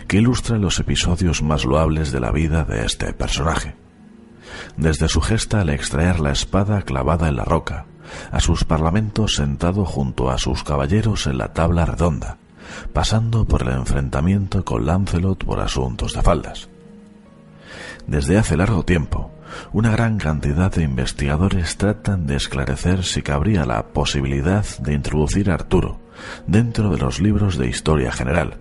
[0.07, 3.75] que ilustran los episodios más loables de la vida de este personaje.
[4.77, 7.85] Desde su gesta al extraer la espada clavada en la roca,
[8.31, 12.37] a sus parlamentos sentado junto a sus caballeros en la tabla redonda,
[12.93, 16.69] pasando por el enfrentamiento con Lancelot por asuntos de faldas.
[18.07, 19.31] Desde hace largo tiempo,
[19.73, 25.55] una gran cantidad de investigadores tratan de esclarecer si cabría la posibilidad de introducir a
[25.55, 25.99] Arturo
[26.47, 28.57] dentro de los libros de historia general,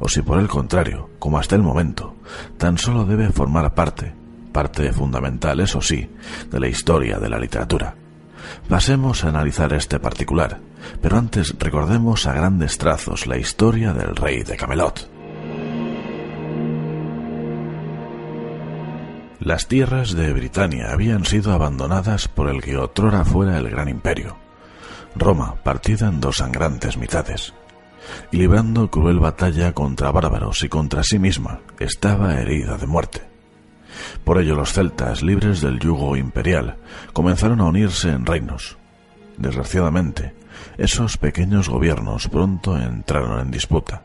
[0.00, 2.16] o si por el contrario, como hasta el momento,
[2.58, 4.12] tan solo debe formar parte,
[4.52, 6.10] parte fundamental, eso sí,
[6.50, 7.94] de la historia de la literatura.
[8.68, 10.58] Pasemos a analizar este particular,
[11.00, 15.19] pero antes recordemos a grandes trazos la historia del rey de Camelot.
[19.40, 24.36] Las tierras de Britania habían sido abandonadas por el que otrora fuera el gran imperio.
[25.16, 27.54] Roma partida en dos sangrantes mitades.
[28.30, 33.22] Y librando cruel batalla contra bárbaros y contra sí misma, estaba herida de muerte.
[34.24, 36.76] Por ello los celtas, libres del yugo imperial,
[37.14, 38.76] comenzaron a unirse en reinos.
[39.38, 40.34] Desgraciadamente,
[40.76, 44.02] esos pequeños gobiernos pronto entraron en disputa.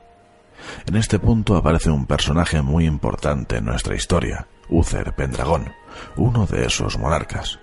[0.88, 5.74] En este punto aparece un personaje muy importante en nuestra historia, Uther Pendragón,
[6.16, 7.60] uno de esos monarcas.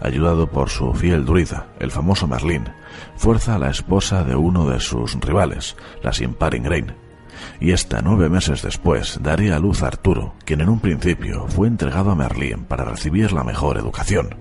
[0.00, 2.68] Ayudado por su fiel druida, el famoso Merlín,
[3.16, 6.94] fuerza a la esposa de uno de sus rivales, la Simpar Ingrain,
[7.60, 11.68] y esta nueve meses después daría a luz a Arturo, quien en un principio fue
[11.68, 14.36] entregado a Merlín para recibir la mejor educación.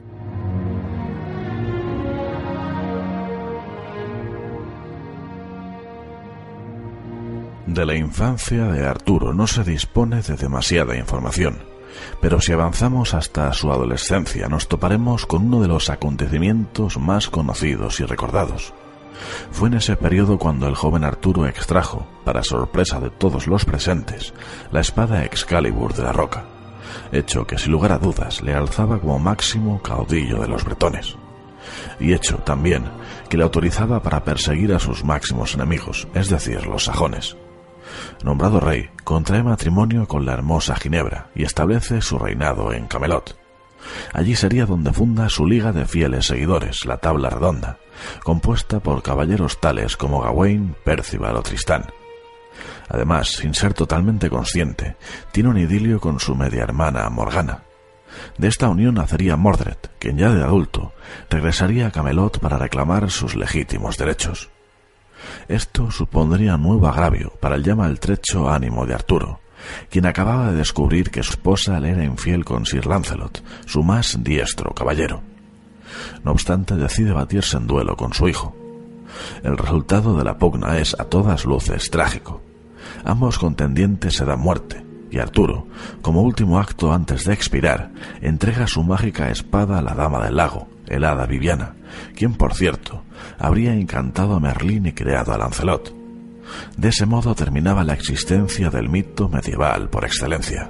[7.67, 11.72] De la infancia de Arturo no se dispone de demasiada información,
[12.21, 17.99] pero si avanzamos hasta su adolescencia nos toparemos con uno de los acontecimientos más conocidos
[17.99, 18.73] y recordados.
[19.51, 24.33] Fue en ese periodo cuando el joven Arturo extrajo, para sorpresa de todos los presentes,
[24.71, 26.45] la espada Excalibur de la roca,
[27.11, 31.15] hecho que sin lugar a dudas le alzaba como máximo caudillo de los bretones,
[31.99, 32.85] y hecho también
[33.29, 37.37] que le autorizaba para perseguir a sus máximos enemigos, es decir, los sajones.
[38.23, 43.37] Nombrado rey, contrae matrimonio con la hermosa Ginebra y establece su reinado en Camelot.
[44.13, 47.79] Allí sería donde funda su liga de fieles seguidores, la Tabla Redonda,
[48.23, 51.85] compuesta por caballeros tales como Gawain, Percival o Tristán.
[52.89, 54.95] Además, sin ser totalmente consciente,
[55.31, 57.63] tiene un idilio con su media hermana Morgana.
[58.37, 60.93] De esta unión nacería Mordred, quien ya de adulto
[61.29, 64.52] regresaría a Camelot para reclamar sus legítimos derechos.
[65.47, 69.39] Esto supondría nuevo agravio para el ya maltrecho ánimo de Arturo,
[69.89, 74.17] quien acababa de descubrir que su esposa le era infiel con Sir Lancelot, su más
[74.23, 75.21] diestro caballero.
[76.23, 78.55] No obstante, decide batirse en duelo con su hijo.
[79.43, 82.41] El resultado de la pugna es a todas luces trágico.
[83.05, 85.67] Ambos contendientes se dan muerte, y Arturo,
[86.01, 87.91] como último acto antes de expirar,
[88.21, 91.75] entrega su mágica espada a la dama del lago, el hada Viviana,
[92.15, 93.03] quien, por cierto,
[93.37, 95.93] habría encantado a Merlín y creado a Lancelot.
[96.77, 100.69] De ese modo terminaba la existencia del mito medieval por excelencia.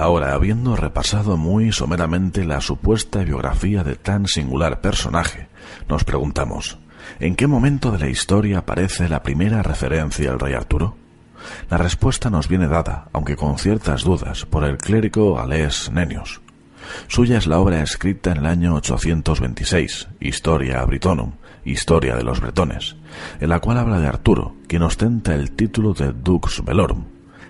[0.00, 5.48] Ahora, habiendo repasado muy someramente la supuesta biografía de tan singular personaje,
[5.90, 6.78] nos preguntamos,
[7.18, 10.96] ¿en qué momento de la historia aparece la primera referencia al rey Arturo?
[11.68, 16.40] La respuesta nos viene dada, aunque con ciertas dudas, por el clérigo Alés Nenius.
[17.08, 21.32] Suya es la obra escrita en el año 826, Historia Britonum,
[21.64, 22.96] Historia de los Bretones,
[23.40, 27.04] en la cual habla de Arturo, quien ostenta el título de Dux Velorum,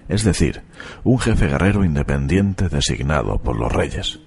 [0.08, 0.62] es decir,
[1.04, 4.20] un jefe guerrero independiente designado por los reyes.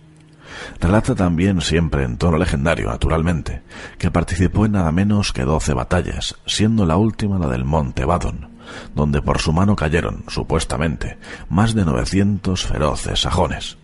[0.80, 3.64] Relata también, siempre en tono legendario, naturalmente,
[3.98, 8.52] que participó en nada menos que doce batallas, siendo la última la del Monte Badon,
[8.95, 11.18] donde por su mano cayeron, supuestamente,
[11.49, 13.77] más de novecientos feroces sajones.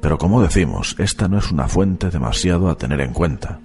[0.00, 3.60] Pero como decimos, esta no es una fuente demasiado a tener en cuenta.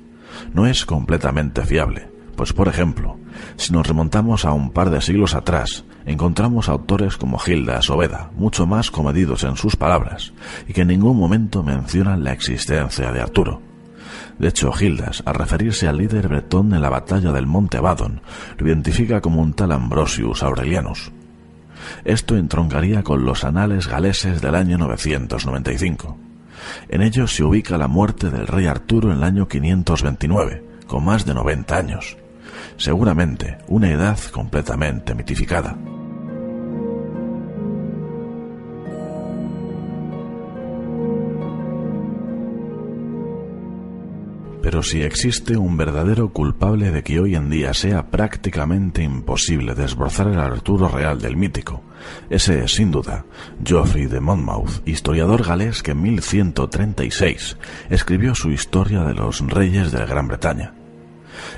[0.53, 3.17] No es completamente fiable, pues por ejemplo,
[3.57, 7.99] si nos remontamos a un par de siglos atrás, encontramos autores como Gildas o
[8.35, 10.33] mucho más comedidos en sus palabras,
[10.67, 13.70] y que en ningún momento mencionan la existencia de Arturo.
[14.41, 18.23] De hecho, Gildas, al referirse al líder bretón en la batalla del Monte Badon,
[18.57, 21.11] lo identifica como un tal Ambrosius Aurelianus.
[22.05, 26.17] Esto entroncaría con los anales galeses del año 995.
[26.89, 31.23] En ellos se ubica la muerte del rey Arturo en el año 529, con más
[31.23, 32.17] de 90 años.
[32.77, 35.77] Seguramente una edad completamente mitificada.
[44.71, 50.29] Pero si existe un verdadero culpable de que hoy en día sea prácticamente imposible desbrozar
[50.29, 51.83] el Arturo real del mítico,
[52.29, 53.25] ese es, sin duda,
[53.65, 57.57] Geoffrey de Monmouth, historiador galés que en 1136
[57.89, 60.73] escribió su historia de los reyes de Gran Bretaña.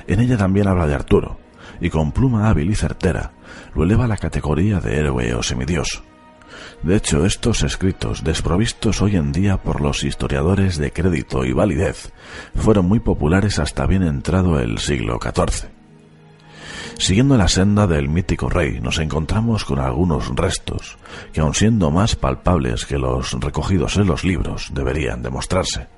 [0.08, 1.38] En ella también habla de Arturo,
[1.80, 3.30] y con pluma hábil y certera
[3.76, 6.02] lo eleva a la categoría de héroe o semidios.
[6.84, 12.12] De hecho, estos escritos, desprovistos hoy en día por los historiadores de crédito y validez,
[12.54, 15.70] fueron muy populares hasta bien entrado el siglo XIV.
[16.98, 20.98] Siguiendo la senda del mítico rey, nos encontramos con algunos restos
[21.32, 25.88] que, aun siendo más palpables que los recogidos en los libros, deberían demostrarse.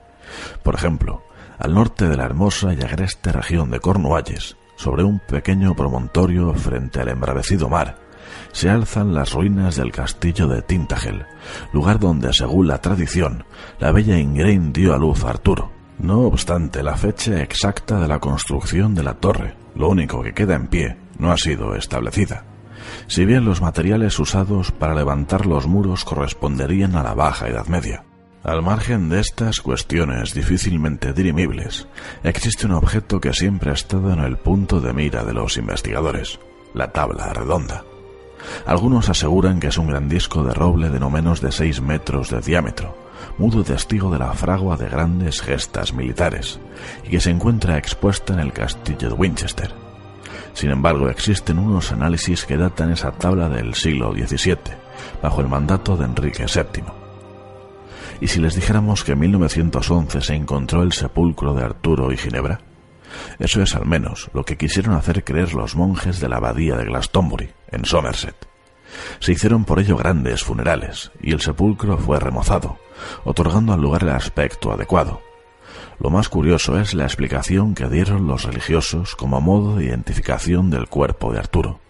[0.63, 1.25] Por ejemplo,
[1.59, 7.01] al norte de la hermosa y agreste región de Cornualles, sobre un pequeño promontorio frente
[7.01, 8.06] al embravecido mar,
[8.57, 11.27] se alzan las ruinas del castillo de Tintagel,
[11.75, 13.45] lugar donde, según la tradición,
[13.79, 15.71] la bella Ingrain dio a luz a Arturo.
[15.99, 20.55] No obstante, la fecha exacta de la construcción de la torre, lo único que queda
[20.55, 22.47] en pie, no ha sido establecida.
[23.09, 28.05] Si bien los materiales usados para levantar los muros corresponderían a la Baja Edad Media.
[28.43, 31.89] Al margen de estas cuestiones difícilmente dirimibles,
[32.25, 36.41] existe un objeto que siempre ha estado en el punto de mira de los investigadores,
[36.73, 37.85] la tabla redonda.
[38.67, 42.31] Algunos aseguran que es un gran disco de roble de no menos de seis metros
[42.31, 42.97] de diámetro,
[43.39, 46.61] mudo testigo de la fragua de grandes gestas militares,
[47.05, 49.73] y que se encuentra expuesta en el castillo de Winchester.
[50.53, 54.57] Sin embargo, existen unos análisis que datan esa tabla del siglo XVII,
[55.23, 56.85] bajo el mandato de Enrique VII.
[58.21, 62.61] ¿Y si les dijéramos que en 1911 se encontró el sepulcro de Arturo y Ginebra?
[63.39, 66.85] Eso es al menos lo que quisieron hacer creer los monjes de la abadía de
[66.87, 68.37] Glastonbury, en Somerset.
[69.21, 72.79] Se hicieron por ello grandes funerales, y el sepulcro fue remozado,
[73.25, 75.21] otorgando al lugar el aspecto adecuado.
[75.99, 80.89] Lo más curioso es la explicación que dieron los religiosos como modo de identificación del
[80.89, 81.81] cuerpo de Arturo.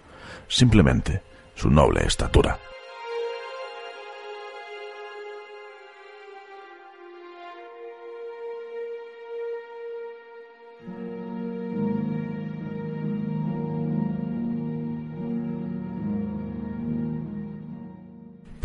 [0.48, 1.22] Simplemente
[1.54, 2.58] su noble estatura.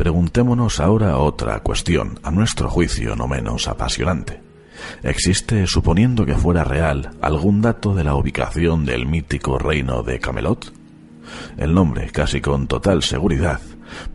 [0.02, 4.41] Preguntémonos ahora otra cuestión, a nuestro juicio no menos apasionante.
[5.03, 10.73] ¿Existe, suponiendo que fuera real, algún dato de la ubicación del mítico reino de Camelot?
[11.56, 13.61] El nombre, casi con total seguridad,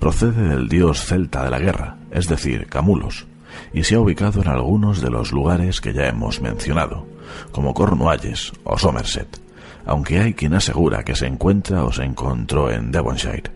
[0.01, 3.29] procede del dios celta de la guerra, es decir, Camulos,
[3.73, 7.07] y se ha ubicado en algunos de los lugares que ya hemos mencionado,
[7.53, 9.41] como Cornualles o Somerset,
[9.85, 13.56] aunque hay quien asegura que se encuentra o se encontró en Devonshire.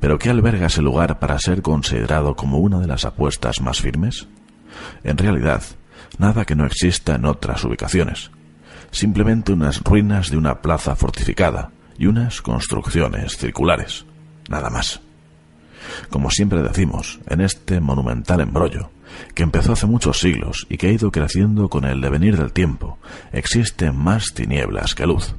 [0.00, 4.26] ¿Pero qué alberga ese lugar para ser considerado como una de las apuestas más firmes?
[5.04, 5.62] En realidad,
[6.18, 8.30] nada que no exista en otras ubicaciones.
[8.92, 14.04] simplemente unas ruinas de una plaza fortificada y unas construcciones circulares,
[14.48, 15.00] nada más.
[16.08, 18.90] Como siempre decimos, en este monumental embrollo,
[19.34, 22.98] que empezó hace muchos siglos y que ha ido creciendo con el devenir del tiempo,
[23.32, 25.34] existen más tinieblas que luz.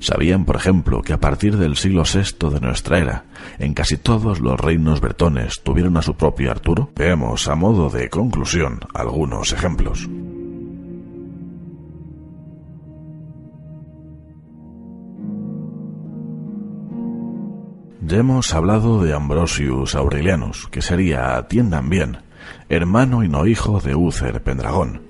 [0.00, 3.24] Sabían, por ejemplo, que a partir del siglo VI de nuestra era,
[3.58, 6.90] en casi todos los reinos bretones tuvieron a su propio Arturo.
[6.94, 10.08] Veamos a modo de conclusión algunos ejemplos.
[18.08, 22.16] Ya hemos hablado de Ambrosius Aurelianus, que sería, atiendan bien,
[22.70, 25.02] hermano y no hijo de Uther Pendragón,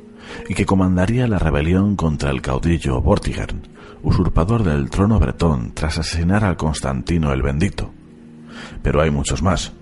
[0.48, 3.68] y que comandaría la rebelión contra el caudillo Vortigern,
[4.02, 7.90] usurpador del trono bretón tras asesinar al Constantino el Bendito.
[8.82, 9.72] Pero hay muchos más.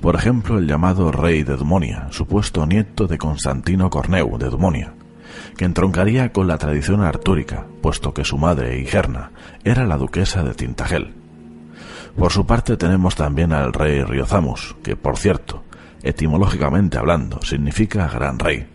[0.00, 4.94] Por ejemplo, el llamado rey de Dumonia, supuesto nieto de Constantino Corneu de Dumonia,
[5.56, 9.30] que entroncaría con la tradición artúrica, puesto que su madre, Igerna,
[9.64, 11.14] era la duquesa de Tintagel.
[12.16, 15.64] Por su parte tenemos también al rey Riozamus, que por cierto,
[16.02, 18.73] etimológicamente hablando, significa gran rey.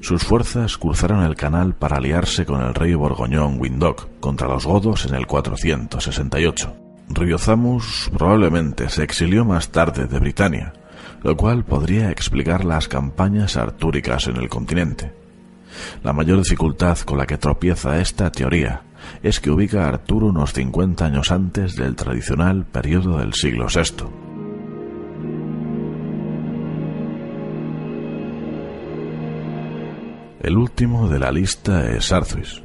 [0.00, 5.06] Sus fuerzas cruzaron el canal para aliarse con el rey borgoñón Windhoek contra los godos
[5.06, 6.76] en el 468.
[7.10, 10.72] Riozamus probablemente se exilió más tarde de Britania,
[11.22, 15.12] lo cual podría explicar las campañas artúricas en el continente.
[16.02, 18.82] La mayor dificultad con la que tropieza esta teoría
[19.22, 24.27] es que ubica a Arturo unos 50 años antes del tradicional periodo del siglo VI.
[30.40, 32.62] El último de la lista es Arzuis.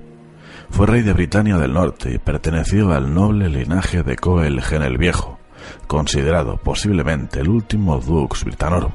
[0.69, 5.39] Fue rey de Britania del Norte y perteneció al noble linaje de Coelgen el Viejo,
[5.87, 8.91] considerado posiblemente el último dux britanorum.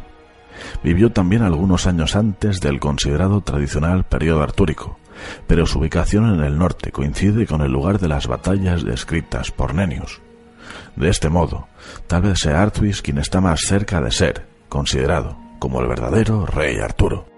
[0.83, 4.99] Vivió también algunos años antes del considerado tradicional periodo artúrico,
[5.49, 9.75] pero su ubicación en el norte coincide con el lugar de las batallas descritas por
[9.75, 10.21] Nenius.
[10.95, 11.67] De este modo,
[12.07, 16.79] tal vez sea Artuis quien está más cerca de ser considerado como el verdadero rey
[16.79, 17.38] Arturo.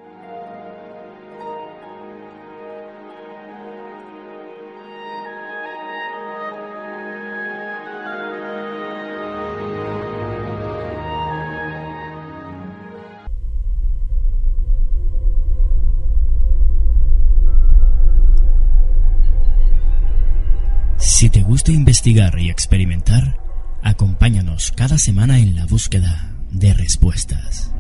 [21.21, 23.37] Si te gusta investigar y experimentar,
[23.83, 27.75] acompáñanos cada semana en la búsqueda de respuestas.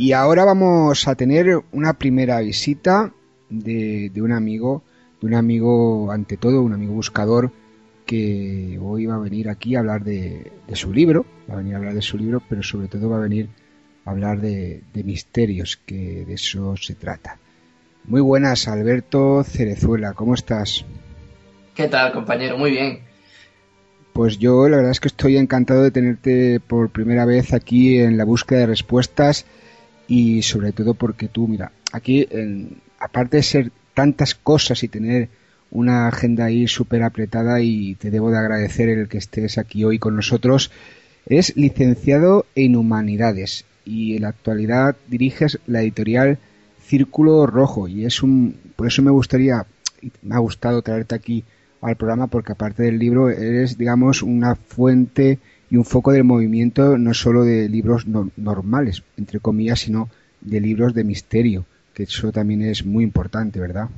[0.00, 3.12] Y ahora vamos a tener una primera visita
[3.50, 4.82] de, de un amigo,
[5.20, 7.52] de un amigo ante todo, un amigo buscador
[8.06, 11.74] que hoy va a venir aquí a hablar de, de su libro, va a venir
[11.74, 13.50] a hablar de su libro, pero sobre todo va a venir
[14.06, 17.36] a hablar de, de misterios, que de eso se trata.
[18.04, 20.86] Muy buenas, Alberto Cerezuela, ¿cómo estás?
[21.74, 22.56] ¿Qué tal, compañero?
[22.56, 23.00] Muy bien.
[24.14, 28.16] Pues yo la verdad es que estoy encantado de tenerte por primera vez aquí en
[28.16, 29.44] la búsqueda de respuestas
[30.10, 35.28] y sobre todo porque tú, mira, aquí, en, aparte de ser tantas cosas y tener
[35.70, 40.00] una agenda ahí súper apretada y te debo de agradecer el que estés aquí hoy
[40.00, 40.72] con nosotros,
[41.26, 46.38] eres licenciado en Humanidades y en la actualidad diriges la editorial
[46.82, 49.64] Círculo Rojo y es un, por eso me gustaría,
[50.22, 51.44] me ha gustado traerte aquí
[51.82, 55.38] al programa porque aparte del libro eres, digamos, una fuente
[55.70, 60.08] y un foco del movimiento no solo de libros no, normales, entre comillas, sino
[60.40, 61.64] de libros de misterio,
[61.94, 63.88] que eso también es muy importante, ¿verdad?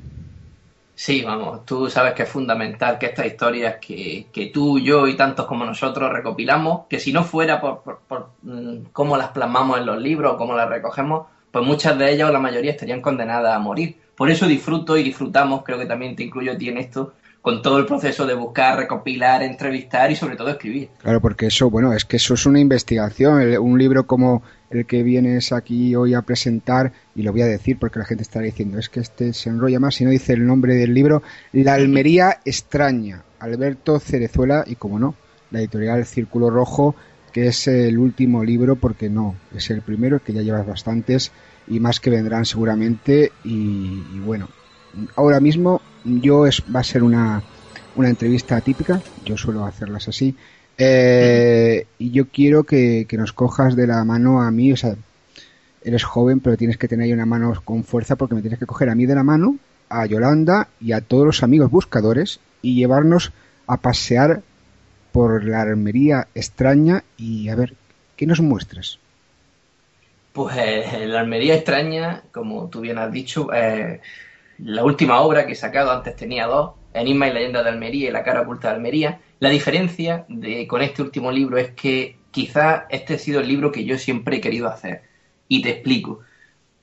[0.95, 5.17] Sí, vamos, tú sabes que es fundamental que estas historias que, que tú, yo y
[5.17, 9.79] tantos como nosotros recopilamos, que si no fuera por, por, por mm, cómo las plasmamos
[9.79, 13.01] en los libros o cómo las recogemos, pues muchas de ellas o la mayoría estarían
[13.01, 13.97] condenadas a morir.
[14.15, 17.61] Por eso disfruto y disfrutamos, creo que también te incluyo a ti en esto, con
[17.61, 20.91] todo el proceso de buscar, recopilar, entrevistar y sobre todo escribir.
[20.99, 23.43] Claro, porque eso, bueno, es que eso es una investigación.
[23.59, 27.79] Un libro como el que vienes aquí hoy a presentar, y lo voy a decir
[27.81, 30.47] porque la gente estará diciendo, es que este se enrolla más si no dice el
[30.47, 35.17] nombre del libro, La Almería extraña, Alberto Cerezuela, y como no,
[35.51, 36.95] la editorial Círculo Rojo,
[37.33, 41.33] que es el último libro, porque no, es el primero, que ya llevas bastantes
[41.67, 44.49] y más que vendrán seguramente, y bueno,
[45.17, 47.43] ahora mismo yo es, va a ser una,
[47.97, 50.37] una entrevista típica, yo suelo hacerlas así,
[50.79, 54.97] eh, y yo quiero que, que, nos cojas de la mano a mí, o sea,
[55.85, 58.67] eres joven, pero tienes que tener ahí una mano con fuerza porque me tienes que
[58.67, 59.57] coger a mí de la mano,
[59.89, 63.33] a Yolanda y a todos los amigos buscadores y llevarnos
[63.67, 64.43] a pasear
[65.13, 67.75] por la armería extraña y a ver,
[68.17, 68.99] ¿qué nos muestras?
[70.33, 74.01] Pues eh, la armería extraña, como tú bien has dicho, eh,
[74.59, 78.13] la última obra que he sacado, antes tenía dos, Enigma y leyenda de Almería y
[78.13, 79.21] La cara oculta de Almería.
[79.41, 83.73] La diferencia de, con este último libro es que quizás este ha sido el libro
[83.73, 85.03] que yo siempre he querido hacer.
[85.49, 86.21] Y te explico.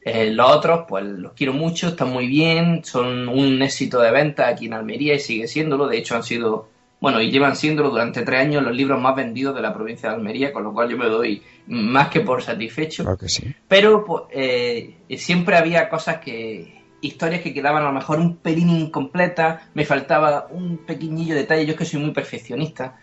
[0.02, 4.48] Eh, los otros, pues los quiero mucho, están muy bien, son un éxito de venta
[4.48, 5.88] aquí en Almería y sigue siéndolo.
[5.88, 6.70] De hecho, han sido,
[7.00, 10.16] bueno, y llevan siéndolo durante tres años los libros más vendidos de la provincia de
[10.16, 13.04] Almería, con lo cual yo me doy más que por satisfecho.
[13.04, 13.54] Claro que sí.
[13.68, 18.70] Pero pues, eh, siempre había cosas que, historias que quedaban a lo mejor un pelín
[18.70, 22.98] incompletas, me faltaba un pequeñillo detalle, yo es que soy muy perfeccionista.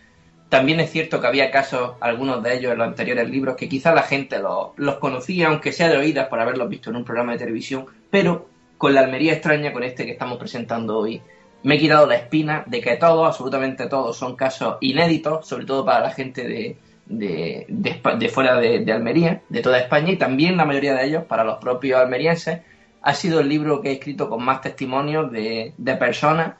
[0.48, 3.94] También es cierto que había casos, algunos de ellos en los anteriores libros, que quizá
[3.94, 7.38] la gente los, conocía, aunque sea de oídas por haberlos visto en un programa de
[7.38, 8.48] televisión, pero
[8.78, 11.20] con la Almería extraña, con este que estamos presentando hoy,
[11.62, 15.84] me he quitado la espina de que todos, absolutamente todos, son casos inéditos, sobre todo
[15.84, 20.56] para la gente de, de, de, fuera de, de, Almería, de toda España, y también
[20.56, 22.60] la mayoría de ellos para los propios almerienses,
[23.06, 26.54] ha sido el libro que he escrito con más testimonios de, personas,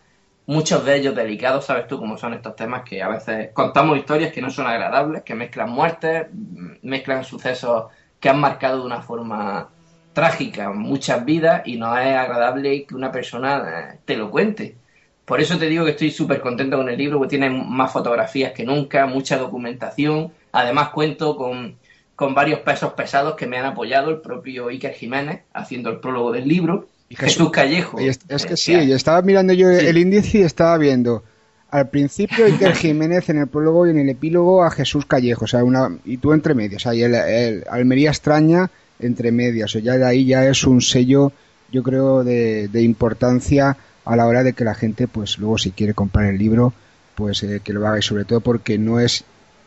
[0.47, 4.33] muchos de ellos delicados, sabes tú cómo son estos temas, que a veces contamos historias
[4.33, 6.29] que no son agradables, que mezclan muertes,
[6.83, 7.87] mezclan sucesos
[8.21, 9.71] que han marcado de una forma
[10.13, 14.77] trágica muchas vidas y no es agradable que una persona eh, te lo cuente.
[15.25, 18.53] Por eso te digo que estoy súper contento con el libro, porque tiene más fotografías
[18.53, 20.33] que nunca, mucha documentación.
[20.53, 21.77] Además cuento con
[22.17, 26.33] con varios pesos pesados que me han apoyado, el propio Iker Jiménez, haciendo el prólogo
[26.33, 27.99] del libro, y Jesús, Callejo.
[28.01, 31.23] Es, que sí, yo estaba mirando yo el índice y estaba viendo.
[31.71, 35.49] Al principio Iker Jiménez en el prólogo y en el epílogo a Jesús Callejo, o
[35.49, 39.99] sea, una, y tú entre medias, o sea, el, Almería extraña entre medias, o ya
[39.99, 41.33] de ahí ya es un sello,
[41.71, 45.73] yo creo, de, de, importancia a la hora de que la gente, pues luego si
[45.73, 46.73] quiere comprar el libro,
[47.15, 49.25] pues eh, que lo haga y sobre todo porque no es,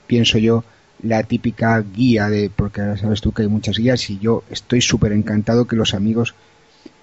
[0.08, 0.64] pienso yo,
[1.04, 4.82] la típica guía de, porque ahora sabes tú que hay muchas guías y yo estoy
[4.82, 6.36] súper encantado que los amigos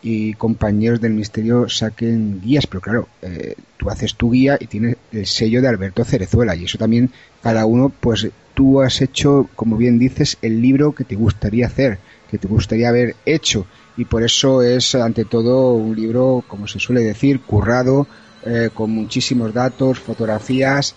[0.03, 4.97] y compañeros del misterio saquen guías, pero claro, eh, tú haces tu guía y tienes
[5.13, 7.11] el sello de Alberto Cerezuela y eso también
[7.43, 11.99] cada uno, pues tú has hecho, como bien dices, el libro que te gustaría hacer,
[12.31, 13.67] que te gustaría haber hecho
[13.97, 18.07] y por eso es ante todo un libro, como se suele decir, currado,
[18.45, 20.95] eh, con muchísimos datos, fotografías,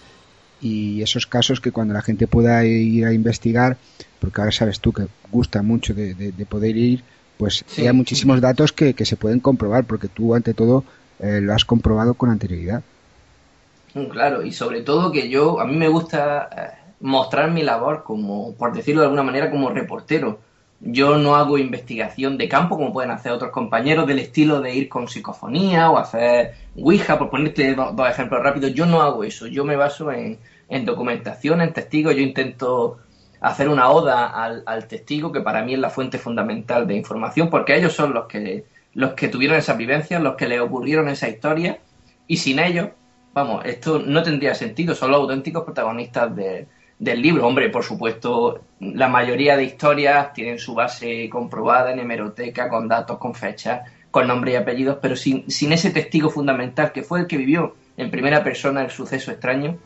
[0.61, 3.77] y esos casos que cuando la gente pueda ir a investigar,
[4.19, 7.03] porque ahora sabes tú que gusta mucho de, poder ir,
[7.37, 10.83] pues hay muchísimos datos que, se pueden comprobar, porque tú ante todo
[11.19, 12.83] eh, lo has comprobado con anterioridad.
[13.93, 18.03] Mm, claro, y sobre todo que yo, a mí me gusta eh, mostrar mi labor
[18.03, 20.39] como, por decirlo de alguna manera, como reportero.
[20.81, 24.87] Yo no hago investigación de campo como pueden hacer otros compañeros del estilo de ir
[24.87, 28.73] con psicofonía o hacer Ouija, por ponerte dos, ejemplos rápidos.
[28.73, 29.45] Yo no hago eso.
[29.47, 30.39] Yo me baso en,
[30.85, 32.15] documentación, en testigos.
[32.15, 32.97] Yo intento
[33.41, 34.27] hacer una oda
[34.65, 38.27] al, testigo, que para mí es la fuente fundamental de información, porque ellos son los
[38.27, 41.79] que, los que tuvieron esa vivencia, los que le ocurrieron esa historia,
[42.27, 42.89] y sin ellos,
[43.33, 44.95] vamos, esto no tendría sentido.
[44.95, 46.67] Son los auténticos protagonistas de
[46.99, 47.47] del libro.
[47.47, 53.17] Hombre, por supuesto, la mayoría de historias tienen su base comprobada en hemeroteca, con datos,
[53.17, 53.81] con fechas,
[54.11, 57.75] con nombre y apellidos, pero sin, sin ese testigo fundamental que fue el que vivió
[57.95, 59.77] en primera persona el suceso extraño,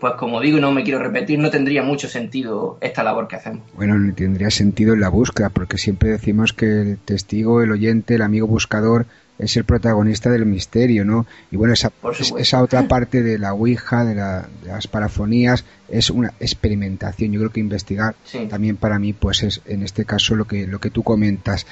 [0.00, 3.62] pues como digo no me quiero repetir, no tendría mucho sentido esta labor que hacemos.
[3.74, 8.14] Bueno, no tendría sentido en la búsqueda, porque siempre decimos que el testigo, el oyente,
[8.14, 9.06] el amigo buscador,
[9.38, 11.26] es el protagonista del misterio, ¿no?
[11.50, 11.92] Y bueno, esa,
[12.38, 17.32] esa otra parte de la Ouija, de, las parafonías, es una experimentación.
[17.32, 18.14] Yo creo que investigar
[18.48, 21.66] también para mí, pues es en este caso lo que, lo que tú comentas.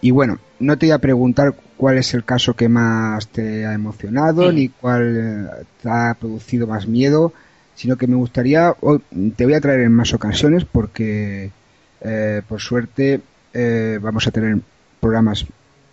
[0.00, 3.72] Y bueno, no te voy a preguntar cuál es el caso que más te ha
[3.72, 7.32] emocionado, ni cuál eh, te ha producido más miedo,
[7.74, 8.74] sino que me gustaría,
[9.36, 11.50] te voy a traer en más ocasiones porque,
[12.00, 13.20] eh, por suerte,
[13.54, 14.58] eh, vamos a tener
[15.00, 15.46] programas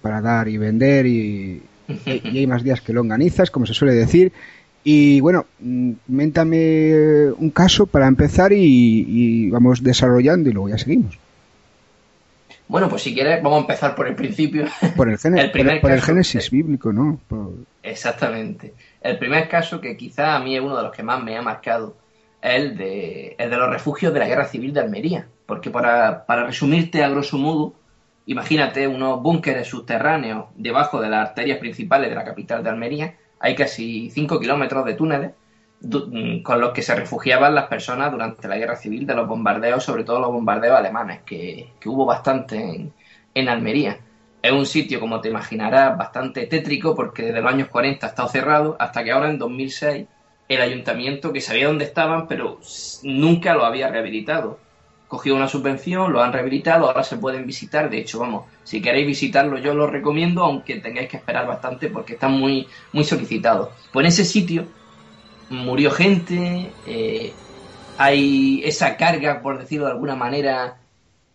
[0.06, 1.64] para dar y vender y,
[2.06, 4.32] hay más días que longanizas, como se suele decir.
[4.84, 11.18] Y bueno, mm, méntame un caso para empezar y, vamos desarrollando y luego ya seguimos.
[12.68, 14.66] Bueno, pues si quieres, vamos a empezar por el principio.
[14.96, 15.18] Por el,
[15.82, 17.20] por, el Génesis bíblico, ¿no?
[17.82, 18.76] Exactamente.
[19.02, 21.42] El primer caso, que quizá a mí es uno de los que más me ha
[21.42, 21.96] marcado,
[22.44, 25.28] es el de, el de los refugios de la Guerra Civil de Almería.
[25.48, 27.74] Porque para, para resumirte a grosso modo,
[28.28, 33.16] Imagínate unos búnkeres subterráneos debajo de las arterias principales de la capital de Almería.
[33.40, 35.32] Hay casi 5 kilómetros de túneles
[35.82, 39.84] mm, con los que se refugiaban las personas durante la guerra civil de los bombardeos,
[39.84, 42.92] sobre todo los bombardeos alemanes, que, hubo bastante
[43.36, 44.00] en Almería.
[44.42, 48.30] Es un sitio, como te imaginarás, bastante tétrico porque desde los años 40 ha estado
[48.30, 50.08] cerrado hasta que ahora en 2006
[50.48, 52.60] el ayuntamiento, que sabía dónde estaban, pero
[53.04, 54.60] nunca lo había rehabilitado.
[55.08, 57.90] Cogió una subvención, lo han rehabilitado, ahora se pueden visitar.
[57.90, 62.14] De hecho, vamos, si queréis visitarlo, yo lo recomiendo, aunque tengáis que esperar bastante porque
[62.14, 63.72] está muy, muy solicitado.
[63.92, 64.66] Pues en ese sitio
[65.50, 67.34] murió gente, eh,
[67.98, 70.78] hay esa carga, por decirlo de alguna manera,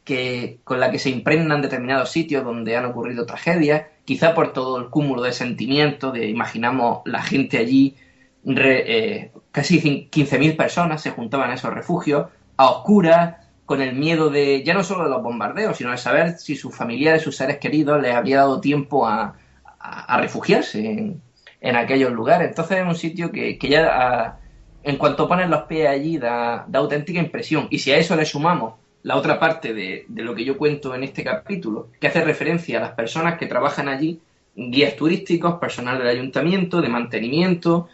[0.04, 4.78] que, con la que se impregnan determinados sitios donde han ocurrido tragedias, quizá por todo
[4.78, 7.96] el cúmulo de sentimientos, de imaginamos la gente allí,
[8.44, 9.80] eh, casi
[10.10, 12.26] 15.000 personas se juntaban a esos refugios,
[12.56, 13.36] a oscuras,
[13.70, 16.74] con el miedo de, ya no solo de los bombardeos, sino de saber si sus
[16.74, 19.36] familiares, sus seres queridos les habría dado tiempo a,
[20.18, 21.20] refugiarse
[21.60, 22.48] en, aquellos lugares.
[22.48, 24.40] Entonces es un sitio que, ya,
[24.82, 27.68] en cuanto pones los pies allí, da auténtica impresión.
[27.70, 28.74] Y si a eso le sumamos
[29.04, 32.80] la otra parte de, lo que yo cuento en este capítulo, que hace referencia a
[32.80, 34.20] las personas que trabajan allí,
[34.56, 37.88] guías turísticos, personal del ayuntamiento, de mantenimiento,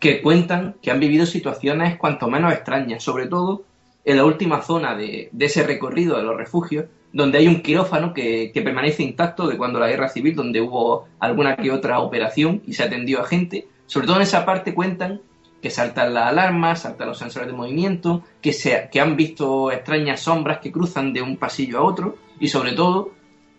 [0.00, 3.67] que cuentan que han vivido situaciones cuanto menos extrañas, sobre todo
[4.04, 8.50] en la última zona de, ese recorrido de los refugios, donde hay un quirófano que,
[8.54, 12.84] permanece intacto de cuando la guerra civil, donde hubo alguna que otra operación y se
[12.84, 13.68] atendió a gente.
[13.86, 15.20] Sobre todo en esa parte cuentan
[15.60, 20.20] que saltan las alarmas, saltan los sensores de movimiento, que, se, que han visto extrañas
[20.20, 23.12] sombras que cruzan de un pasillo a otro y sobre todo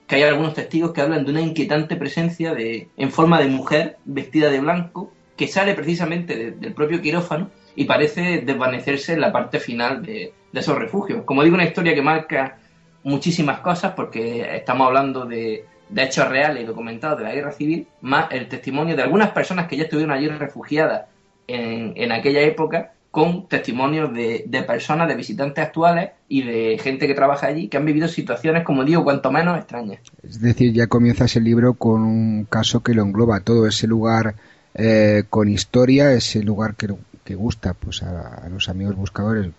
[0.07, 3.97] que hay algunos testigos que hablan de una inquietante presencia de, en forma de mujer
[4.05, 9.59] vestida de blanco que sale precisamente del propio quirófano y parece desvanecerse en la parte
[9.59, 11.23] final de, de esos refugios.
[11.23, 12.57] Como digo, una historia que marca
[13.03, 17.87] muchísimas cosas porque estamos hablando de, de hechos reales y documentados de la guerra civil,
[18.01, 21.05] más el testimonio de algunas personas que ya estuvieron allí refugiadas
[21.47, 27.47] en, aquella época con testimonios de, personas, de visitantes actuales y de gente que trabaja
[27.47, 29.99] allí que han vivido situaciones, como digo, cuanto menos extrañas.
[30.21, 34.35] Es decir, ya comienza ese libro con un caso que lo engloba todo, ese lugar
[34.75, 36.93] eh, con historia, ese lugar que,
[37.29, 39.51] que gusta pues a, los amigos buscadores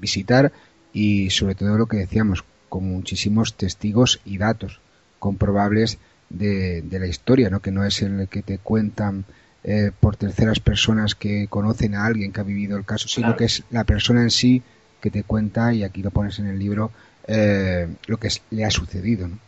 [0.00, 0.52] visitar
[0.92, 4.80] y sobre todo lo que decíamos, con muchísimos testigos y datos
[5.18, 5.98] comprobables
[6.30, 7.58] de, de la historia, ¿no?
[7.58, 9.24] que no es el que te cuentan
[9.64, 13.46] eh, por terceras personas que conocen a alguien que ha vivido el caso, sino que
[13.46, 14.62] es la persona en sí
[15.00, 16.92] que te cuenta, y aquí lo pones en el libro,
[17.26, 19.26] eh, lo que le ha sucedido.
[19.26, 19.38] ¿no?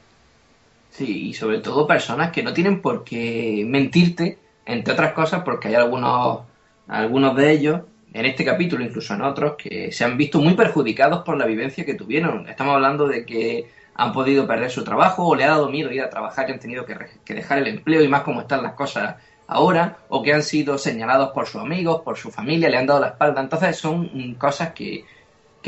[0.91, 4.37] Sí, y sobre todo personas que no tienen por qué mentirte,
[4.67, 6.48] entre otras cosas, porque hay algunos,
[6.89, 7.83] algunos de ellos,
[8.13, 11.85] en este capítulo, incluso en otros, que se han visto muy perjudicados por la vivencia
[11.85, 12.49] que tuvieron.
[12.49, 16.03] Estamos hablando de que han podido perder su trabajo o le ha dado miedo ir
[16.03, 18.73] a trabajar y han tenido que, que dejar el empleo y más como están las
[18.73, 19.17] cosas
[19.49, 23.01] ahora o que han sido señalados por sus amigos, por su familia, le han dado
[23.01, 23.41] la espalda.
[23.41, 25.05] Entonces son cosas que,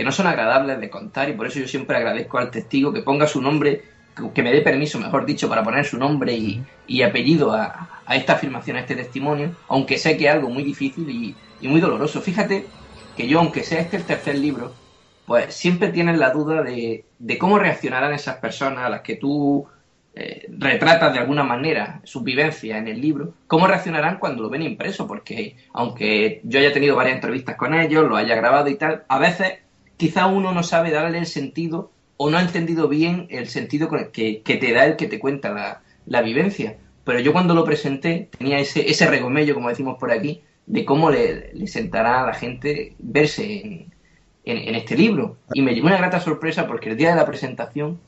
[0.05, 3.27] no son agradables de contar y por eso yo siempre agradezco al testigo que ponga
[3.27, 3.83] su nombre,
[4.35, 6.35] que me dé permiso, mejor dicho, para poner su nombre
[6.87, 11.09] y, apellido a, esta afirmación, a este testimonio, aunque sé que es algo muy difícil
[11.09, 12.21] y, y muy doloroso.
[12.21, 12.67] Fíjate
[13.17, 14.73] que yo, aunque sea este el tercer libro,
[15.27, 19.67] pues siempre tienes la duda de, de cómo reaccionarán esas personas a las que tú
[20.13, 24.63] eh, retrata de alguna manera su vivencia en el libro, ¿cómo reaccionarán cuando lo ven
[24.63, 25.07] impreso?
[25.07, 29.19] Porque aunque yo haya tenido varias entrevistas con ellos, lo haya grabado y tal, a
[29.21, 29.61] veces
[29.97, 34.43] quizá uno no sabe darle el sentido o no ha entendido bien el sentido que,
[34.43, 36.77] que te da el que te cuenta la, vivencia.
[37.03, 41.09] Pero yo cuando lo presenté tenía ese, ese regomello, como decimos por aquí, de cómo
[41.11, 43.87] le, sentará a la gente verse
[44.45, 45.39] en, este libro.
[45.55, 47.99] Y me llevó una grata sorpresa porque el día de la presentación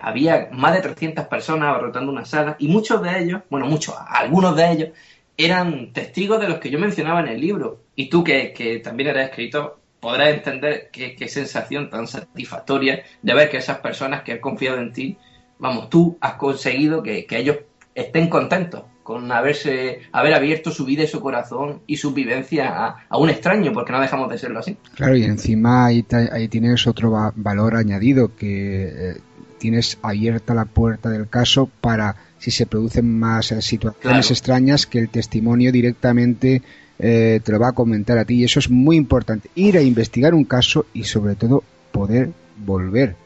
[0.00, 4.56] había más de 300 personas abarrotando una sala y muchos de ellos, bueno, muchos, algunos
[4.56, 4.88] de ellos,
[5.36, 7.82] eran testigos de los que yo mencionaba en el libro.
[7.96, 13.58] Y tú, que, también eres escritor, podrás entender qué, sensación tan satisfactoria de ver que
[13.58, 15.18] esas personas que han confiado en ti,
[15.58, 17.58] vamos, tú has conseguido que, ellos
[17.94, 23.18] estén contentos con haberse, haber abierto su vida y su corazón y su vivencia a,
[23.18, 24.76] un extraño, porque no dejamos de serlo así.
[24.94, 29.20] Claro, y encima ahí, ahí tienes otro valor añadido que eh,
[29.58, 34.98] tienes abierta la puerta del caso para si se producen más eh, situaciones extrañas que
[34.98, 36.62] el testimonio directamente
[37.02, 39.82] eh, te lo va a comentar a ti y eso es muy importante ir a
[39.82, 43.16] investigar un caso y sobre todo poder volver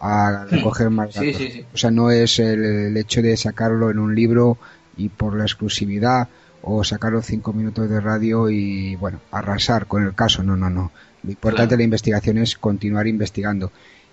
[0.00, 1.40] a recoger más datos.
[1.72, 4.58] o sea no es el, hecho de sacarlo en un libro
[4.96, 6.26] y por la exclusividad
[6.62, 10.42] o sacarlo cinco minutos de radio y bueno arrasar con el caso.
[10.42, 10.90] No no no.
[11.22, 13.70] Lo importante de la investigación es continuar investigando.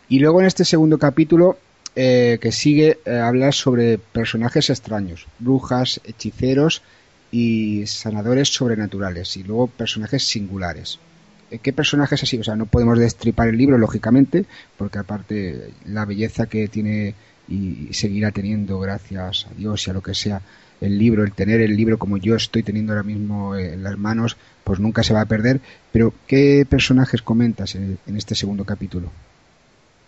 [0.09, 1.57] Y luego en este segundo capítulo
[1.95, 6.83] eh, que sigue eh, habla sobre personajes extraños, brujas, hechiceros
[7.31, 10.99] y sanadores sobrenaturales, y luego personajes singulares.
[11.51, 12.37] Eh, ¿Qué personajes así?
[12.39, 14.45] O sea, no podemos destripar el libro, lógicamente,
[14.77, 17.15] porque aparte la belleza que tiene
[17.47, 20.41] y seguirá teniendo, gracias a Dios y a lo que sea,
[20.81, 24.37] el libro, el tener el libro como yo estoy teniendo ahora mismo en las manos,
[24.63, 25.59] pues nunca se va a perder.
[25.91, 29.09] Pero, ¿qué personajes comentas en, este segundo capítulo?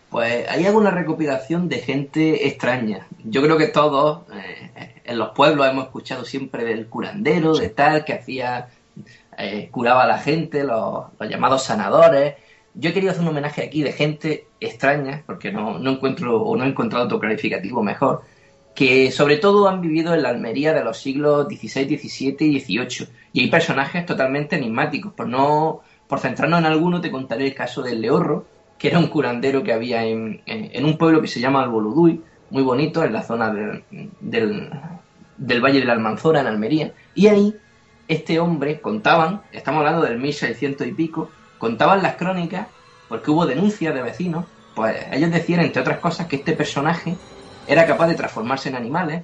[0.10, 3.08] Pues hay alguna recopilación de gente extraña.
[3.24, 8.06] Yo creo que todos eh, en los pueblos hemos escuchado siempre del curandero, de tal,
[8.06, 8.70] que hacía,
[9.38, 12.36] eh, curaba a la gente, los, llamados sanadores.
[12.76, 16.56] Yo he querido hacer un homenaje aquí de gente extraña, porque no, no encuentro o
[16.56, 18.22] no he encontrado otro clarificativo mejor,
[18.76, 23.08] que sobre todo han vivido en la Almería de los siglos XVI, XVII y XVIII.
[23.34, 25.14] Y hay personajes totalmente enigmáticos.
[25.14, 28.46] Por no, por centrarnos en alguno, te contaré el caso del Leorro,
[28.78, 30.42] que era un curandero que había en,
[30.84, 33.84] un pueblo que se llama Alboluduy, muy bonito, en la zona del,
[35.38, 36.94] del Valle de la Almanzora, en Almería.
[37.16, 37.56] Y ahí,
[38.08, 42.68] este hombre, contaban, estamos hablando del 1600 y pico, contaban las crónicas,
[43.08, 44.46] porque hubo denuncias de vecinos,
[44.76, 47.16] pues ellos decían, entre otras cosas, que este personaje
[47.68, 49.24] era capaz de transformarse en animales,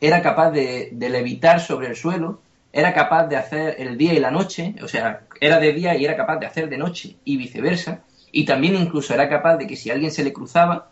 [0.00, 2.40] era capaz de, levitar sobre el suelo,
[2.72, 6.04] era capaz de hacer el día y la noche, o sea, era de día y
[6.04, 8.02] era capaz de hacer de noche y viceversa,
[8.32, 10.90] y también incluso era capaz de que si alguien se le cruzaba,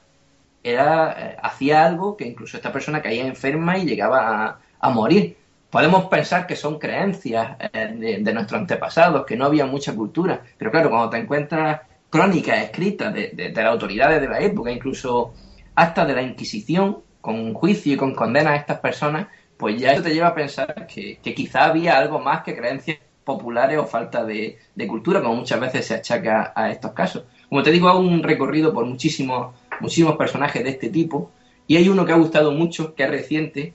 [0.65, 5.37] era, eh, hacía algo que incluso esta persona caía enferma y llegaba a, morir.
[5.71, 10.71] Podemos pensar que son creencias eh, de, nuestros antepasados, que no había mucha cultura, pero
[10.71, 15.35] claro, cuando te encuentras crónicas escritas de, de las autoridades de la época, incluso
[15.75, 20.03] actas de la Inquisición, con juicio y con condena a estas personas, pues ya eso
[20.03, 24.59] te lleva a pensar que, quizá había algo más que creencias populares o falta de,
[24.87, 27.25] cultura, como muchas veces se achaca a estos casos.
[27.49, 31.31] Como te digo, hago un recorrido por muchísimos, muchísimos personajes de este tipo,
[31.67, 33.75] y hay uno que ha gustado mucho, que es reciente,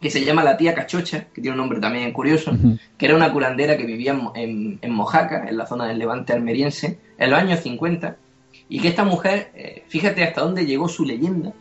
[0.00, 2.52] que se llama la tía Cachocha, que tiene un nombre también curioso,
[2.96, 6.98] que era una curandera que vivía en, en, Mojaca, en la zona del levante almeriense,
[7.18, 8.16] en los años 50,
[8.68, 11.52] y que esta mujer, eh, fíjate hasta dónde llegó su leyenda,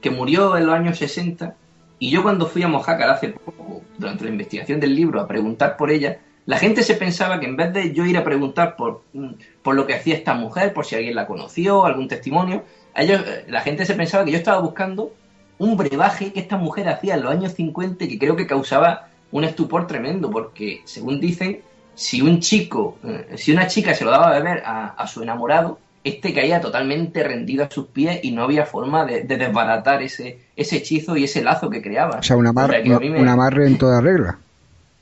[0.00, 1.56] que murió en los años 60,
[1.98, 5.76] y yo cuando fui a Mojácar hace poco, durante la investigación del libro, a preguntar
[5.76, 9.02] por ella, la gente se pensaba que en vez de yo ir a preguntar por,
[9.12, 9.30] mm,
[9.62, 12.64] por lo que hacía esta mujer, por si alguien la conoció, algún testimonio,
[12.96, 15.12] ellos, la gente se pensaba que yo estaba buscando
[15.58, 19.44] un brebaje que esta mujer hacía en los años 50 que creo que causaba un
[19.44, 21.60] estupor tremendo, porque según dicen,
[21.94, 25.78] si un chico, eh, si una chica se lo daba a beber a su enamorado,
[26.02, 30.78] este caía totalmente rendido a sus pies y no había forma de, desbaratar ese, ese
[30.78, 32.18] hechizo y ese lazo que creaba.
[32.20, 34.38] O sea, una, amarre en toda regla.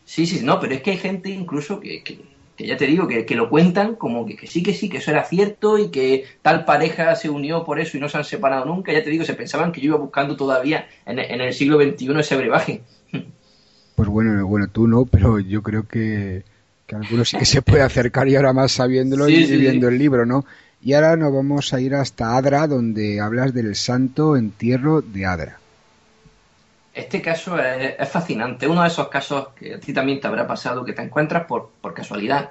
[0.05, 2.19] Sí, sí, no, pero es que hay gente incluso que, que,
[2.67, 5.25] ya te digo, que, que, lo cuentan como que, sí, que sí, que eso era
[5.25, 8.93] cierto y que tal pareja se unió por eso y no se han separado nunca.
[8.93, 12.19] Ya te digo, se pensaban que yo iba buscando todavía en, en el siglo XXI
[12.19, 12.83] ese brebaje.
[13.95, 16.45] Pues bueno, bueno, tú no, pero yo creo que,
[16.87, 20.25] que algunos sí que se puede acercar y ahora más sabiéndolo y, viendo el libro,
[20.25, 20.45] ¿no?
[20.81, 25.59] Y ahora nos vamos a ir hasta Adra, donde hablas del santo entierro de Adra.
[26.99, 30.85] Este caso es, fascinante, uno de esos casos que a ti también te habrá pasado,
[30.85, 32.51] que te encuentras por, casualidad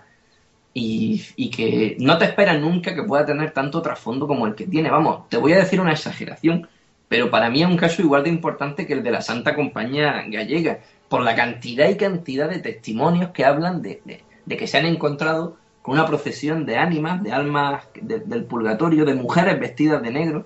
[0.74, 4.90] y, que no te esperas nunca que pueda tener tanto trasfondo como el que tiene.
[4.90, 6.70] Vamos, te voy a decir una exageración,
[7.10, 10.24] pero para mí es un caso igual de importante que el de la Santa Compañía
[10.30, 10.80] Gallega,
[11.10, 14.02] por la cantidad y cantidad de testimonios que hablan de,
[14.46, 19.60] de que se han encontrado una procesión de ánimas, de almas del purgatorio, de mujeres
[19.60, 20.46] vestidas de negro,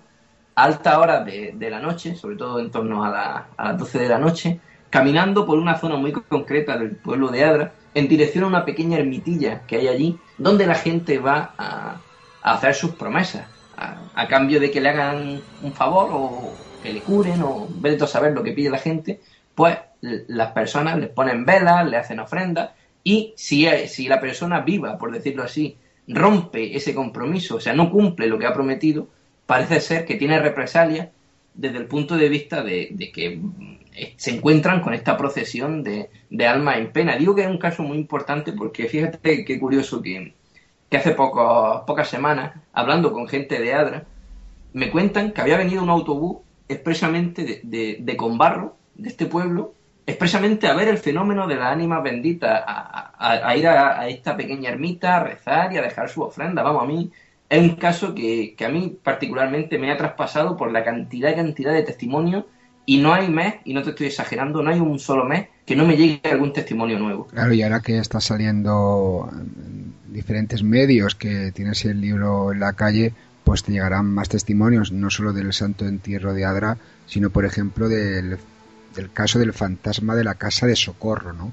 [0.64, 4.60] alta hora de, la noche, sobre todo en torno a, las 12 de la noche,
[4.90, 8.98] caminando por una zona muy concreta del pueblo de Adra, en dirección a una pequeña
[8.98, 11.98] ermitilla que hay allí, donde la gente va a,
[12.44, 13.48] hacer sus promesas,
[13.78, 18.08] a, cambio de que le hagan un favor o que le curen o ver a
[18.08, 19.20] saber lo que pide la gente,
[19.56, 22.72] pues las personas les ponen velas, le hacen ofrendas
[23.04, 25.78] y si, si la persona viva, por decirlo así,
[26.08, 29.08] rompe ese compromiso, o sea, no cumple lo que ha prometido,
[29.52, 31.10] parece ser que tiene represalias
[31.54, 33.42] desde el punto de vista de, que
[33.94, 36.08] eh, se encuentran con esta procesión de,
[36.48, 37.18] almas en pena.
[37.18, 40.34] Digo que es un caso muy importante porque fíjate qué curioso que,
[40.94, 44.06] hace poco, pocas semanas, hablando con gente de Adra,
[44.72, 46.38] me cuentan que había venido un autobús
[46.70, 49.74] expresamente de, de, de Conbarro, de este pueblo,
[50.06, 55.18] expresamente a ver el fenómeno de la ánima bendita, a, ir a, esta pequeña ermita,
[55.18, 56.64] a rezar y a dejar su ofrenda.
[56.64, 57.12] Vamos, a mí
[57.52, 61.74] es un caso que, a mí particularmente me ha traspasado por la cantidad y cantidad
[61.74, 62.46] de testimonios
[62.86, 65.76] y no hay mes, y no te estoy exagerando, no hay un solo mes que
[65.76, 67.28] no me llegue algún testimonio nuevo.
[67.28, 69.30] Claro, y ahora que está saliendo
[70.08, 73.14] diferentes medios, que tienes el libro en la calle,
[73.44, 77.88] pues te llegarán más testimonios, no solo del Santo Entierro de Adra, sino por ejemplo
[77.88, 78.40] del
[78.96, 81.52] del caso del fantasma de la casa de socorro, ¿no?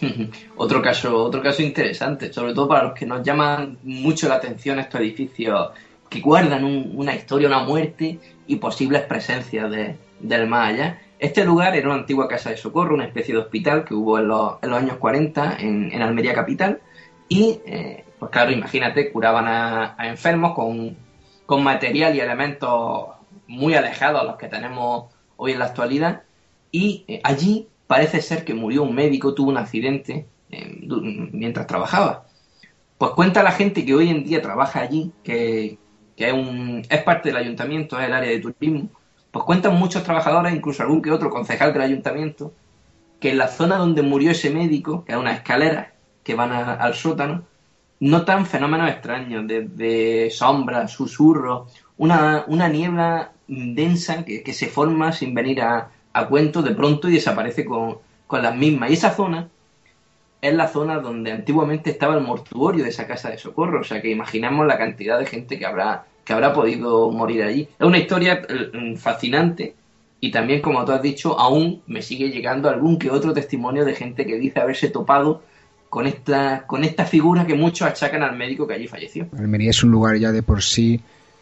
[0.56, 4.78] otro caso, otro caso interesante, sobre todo para los que nos llaman mucho la atención
[4.78, 5.70] estos edificios
[6.08, 11.00] que guardan una historia, una muerte y posibles presencias de, del más allá.
[11.18, 14.28] Este lugar era una antigua casa de socorro, una especie de hospital que hubo en
[14.28, 16.80] los, años 40 en, Almería capital
[17.28, 20.96] y, eh, pues claro, imagínate, curaban a, a enfermos con,
[21.46, 23.08] con material y elementos
[23.46, 26.22] muy alejados a los que tenemos hoy en la actualidad
[26.70, 30.86] y eh, allí parece ser que murió un médico, tuvo un accidente eh,
[31.32, 32.26] mientras trabajaba.
[32.98, 35.78] Pues cuenta la gente que hoy en día trabaja allí, que,
[36.16, 38.88] es, un, es parte del ayuntamiento, es el área de turismo,
[39.30, 42.52] pues cuentan muchos trabajadores, incluso algún que otro concejal del ayuntamiento,
[43.20, 46.94] que en la zona donde murió ese médico, que es una escalera que van al
[46.94, 47.42] sótano,
[48.00, 55.34] notan fenómenos extraños, desde sombras, susurros, una, una niebla densa que, que, se forma sin
[55.34, 58.90] venir a, a cuento de pronto y desaparece con, con las mismas.
[58.90, 59.48] Y esa zona
[60.40, 63.80] es la zona donde antiguamente estaba el mortuorio de esa casa de socorro.
[63.80, 67.68] O sea que imaginamos la cantidad de gente que habrá, que habrá podido morir allí.
[67.78, 69.74] Es una historia eh, fascinante
[70.24, 73.94] y también, como tú has dicho, aún me sigue llegando algún que otro testimonio de
[73.94, 75.42] gente que dice haberse topado
[75.90, 79.28] con esta, con esta figura que muchos achacan al médico que allí falleció.
[79.36, 81.00] Almería es un lugar ya de por sí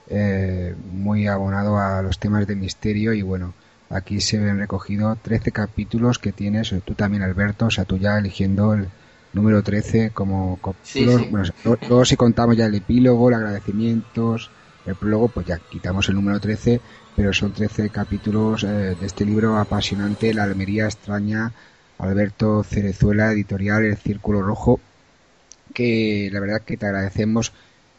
[0.08, 3.54] eh, muy abonado a los temas de misterio y bueno,
[3.92, 8.18] aquí se ven recogidos 13 capítulos que tienes, tú también Alberto, o sea, tú ya
[8.18, 8.88] eligiendo el
[9.32, 14.50] número 13 como capítulos, bueno, luego si contamos ya el epílogo, los agradecimientos,
[14.86, 16.80] el prólogo, pues ya quitamos el número 13,
[17.14, 21.52] pero son 13 capítulos eh, de este libro apasionante, La Almería extraña,
[21.98, 24.80] Alberto Cerezuela, editorial El Círculo Rojo,
[25.72, 27.52] que la verdad que te agradecemos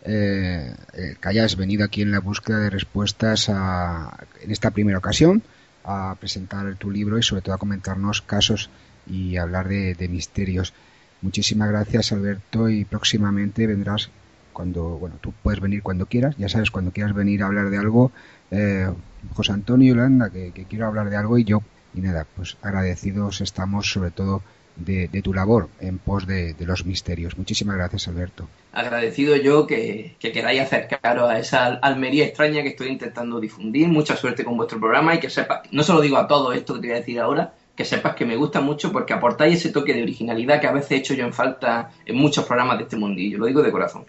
[0.06, 0.76] eh,
[1.22, 5.42] que hayas venido aquí en la búsqueda de respuestas a, en esta primera ocasión
[5.84, 8.70] a presentar tu libro y sobre todo a comentarnos casos
[9.08, 10.74] y hablar de, misterios.
[11.22, 14.10] Muchísimas gracias Alberto y próximamente vendrás
[14.52, 17.78] cuando, bueno, tú puedes venir cuando quieras, ya sabes, cuando quieras venir a hablar de
[17.78, 18.12] algo,
[18.52, 18.88] eh,
[19.34, 23.42] José Antonio y Yolanda, que, quiero hablar de algo y yo, y nada, pues agradecidos
[23.42, 24.44] estamos sobre todo
[24.76, 27.38] de, de tu labor en pos de, de, los misterios.
[27.38, 28.48] Muchísimas gracias, Alberto.
[28.72, 33.88] Agradecido yo que, que queráis acercaros a esa Almería extraña que estoy intentando difundir.
[33.88, 36.74] Mucha suerte con vuestro programa y que sepas, no se lo digo a todo esto
[36.76, 39.70] que te voy a decir ahora, que sepas que me gusta mucho porque aportáis ese
[39.70, 42.84] toque de originalidad que a veces he hecho yo en falta en muchos programas de
[42.84, 43.38] este mundillo.
[43.38, 44.06] Lo digo de corazón.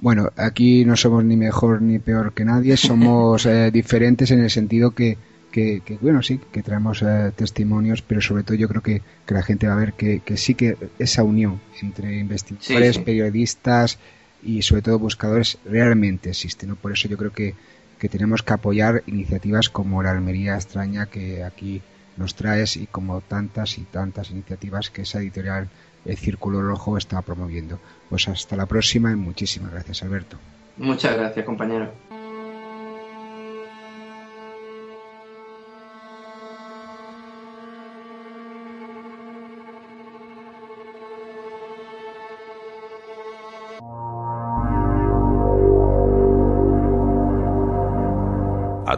[0.00, 4.50] Bueno, aquí no somos ni mejor ni peor que nadie, somos eh, diferentes en el
[4.50, 5.16] sentido que,
[5.52, 9.34] que, que, bueno, sí, que traemos eh, testimonios, pero sobre todo yo creo que, que
[9.34, 13.04] la gente va a ver que, que, sí que esa unión entre investigadores, sí, sí.
[13.04, 13.98] periodistas
[14.42, 16.74] y sobre todo buscadores realmente existe, ¿no?
[16.74, 17.54] Por eso yo creo que,
[17.98, 21.82] que tenemos que apoyar iniciativas como la Almería Extraña que aquí
[22.16, 25.68] nos traes y como tantas y tantas iniciativas que esa editorial
[26.04, 27.78] el Círculo Rojo está promoviendo.
[28.08, 30.36] Pues hasta la próxima y muchísimas gracias, Alberto.
[30.76, 31.92] Muchas gracias, compañero.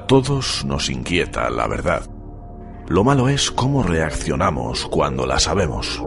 [0.06, 2.06] Todos nos inquieta la verdad.
[2.88, 5.98] Lo malo es cómo reaccionamos cuando la sabemos.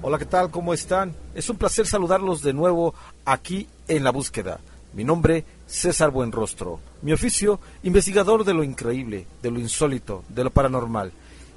[0.00, 0.52] Hola, ¿qué tal?
[0.52, 1.12] ¿Cómo están?
[1.34, 2.94] Es un placer saludarlos de nuevo
[3.24, 4.60] aquí en La Búsqueda.
[4.92, 6.78] Mi nombre, César Buenrostro.
[7.02, 11.10] Mi oficio, investigador de lo increíble, de lo insólito, de lo paranormal.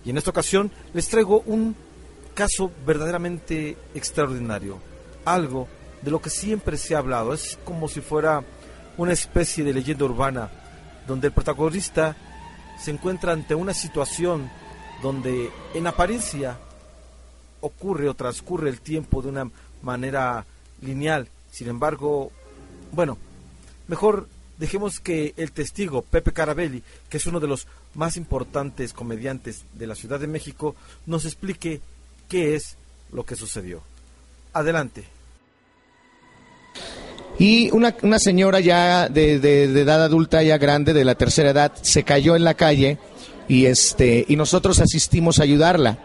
[0.03, 1.75] Y en esta ocasión les traigo un
[2.33, 4.79] caso verdaderamente extraordinario.
[5.25, 5.67] Algo
[6.01, 7.33] de lo que siempre se ha hablado.
[7.33, 8.43] Es como si fuera
[8.97, 10.51] una especie de leyenda urbana,
[11.07, 12.15] donde el protagonista
[12.79, 14.49] se encuentra ante una situación
[15.01, 16.57] donde en apariencia
[17.61, 19.49] ocurre o transcurre el tiempo de una
[19.81, 20.45] manera
[20.81, 21.27] lineal.
[21.51, 22.31] Sin embargo,
[22.91, 23.17] bueno,
[23.87, 24.27] mejor
[24.57, 29.87] dejemos que el testigo Pepe Carabelli, que es uno de los más importantes comediantes de
[29.87, 31.81] la Ciudad de México, nos explique
[32.33, 32.77] qué es
[33.11, 33.83] lo que sucedió.
[34.53, 35.03] Adelante.
[37.37, 41.73] Y una, una señora ya de, de, edad adulta, ya grande, de la tercera edad,
[41.83, 42.97] se cayó en la calle
[43.47, 45.99] y, este, y nosotros asistimos a ayudarla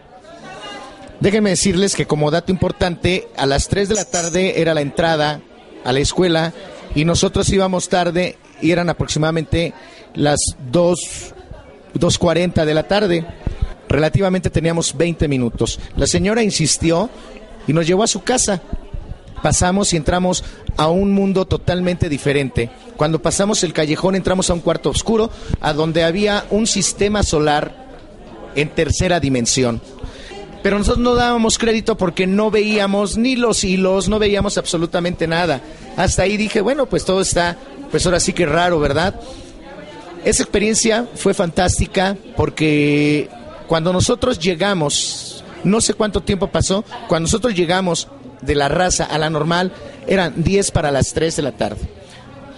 [1.20, 5.40] Déjenme decirles que como dato importante, a las 3 de la tarde era la entrada
[5.82, 6.52] a la escuela
[6.94, 9.72] y nosotros íbamos tarde y eran aproximadamente
[10.14, 10.38] las
[10.70, 10.98] 2,
[11.94, 13.26] 2.40 de la tarde.
[13.88, 15.80] Relativamente teníamos 20 minutos.
[15.96, 17.08] La señora insistió
[17.66, 18.62] y nos llevó a su casa.
[19.42, 20.44] Pasamos y entramos
[20.76, 22.70] a un mundo totalmente diferente.
[22.96, 27.86] Cuando pasamos el callejón entramos a un cuarto oscuro, a donde había un sistema solar
[28.56, 29.80] en tercera dimensión.
[30.62, 35.60] Pero nosotros no dábamos crédito porque no veíamos ni los hilos, no veíamos absolutamente nada.
[35.96, 37.56] Hasta ahí dije, bueno, pues todo está,
[37.90, 39.20] pues ahora sí que raro, ¿verdad?
[40.24, 43.30] Esa experiencia fue fantástica porque
[43.68, 48.08] cuando nosotros llegamos, no sé cuánto tiempo pasó, cuando nosotros llegamos
[48.40, 49.72] de la raza a la normal,
[50.06, 51.82] eran 10 para las 3 de la tarde.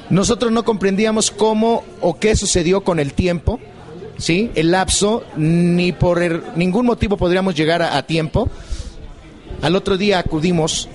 [0.08, 3.58] Nosotros no comprendíamos cómo o qué sucedió con el tiempo,
[4.18, 4.50] ¿sí?
[4.54, 8.48] El lapso, ni por er, ningún motivo podríamos llegar a, a tiempo.
[9.62, 10.88] Al otro día acudimos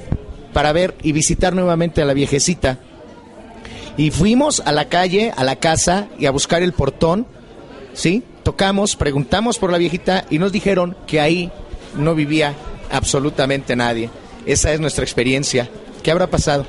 [0.54, 2.80] para ver y visitar nuevamente a la viejecita.
[3.98, 7.28] Y fuimos a la calle, a la casa y a buscar el portón,
[7.94, 8.24] ¿sí?
[8.46, 11.52] Tocamos, preguntamos por la viejita y nos dijeron que ahí
[11.98, 12.56] no vivía
[12.90, 14.10] absolutamente nadie.
[14.46, 15.70] Esa es nuestra experiencia.
[16.02, 16.66] ¿Qué habrá pasado?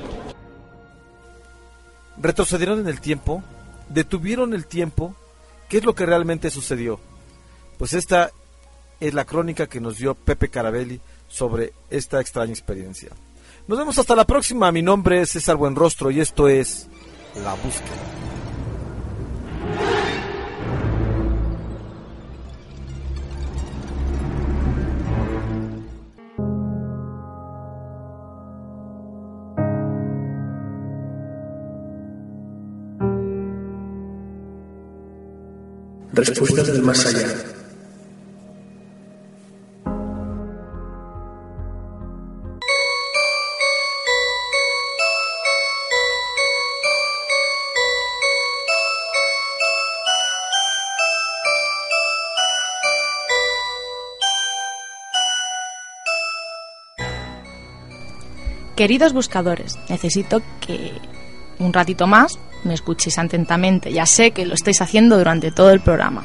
[2.19, 3.43] retrocedieron en el tiempo,
[3.89, 5.15] detuvieron el tiempo,
[5.69, 6.99] ¿qué es lo que realmente sucedió?
[7.77, 8.31] Pues esta
[8.99, 13.09] es la crónica que nos dio Pepe Carabelli sobre esta extraña experiencia.
[13.67, 16.87] Nos vemos hasta la próxima, mi nombre es César Buenrostro y esto es
[17.43, 18.26] La Búsqueda.
[36.17, 37.27] Respuestas del más allá.
[58.75, 60.93] Queridos buscadores, necesito que
[61.59, 63.91] un ratito más me escuchéis atentamente.
[63.91, 66.23] Ya sé que lo estáis haciendo durante todo el programa.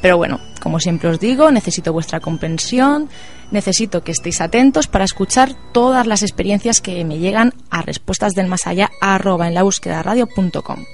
[0.00, 3.08] Pero bueno, como siempre os digo, necesito vuestra comprensión,
[3.50, 8.46] necesito que estéis atentos para escuchar todas las experiencias que me llegan a respuestas del
[8.46, 10.84] más allá arroba en la búsqueda radio.com.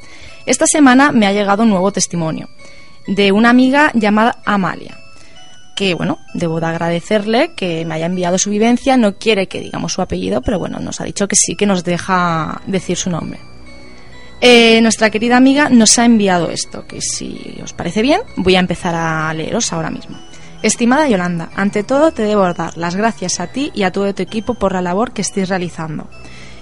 [0.45, 2.49] Esta semana me ha llegado un nuevo testimonio
[3.07, 4.99] de una amiga llamada Amalia
[5.77, 9.93] que bueno, debo de agradecerle que me haya enviado su vivencia, no quiere que digamos
[9.93, 13.39] su apellido, pero bueno, nos ha dicho que sí que nos deja decir su nombre.
[14.41, 18.61] Eh, nuestra querida amiga nos ha enviado esto, que si os parece bien, voy a
[18.61, 20.19] empezar a leeros ahora mismo.
[20.63, 24.23] Estimada Yolanda, ante todo te debo dar las gracias a ti y a todo tu
[24.23, 26.09] equipo por la labor que estáis realizando.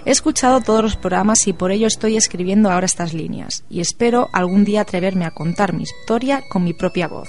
[0.05, 4.29] He escuchado todos los programas y por ello estoy escribiendo ahora estas líneas, y espero
[4.33, 7.29] algún día atreverme a contar mi historia con mi propia voz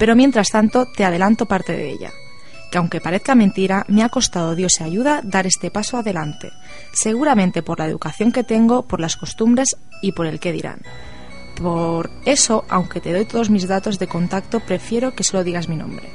[0.00, 2.10] pero mientras tanto te adelanto parte de ella,
[2.70, 6.52] que aunque parezca mentira, me ha costado Dios y ayuda dar este paso adelante,
[6.92, 10.80] seguramente por la educación que tengo, por las costumbres y por el qué dirán.
[11.60, 15.76] Por eso, aunque te doy todos mis datos de contacto, prefiero que solo digas mi
[15.76, 16.08] nombre.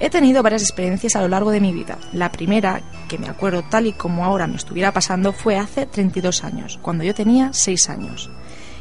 [0.00, 1.96] He tenido varias experiencias a lo largo de mi vida.
[2.12, 6.42] La primera, que me acuerdo tal y como ahora me estuviera pasando, fue hace 32
[6.42, 8.28] años, cuando yo tenía 6 años.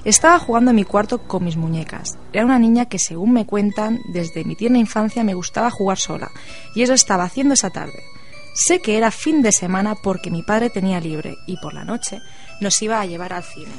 [0.03, 2.17] Estaba jugando en mi cuarto con mis muñecas.
[2.33, 6.31] Era una niña que, según me cuentan, desde mi tierna infancia me gustaba jugar sola,
[6.73, 8.03] y eso estaba haciendo esa tarde.
[8.53, 12.19] Sé que era fin de semana porque mi padre tenía libre y por la noche
[12.59, 13.71] nos iba a llevar al cine.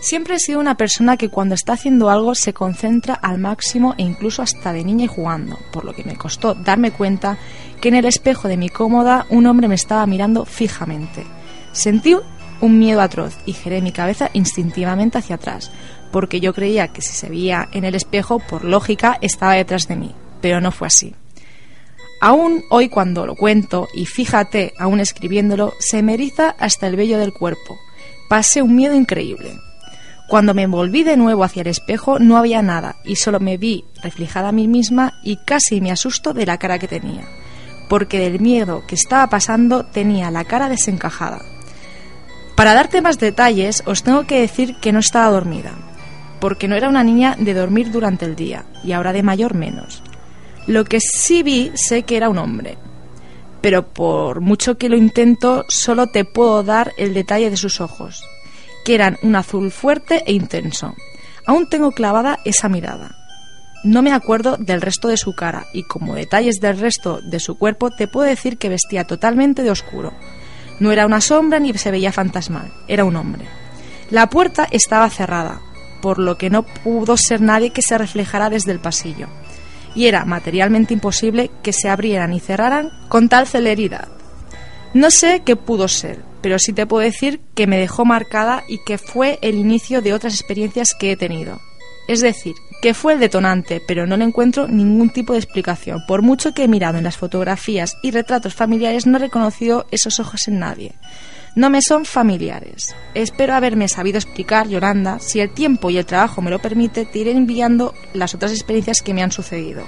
[0.00, 4.02] Siempre he sido una persona que cuando está haciendo algo se concentra al máximo e
[4.02, 7.38] incluso hasta de niña y jugando, por lo que me costó darme cuenta
[7.80, 11.26] que en el espejo de mi cómoda un hombre me estaba mirando fijamente.
[11.72, 12.14] Sentí
[12.60, 15.70] un miedo atroz y giré mi cabeza instintivamente hacia atrás,
[16.12, 19.96] porque yo creía que si se veía en el espejo, por lógica, estaba detrás de
[19.96, 21.14] mí, pero no fue así.
[22.20, 27.18] Aún hoy cuando lo cuento, y fíjate, aún escribiéndolo, se me eriza hasta el vello
[27.18, 27.78] del cuerpo.
[28.28, 29.52] Pasé un miedo increíble.
[30.28, 33.84] Cuando me volví de nuevo hacia el espejo no había nada y solo me vi
[34.02, 37.28] reflejada a mí misma y casi me asusto de la cara que tenía,
[37.88, 41.55] porque del miedo que estaba pasando tenía la cara desencajada.
[42.56, 45.72] Para darte más detalles, os tengo que decir que no estaba dormida,
[46.40, 50.02] porque no era una niña de dormir durante el día, y ahora de mayor menos.
[50.66, 52.78] Lo que sí vi sé que era un hombre,
[53.60, 58.24] pero por mucho que lo intento, solo te puedo dar el detalle de sus ojos,
[58.86, 60.94] que eran un azul fuerte e intenso.
[61.46, 63.16] Aún tengo clavada esa mirada.
[63.84, 67.58] No me acuerdo del resto de su cara, y como detalles del resto de su
[67.58, 70.14] cuerpo, te puedo decir que vestía totalmente de oscuro,
[70.80, 73.46] no era una sombra ni se veía fantasmal, era un hombre.
[74.10, 75.60] La puerta estaba cerrada,
[76.00, 79.28] por lo que no pudo ser nadie que se reflejara desde el pasillo,
[79.94, 84.08] y era materialmente imposible que se abrieran y cerraran con tal celeridad.
[84.94, 88.78] No sé qué pudo ser, pero sí te puedo decir que me dejó marcada y
[88.84, 91.60] que fue el inicio de otras experiencias que he tenido.
[92.08, 96.00] Es decir, que fue el detonante, pero no le encuentro ningún tipo de explicación.
[96.06, 100.20] Por mucho que he mirado en las fotografías y retratos familiares, no he reconocido esos
[100.20, 100.94] ojos en nadie.
[101.56, 102.94] No me son familiares.
[103.14, 105.18] Espero haberme sabido explicar, Yolanda.
[105.20, 109.00] Si el tiempo y el trabajo me lo permite, te iré enviando las otras experiencias
[109.00, 109.82] que me han sucedido.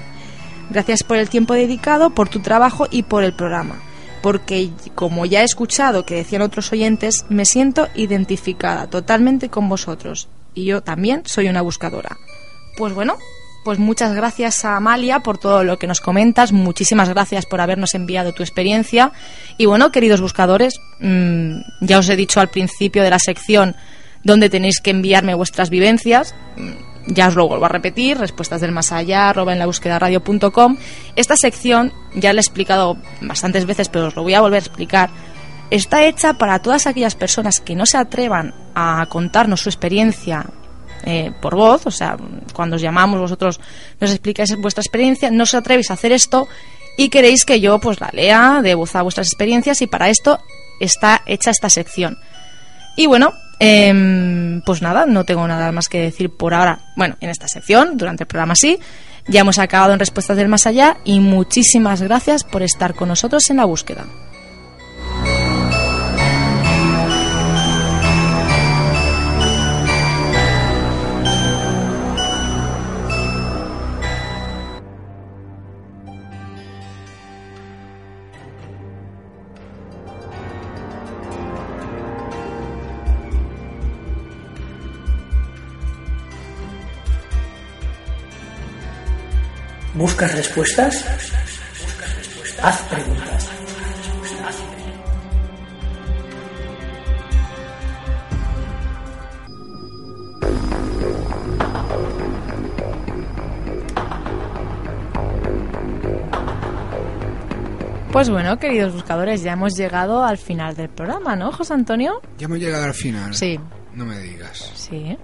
[0.71, 3.81] Gracias por el tiempo dedicado, por tu trabajo y por el programa.
[4.23, 10.29] Porque, como ya he escuchado que decían otros oyentes, me siento identificada totalmente con vosotros.
[10.59, 12.19] Y yo también soy una buscadora.
[12.77, 13.17] Pues bueno,
[13.65, 16.51] pues muchas gracias a Amalia por todo lo que nos comentas.
[16.51, 19.13] Muchísimas gracias por habernos enviado tu experiencia.
[19.57, 23.77] Y bueno, queridos buscadores, mmm, ya os he dicho al principio de la sección
[24.25, 26.35] donde tenéis que enviarme vuestras vivencias.
[27.07, 30.77] Ya os lo vuelvo a repetir, respuestas del más allá, arroba en la búsqueda radio.com.
[31.15, 34.67] Esta sección, ya la he explicado bastantes veces, pero os lo voy a volver a
[34.67, 35.11] explicar,
[35.71, 40.47] está hecha para todas aquellas personas que no se atrevan a contarnos su experiencia
[41.05, 42.17] eh, por voz, o sea,
[42.53, 43.61] cuando os llamamos vosotros
[44.01, 46.47] nos explicáis vuestra experiencia, no os atrevéis a hacer esto
[46.97, 50.39] y queréis que yo pues la lea de voz a vuestras experiencias y para esto
[50.81, 52.19] está hecha esta sección.
[52.97, 56.81] Y bueno, eh, pues nada, no tengo nada más que decir por ahora.
[56.97, 58.79] Bueno, en esta sección, durante el programa sí,
[59.29, 63.49] ya hemos acabado en Respuestas del Más Allá y muchísimas gracias por estar con nosotros
[63.51, 64.07] en la búsqueda.
[89.99, 91.05] ¿Buscas respuestas?
[92.63, 93.49] Haz preguntas.
[108.13, 112.21] Pues bueno, queridos buscadores, ya hemos llegado al final del programa, ¿no, José Antonio?
[112.39, 113.35] Ya hemos llegado al final.
[113.35, 113.59] Sí.
[113.95, 114.71] No me digas.
[114.77, 115.19] Sí.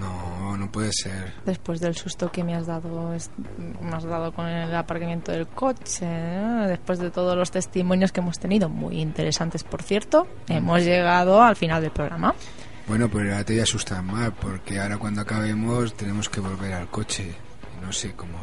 [0.00, 1.34] No, no puede ser.
[1.44, 3.14] Después del susto que me has dado,
[3.58, 6.64] me has dado con el aparcamiento del coche, ¿eh?
[6.68, 11.56] después de todos los testimonios que hemos tenido, muy interesantes por cierto, hemos llegado al
[11.56, 12.34] final del programa.
[12.86, 16.72] Bueno, pero ahora te voy a asustar más, porque ahora cuando acabemos tenemos que volver
[16.72, 17.34] al coche.
[17.80, 18.38] No sé cómo,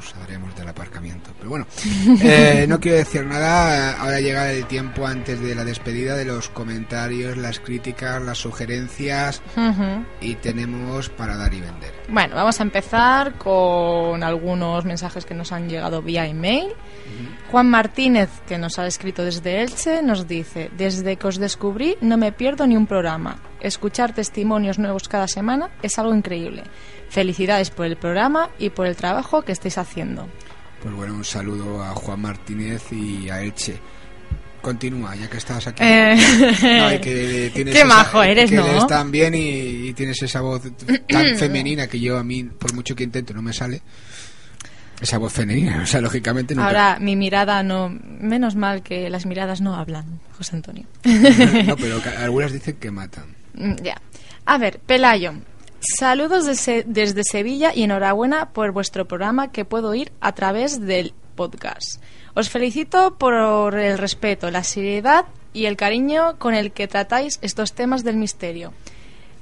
[0.00, 1.30] saldremos del aparcamiento.
[1.38, 1.66] Pero bueno,
[2.22, 4.00] eh, no quiero decir nada.
[4.00, 9.42] Ahora llega el tiempo antes de la despedida de los comentarios, las críticas, las sugerencias.
[10.20, 11.92] Y tenemos para dar y vender.
[12.08, 16.68] Bueno, vamos a empezar con algunos mensajes que nos han llegado vía email.
[17.50, 22.16] Juan Martínez, que nos ha escrito desde Elche, nos dice, desde que os descubrí no
[22.16, 23.36] me pierdo ni un programa.
[23.60, 26.62] Escuchar testimonios nuevos cada semana es algo increíble.
[27.10, 30.26] Felicidades por el programa y por el trabajo que estáis haciendo.
[30.82, 33.78] Pues bueno, un saludo a Juan Martínez y a Elche.
[34.62, 35.82] Continúa, ya que estás aquí.
[35.84, 36.16] Eh,
[36.62, 38.66] No, y que tienes qué esa- majo eres, que ¿no?
[38.66, 40.62] eres tan bien y, y tienes esa voz
[41.08, 43.82] tan femenina que yo a mí, por mucho que intento, no me sale.
[45.00, 46.62] Esa voz femenina, o sea, lógicamente no.
[46.62, 47.88] Ahora, mi mirada no...
[47.88, 50.84] Menos mal que las miradas no hablan, José Antonio.
[51.66, 53.34] No, pero algunas dicen que matan.
[53.54, 54.00] Mm, Ya.
[54.46, 55.34] A ver, Pelayo.
[55.80, 61.14] Saludos desde, desde Sevilla y enhorabuena por vuestro programa que puedo oír a través del
[61.36, 62.02] podcast.
[62.34, 65.24] Os felicito por el respeto, la seriedad
[65.54, 68.74] y el cariño con el que tratáis estos temas del misterio.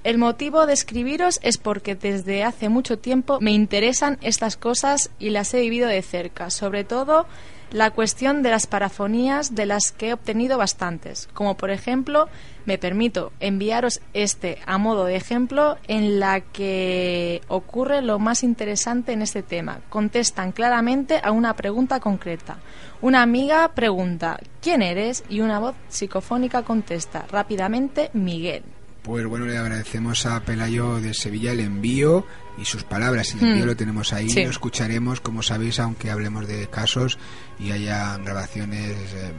[0.04, 5.30] El motivo de escribiros es porque desde hace mucho tiempo me interesan estas cosas y
[5.30, 7.26] las he vivido de cerca, sobre todo
[7.72, 12.28] la cuestión de las parafonías de las que he obtenido bastantes, como por ejemplo,
[12.68, 19.12] me permito enviaros este a modo de ejemplo en la que ocurre lo más interesante
[19.14, 19.80] en este tema.
[19.88, 22.58] Contestan claramente a una pregunta concreta.
[23.00, 25.24] Una amiga pregunta, ¿quién eres?
[25.30, 28.62] Y una voz psicofónica contesta rápidamente, Miguel.
[29.02, 32.26] Pues bueno, le agradecemos a Pelayo de Sevilla el envío
[32.58, 33.32] y sus palabras.
[33.34, 33.68] El envío Hmm.
[33.68, 34.44] lo tenemos ahí, Sí.
[34.44, 37.18] lo escucharemos, como sabéis, aunque hablemos de casos
[37.58, 39.32] y haya grabaciones eh,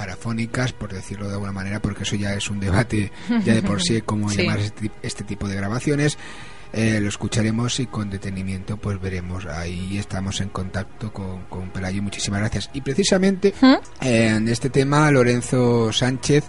[0.00, 3.12] parafónicas, por decirlo de alguna manera, porque eso ya es un debate
[3.44, 4.38] ya de por sí, cómo Sí.
[4.38, 6.16] llamar este, este tipo de grabaciones.
[6.72, 9.44] Eh, lo escucharemos y con detenimiento pues veremos.
[9.44, 12.00] Ahí estamos en contacto con, con Pelayo.
[12.02, 12.70] Muchísimas gracias.
[12.72, 13.52] Y precisamente
[14.00, 16.44] eh, en este tema, Lorenzo Sánchez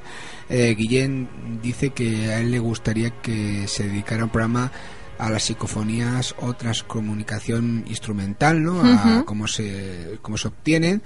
[0.48, 4.72] eh, Guillén dice que a él le gustaría que se dedicara un programa
[5.18, 8.80] a las psicofonías o transcomunicación instrumental, ¿no?
[8.82, 9.26] A Ujú.
[9.26, 11.02] cómo se, cómo se obtienen.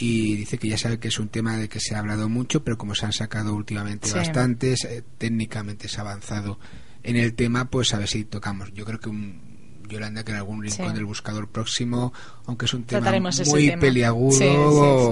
[0.00, 2.62] Y dice que ya sabe que es un tema de que se ha hablado mucho,
[2.62, 4.14] pero como se han sacado últimamente Sí.
[4.14, 6.58] bastantes, eh, técnicamente se ha avanzado
[7.02, 8.72] en el tema, pues a ver si tocamos.
[8.74, 9.47] Yo creo que un,
[9.88, 10.94] Yolanda que en algún rincón Sí.
[10.94, 12.12] del buscador próximo,
[12.46, 13.10] aunque es un tema
[13.46, 13.80] muy tema.
[13.80, 14.32] peliagudo,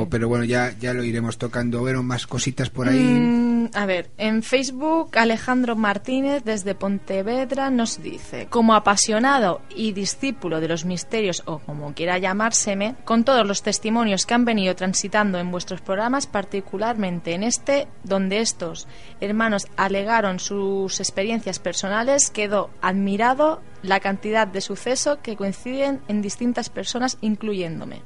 [0.01, 1.81] Sí, pero bueno, ya, ya lo iremos tocando.
[1.81, 2.98] Bueno, más cositas por ahí.
[2.98, 10.61] Mm, a ver, en Facebook Alejandro Martínez desde Pontevedra nos dice, como apasionado y discípulo
[10.61, 15.39] de los misterios o como quiera llamárseme, con todos los testimonios que han venido transitando
[15.39, 18.86] en vuestros programas, particularmente en este, donde estos
[19.20, 26.69] hermanos alegaron sus experiencias personales, quedó admirado la cantidad de sucesos que coinciden en distintas
[26.71, 28.03] personas, incluyéndome.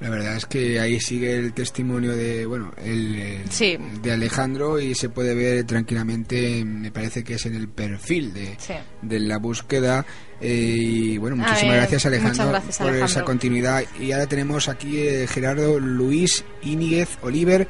[0.00, 3.76] La verdad es que ahí sigue el testimonio de, bueno, el, el- Sí.
[4.02, 8.56] de Alejandro y se puede ver tranquilamente, me parece que es en el perfil de,
[8.58, 8.72] Sí.
[9.02, 10.06] de la búsqueda.
[10.42, 10.48] eh,
[10.80, 13.06] y bueno, A muchísimas ver, gracias Alejandro gracias, por Alejandro.
[13.12, 13.82] esa continuidad.
[14.00, 17.68] Y ahora tenemos aquí eh, Gerardo Luis Íñiguez Oliver.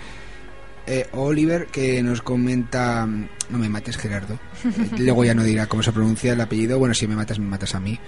[0.90, 5.82] Eh, Oliver que nos comenta no me mates Gerardo Eh, luego ya no dirá cómo
[5.82, 7.98] se pronuncia el apellido bueno si me matas me matas a mí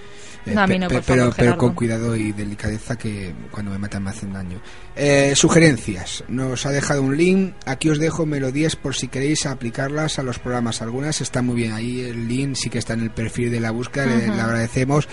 [0.45, 1.57] Eh, No, a mí pe- no, pe- por pero, favor, pero Gerardo.
[1.59, 4.61] con cuidado y delicadeza que cuando me matan me hacen daño.
[4.93, 6.25] Eh, sugerencias.
[6.27, 7.53] Nos ha dejado un link.
[7.65, 10.81] Aquí os dejo melodías por si queréis aplicarlas a los programas.
[10.81, 11.71] Algunas están muy bien.
[11.71, 14.05] Ahí el link sí que está en el perfil de la búsqueda.
[14.05, 14.35] Le, Ujú.
[14.35, 15.07] le agradecemos.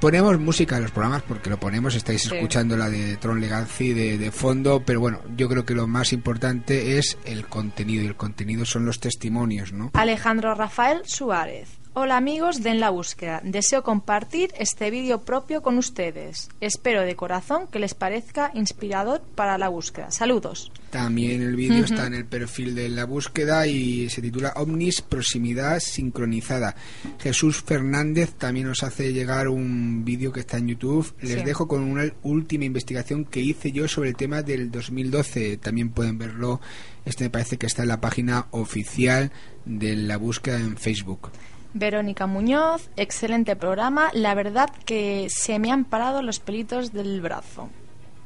[0.00, 1.94] Ponemos música en los programas porque lo ponemos.
[1.94, 2.34] Estáis Sí.
[2.34, 4.82] escuchando la de Tron Legacy de, de fondo.
[4.84, 8.02] Pero bueno, yo creo que lo más importante es el contenido.
[8.02, 9.90] Y el contenido son los testimonios, ¿no?
[9.94, 11.79] Alejandro Rafael Suárez.
[11.92, 13.40] Hola amigos de En la Búsqueda.
[13.44, 16.48] Deseo compartir este vídeo propio con ustedes.
[16.60, 20.12] Espero de corazón que les parezca inspirador para la búsqueda.
[20.12, 20.70] Saludos.
[20.90, 25.80] También el vídeo está en el perfil de la búsqueda y se titula Omnis Proximidad
[25.80, 26.76] Sincronizada.
[27.18, 31.12] Jesús Fernández también nos hace llegar un vídeo que está en YouTube.
[31.20, 31.44] Les Sí.
[31.44, 35.56] dejo con una última investigación que hice yo sobre el tema del 2012.
[35.56, 36.60] También pueden verlo.
[37.04, 39.32] Este me parece que está en la página oficial
[39.64, 41.30] de la búsqueda en Facebook.
[41.74, 44.10] Verónica Muñoz, excelente programa.
[44.12, 47.68] La verdad que se me han parado los pelitos del brazo.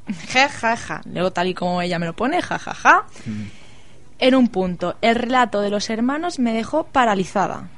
[0.32, 1.00] Ja, ja, ja.
[1.06, 3.06] Luego tal y como ella me lo pone, ja, ja, ja.
[4.18, 7.68] En un punto, el relato de los hermanos me dejó paralizada.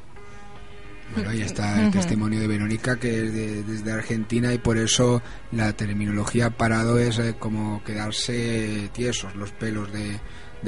[1.14, 5.22] Bueno, ahí está el testimonio de Verónica, que es de- desde Argentina, y por eso
[5.52, 10.18] la terminología parado es eh, como quedarse tiesos los pelos de,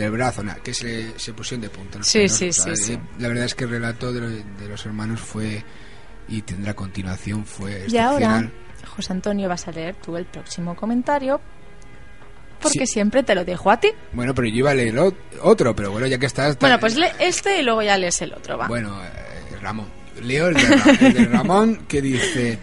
[0.03, 2.03] del brazo, nada, que se, se pusieron de punta.
[2.03, 2.93] Sí, pelos, sí, o sea, sí, sí.
[2.95, 5.63] eh, La verdad es que el relato de, lo- de los hermanos fue,
[6.29, 8.51] y tendrá continuación, fue Y ahora.
[8.87, 11.41] José Antonio, vas a leer tú el próximo comentario.
[12.61, 13.89] Porque siempre te lo dejo a ti.
[14.13, 16.59] Bueno, pero yo iba a leer ot- otro, pero bueno, ya que estás...
[16.59, 18.67] Bueno, pues lee este y luego ya lees el otro, va.
[18.67, 19.87] Bueno, eh, Ramón.
[20.23, 22.59] Leo el de, el de Ramón que dice...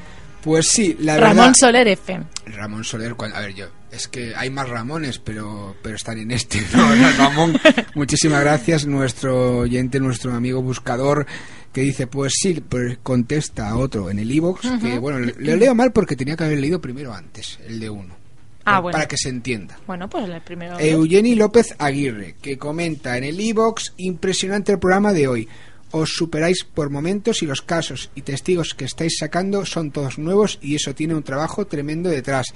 [0.46, 1.54] Pues sí, la Ramón verdad...
[1.58, 2.20] Soler F.
[2.46, 6.62] Ramón Soler, a ver, yo, es que hay más Ramones, pero, pero están en este,
[7.18, 7.58] Ramón,
[7.96, 11.26] muchísimas gracias, nuestro oyente, nuestro amigo buscador,
[11.74, 15.58] que dice, pues sí, pues contesta a otro en el iVoox, que bueno, le, le
[15.58, 18.16] leo mal porque tenía que haber leído primero antes, el de uno.
[18.60, 18.96] Ah, para, bueno.
[18.98, 19.80] para que se entienda.
[19.88, 20.80] Bueno, pues el primero.
[20.80, 25.50] Eugeni López Aguirre, que comenta en el iVoox, impresionante el programa de hoy.
[25.98, 30.60] Os superáis por momentos y los casos y testigos que estáis sacando son todos nuevos
[30.62, 32.48] y eso tiene un trabajo tremendo detrás.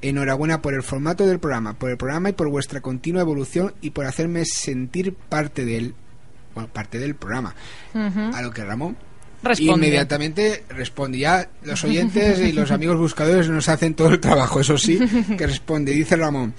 [0.00, 3.90] Enhorabuena por el formato del programa, por el programa y por vuestra continua evolución y
[3.90, 5.94] por hacerme sentir parte del,
[6.54, 7.54] bueno, parte del programa.
[7.92, 8.96] A lo que Ramón
[9.42, 9.86] Responde.
[9.86, 11.18] inmediatamente responde.
[11.18, 14.98] Ya los oyentes y los amigos buscadores nos hacen todo el trabajo, eso sí,
[15.36, 15.92] que responde.
[15.92, 16.54] Dice Ramón.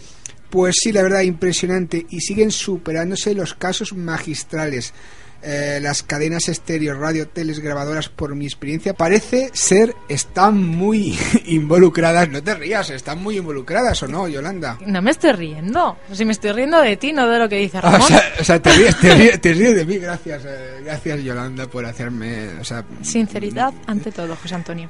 [0.52, 2.06] Pues sí, la verdad, impresionante.
[2.12, 4.94] Y siguen superándose los casos magistrales.
[5.42, 12.28] Eh, las cadenas estéreo, radio, teles, grabadoras, por mi experiencia, parece ser están muy involucradas.
[12.30, 14.78] No te rías, están muy involucradas, ¿o no, Yolanda?
[14.86, 15.98] No me estoy riendo.
[16.12, 18.02] Si me estoy riendo de ti, no de lo que dice Ah, Ramón.
[18.02, 21.24] o, sea, o sea, te ríes, te ríes, te ríes de mí, gracias, eh, gracias
[21.24, 24.90] Yolanda por hacerme, o sea, Sinceridad ante todo, José Antonio.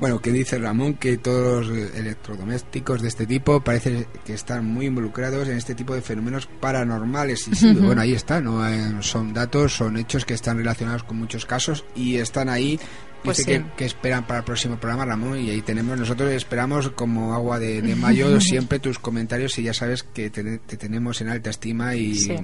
[0.00, 4.86] Bueno, que dice Ramón que todos los electrodomésticos de este tipo parece que están muy
[4.86, 7.46] involucrados en este tipo de fenómenos paranormales.
[7.48, 8.66] Y sí, bueno, ahí está, ¿no?
[8.66, 12.80] Eh, son datos, son hechos que están relacionados con muchos casos y están ahí.
[13.22, 13.58] Pues Dice sí.
[13.62, 17.58] que, que esperan para el próximo programa, Ramón, y ahí tenemos, nosotros esperamos como agua
[17.58, 21.50] de, de mayo siempre tus comentarios y ya sabes que te, te tenemos en alta
[21.50, 22.34] estima y Sí.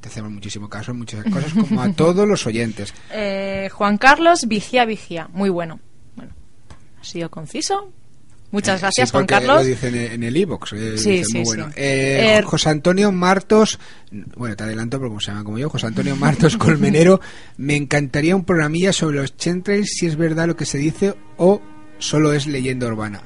[0.00, 2.92] te hacemos muchísimo caso en muchas cosas, como a todos los oyentes.
[3.12, 5.28] Eh, Juan Carlos, vigía, vigía.
[5.32, 5.78] Muy bueno.
[7.00, 7.92] Ha sido conciso.
[8.50, 9.56] Muchas gracias, Sí, Juan Carlos.
[9.56, 10.70] Lo dicen en el iBox.
[10.70, 11.42] Sí, sí, muy sí.
[11.44, 11.68] bueno.
[11.76, 13.78] Eh, Eh, José Antonio Martos,
[14.36, 17.20] bueno, te adelanto porque como se llama como yo, José Antonio Martos Colmenero,
[17.58, 21.60] me encantaría un programilla sobre los chemtrails, si es verdad lo que se dice o
[21.98, 23.22] solo es leyenda urbana.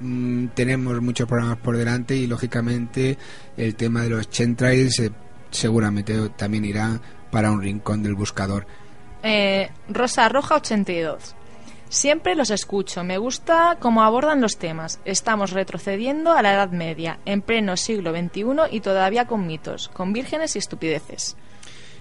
[0.00, 3.16] Mm, tenemos muchos programas por delante y lógicamente
[3.56, 5.12] el tema de los chemtrails eh,
[5.52, 8.66] seguramente también irá para un rincón del buscador.
[9.22, 11.36] eh, Rosa Roja 82.
[11.94, 14.98] Siempre los escucho, me gusta cómo abordan los temas.
[15.04, 18.42] Estamos retrocediendo a la Edad Media, en pleno siglo XXI
[18.72, 21.36] y todavía con mitos, con vírgenes y estupideces.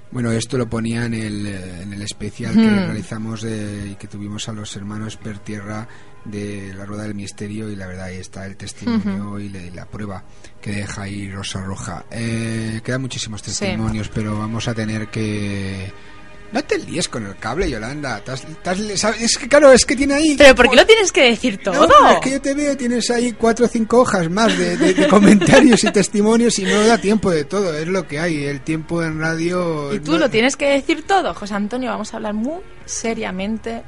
[0.09, 2.85] Bueno, esto lo ponía en el, en el especial que Hmm.
[2.85, 5.87] realizamos y que tuvimos a los hermanos Per Tierra
[6.25, 9.69] de la Rueda del Misterio y la verdad ahí está el testimonio y, la, y
[9.69, 10.23] la prueba
[10.59, 12.05] que deja ahí Rosa Roja.
[12.09, 15.93] Eh, quedan muchísimos testimonios, pero vamos a tener que...
[16.53, 18.21] No te líes con el cable, Yolanda.
[19.19, 20.35] Es que claro, es que tiene ahí...
[20.37, 21.87] Pero ¿por qué lo tienes que decir todo?
[21.87, 24.93] No, es que yo te veo, tienes ahí cuatro o cinco hojas más de, de-
[24.93, 28.45] de comentarios y testimonios y no da tiempo de todo, es lo que hay.
[28.45, 29.93] El tiempo en radio...
[29.95, 31.89] Y tú no- lo tienes que decir todo, José Antonio.
[31.89, 33.81] Vamos a hablar muy seriamente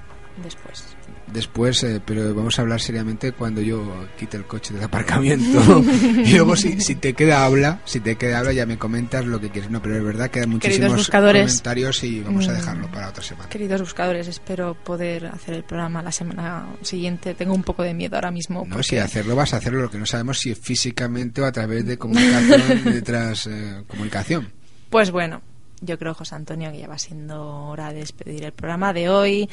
[0.43, 0.83] después.
[1.31, 5.83] Después, eh, pero vamos a hablar seriamente cuando yo quite el coche del aparcamiento.
[6.23, 9.39] y luego si, si te queda habla, si te queda habla ya me comentas lo
[9.39, 9.71] que quieres.
[9.71, 13.23] No, pero es verdad, quedan muchísimos buscadores, comentarios y vamos a mm, dejarlo para otra
[13.23, 13.49] semana.
[13.49, 17.33] Queridos buscadores, espero poder hacer el programa la semana siguiente.
[17.33, 18.63] Tengo un poco de miedo ahora mismo.
[18.65, 21.51] No, porque- si hacerlo vas a hacerlo, lo que no sabemos si físicamente o a
[21.51, 22.61] través de comunicación,
[23.49, 24.49] eh, comunicación.
[24.89, 25.41] Pues bueno,
[25.81, 29.49] yo creo, José Antonio, que ya va siendo hora de despedir el programa de hoy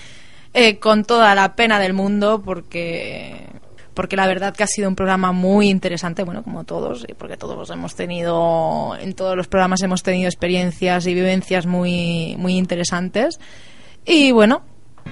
[0.55, 3.47] eh, con toda la pena del mundo porque
[3.95, 7.37] porque la verdad que ha sido un programa muy interesante, bueno, como todos, y porque
[7.37, 13.39] todos hemos tenido, en todos los programas hemos tenido experiencias y vivencias muy, muy interesantes.
[14.07, 14.62] Y bueno,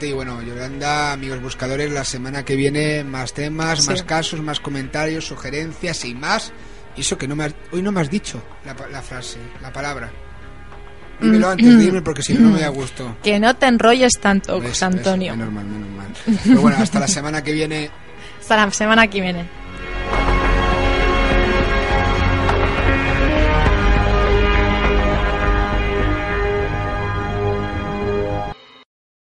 [0.00, 3.90] Y bueno, Yolanda, amigos buscadores, la semana que viene más temas, Sí.
[3.90, 6.50] más casos, más comentarios, sugerencias y más.
[6.96, 9.70] Y eso que no me has- hoy no me has dicho la, la frase, la
[9.72, 10.10] palabra.
[11.20, 11.50] Dímelo Mm.
[11.50, 13.16] antes, dime porque si no, no me da gusto.
[13.22, 15.32] que no te enrolles tanto, José Antonio.
[15.34, 16.06] eso, menos mal, menos mal.
[16.44, 17.90] Pero bueno, hasta la semana que viene.
[18.40, 19.44] Hasta la semana que viene.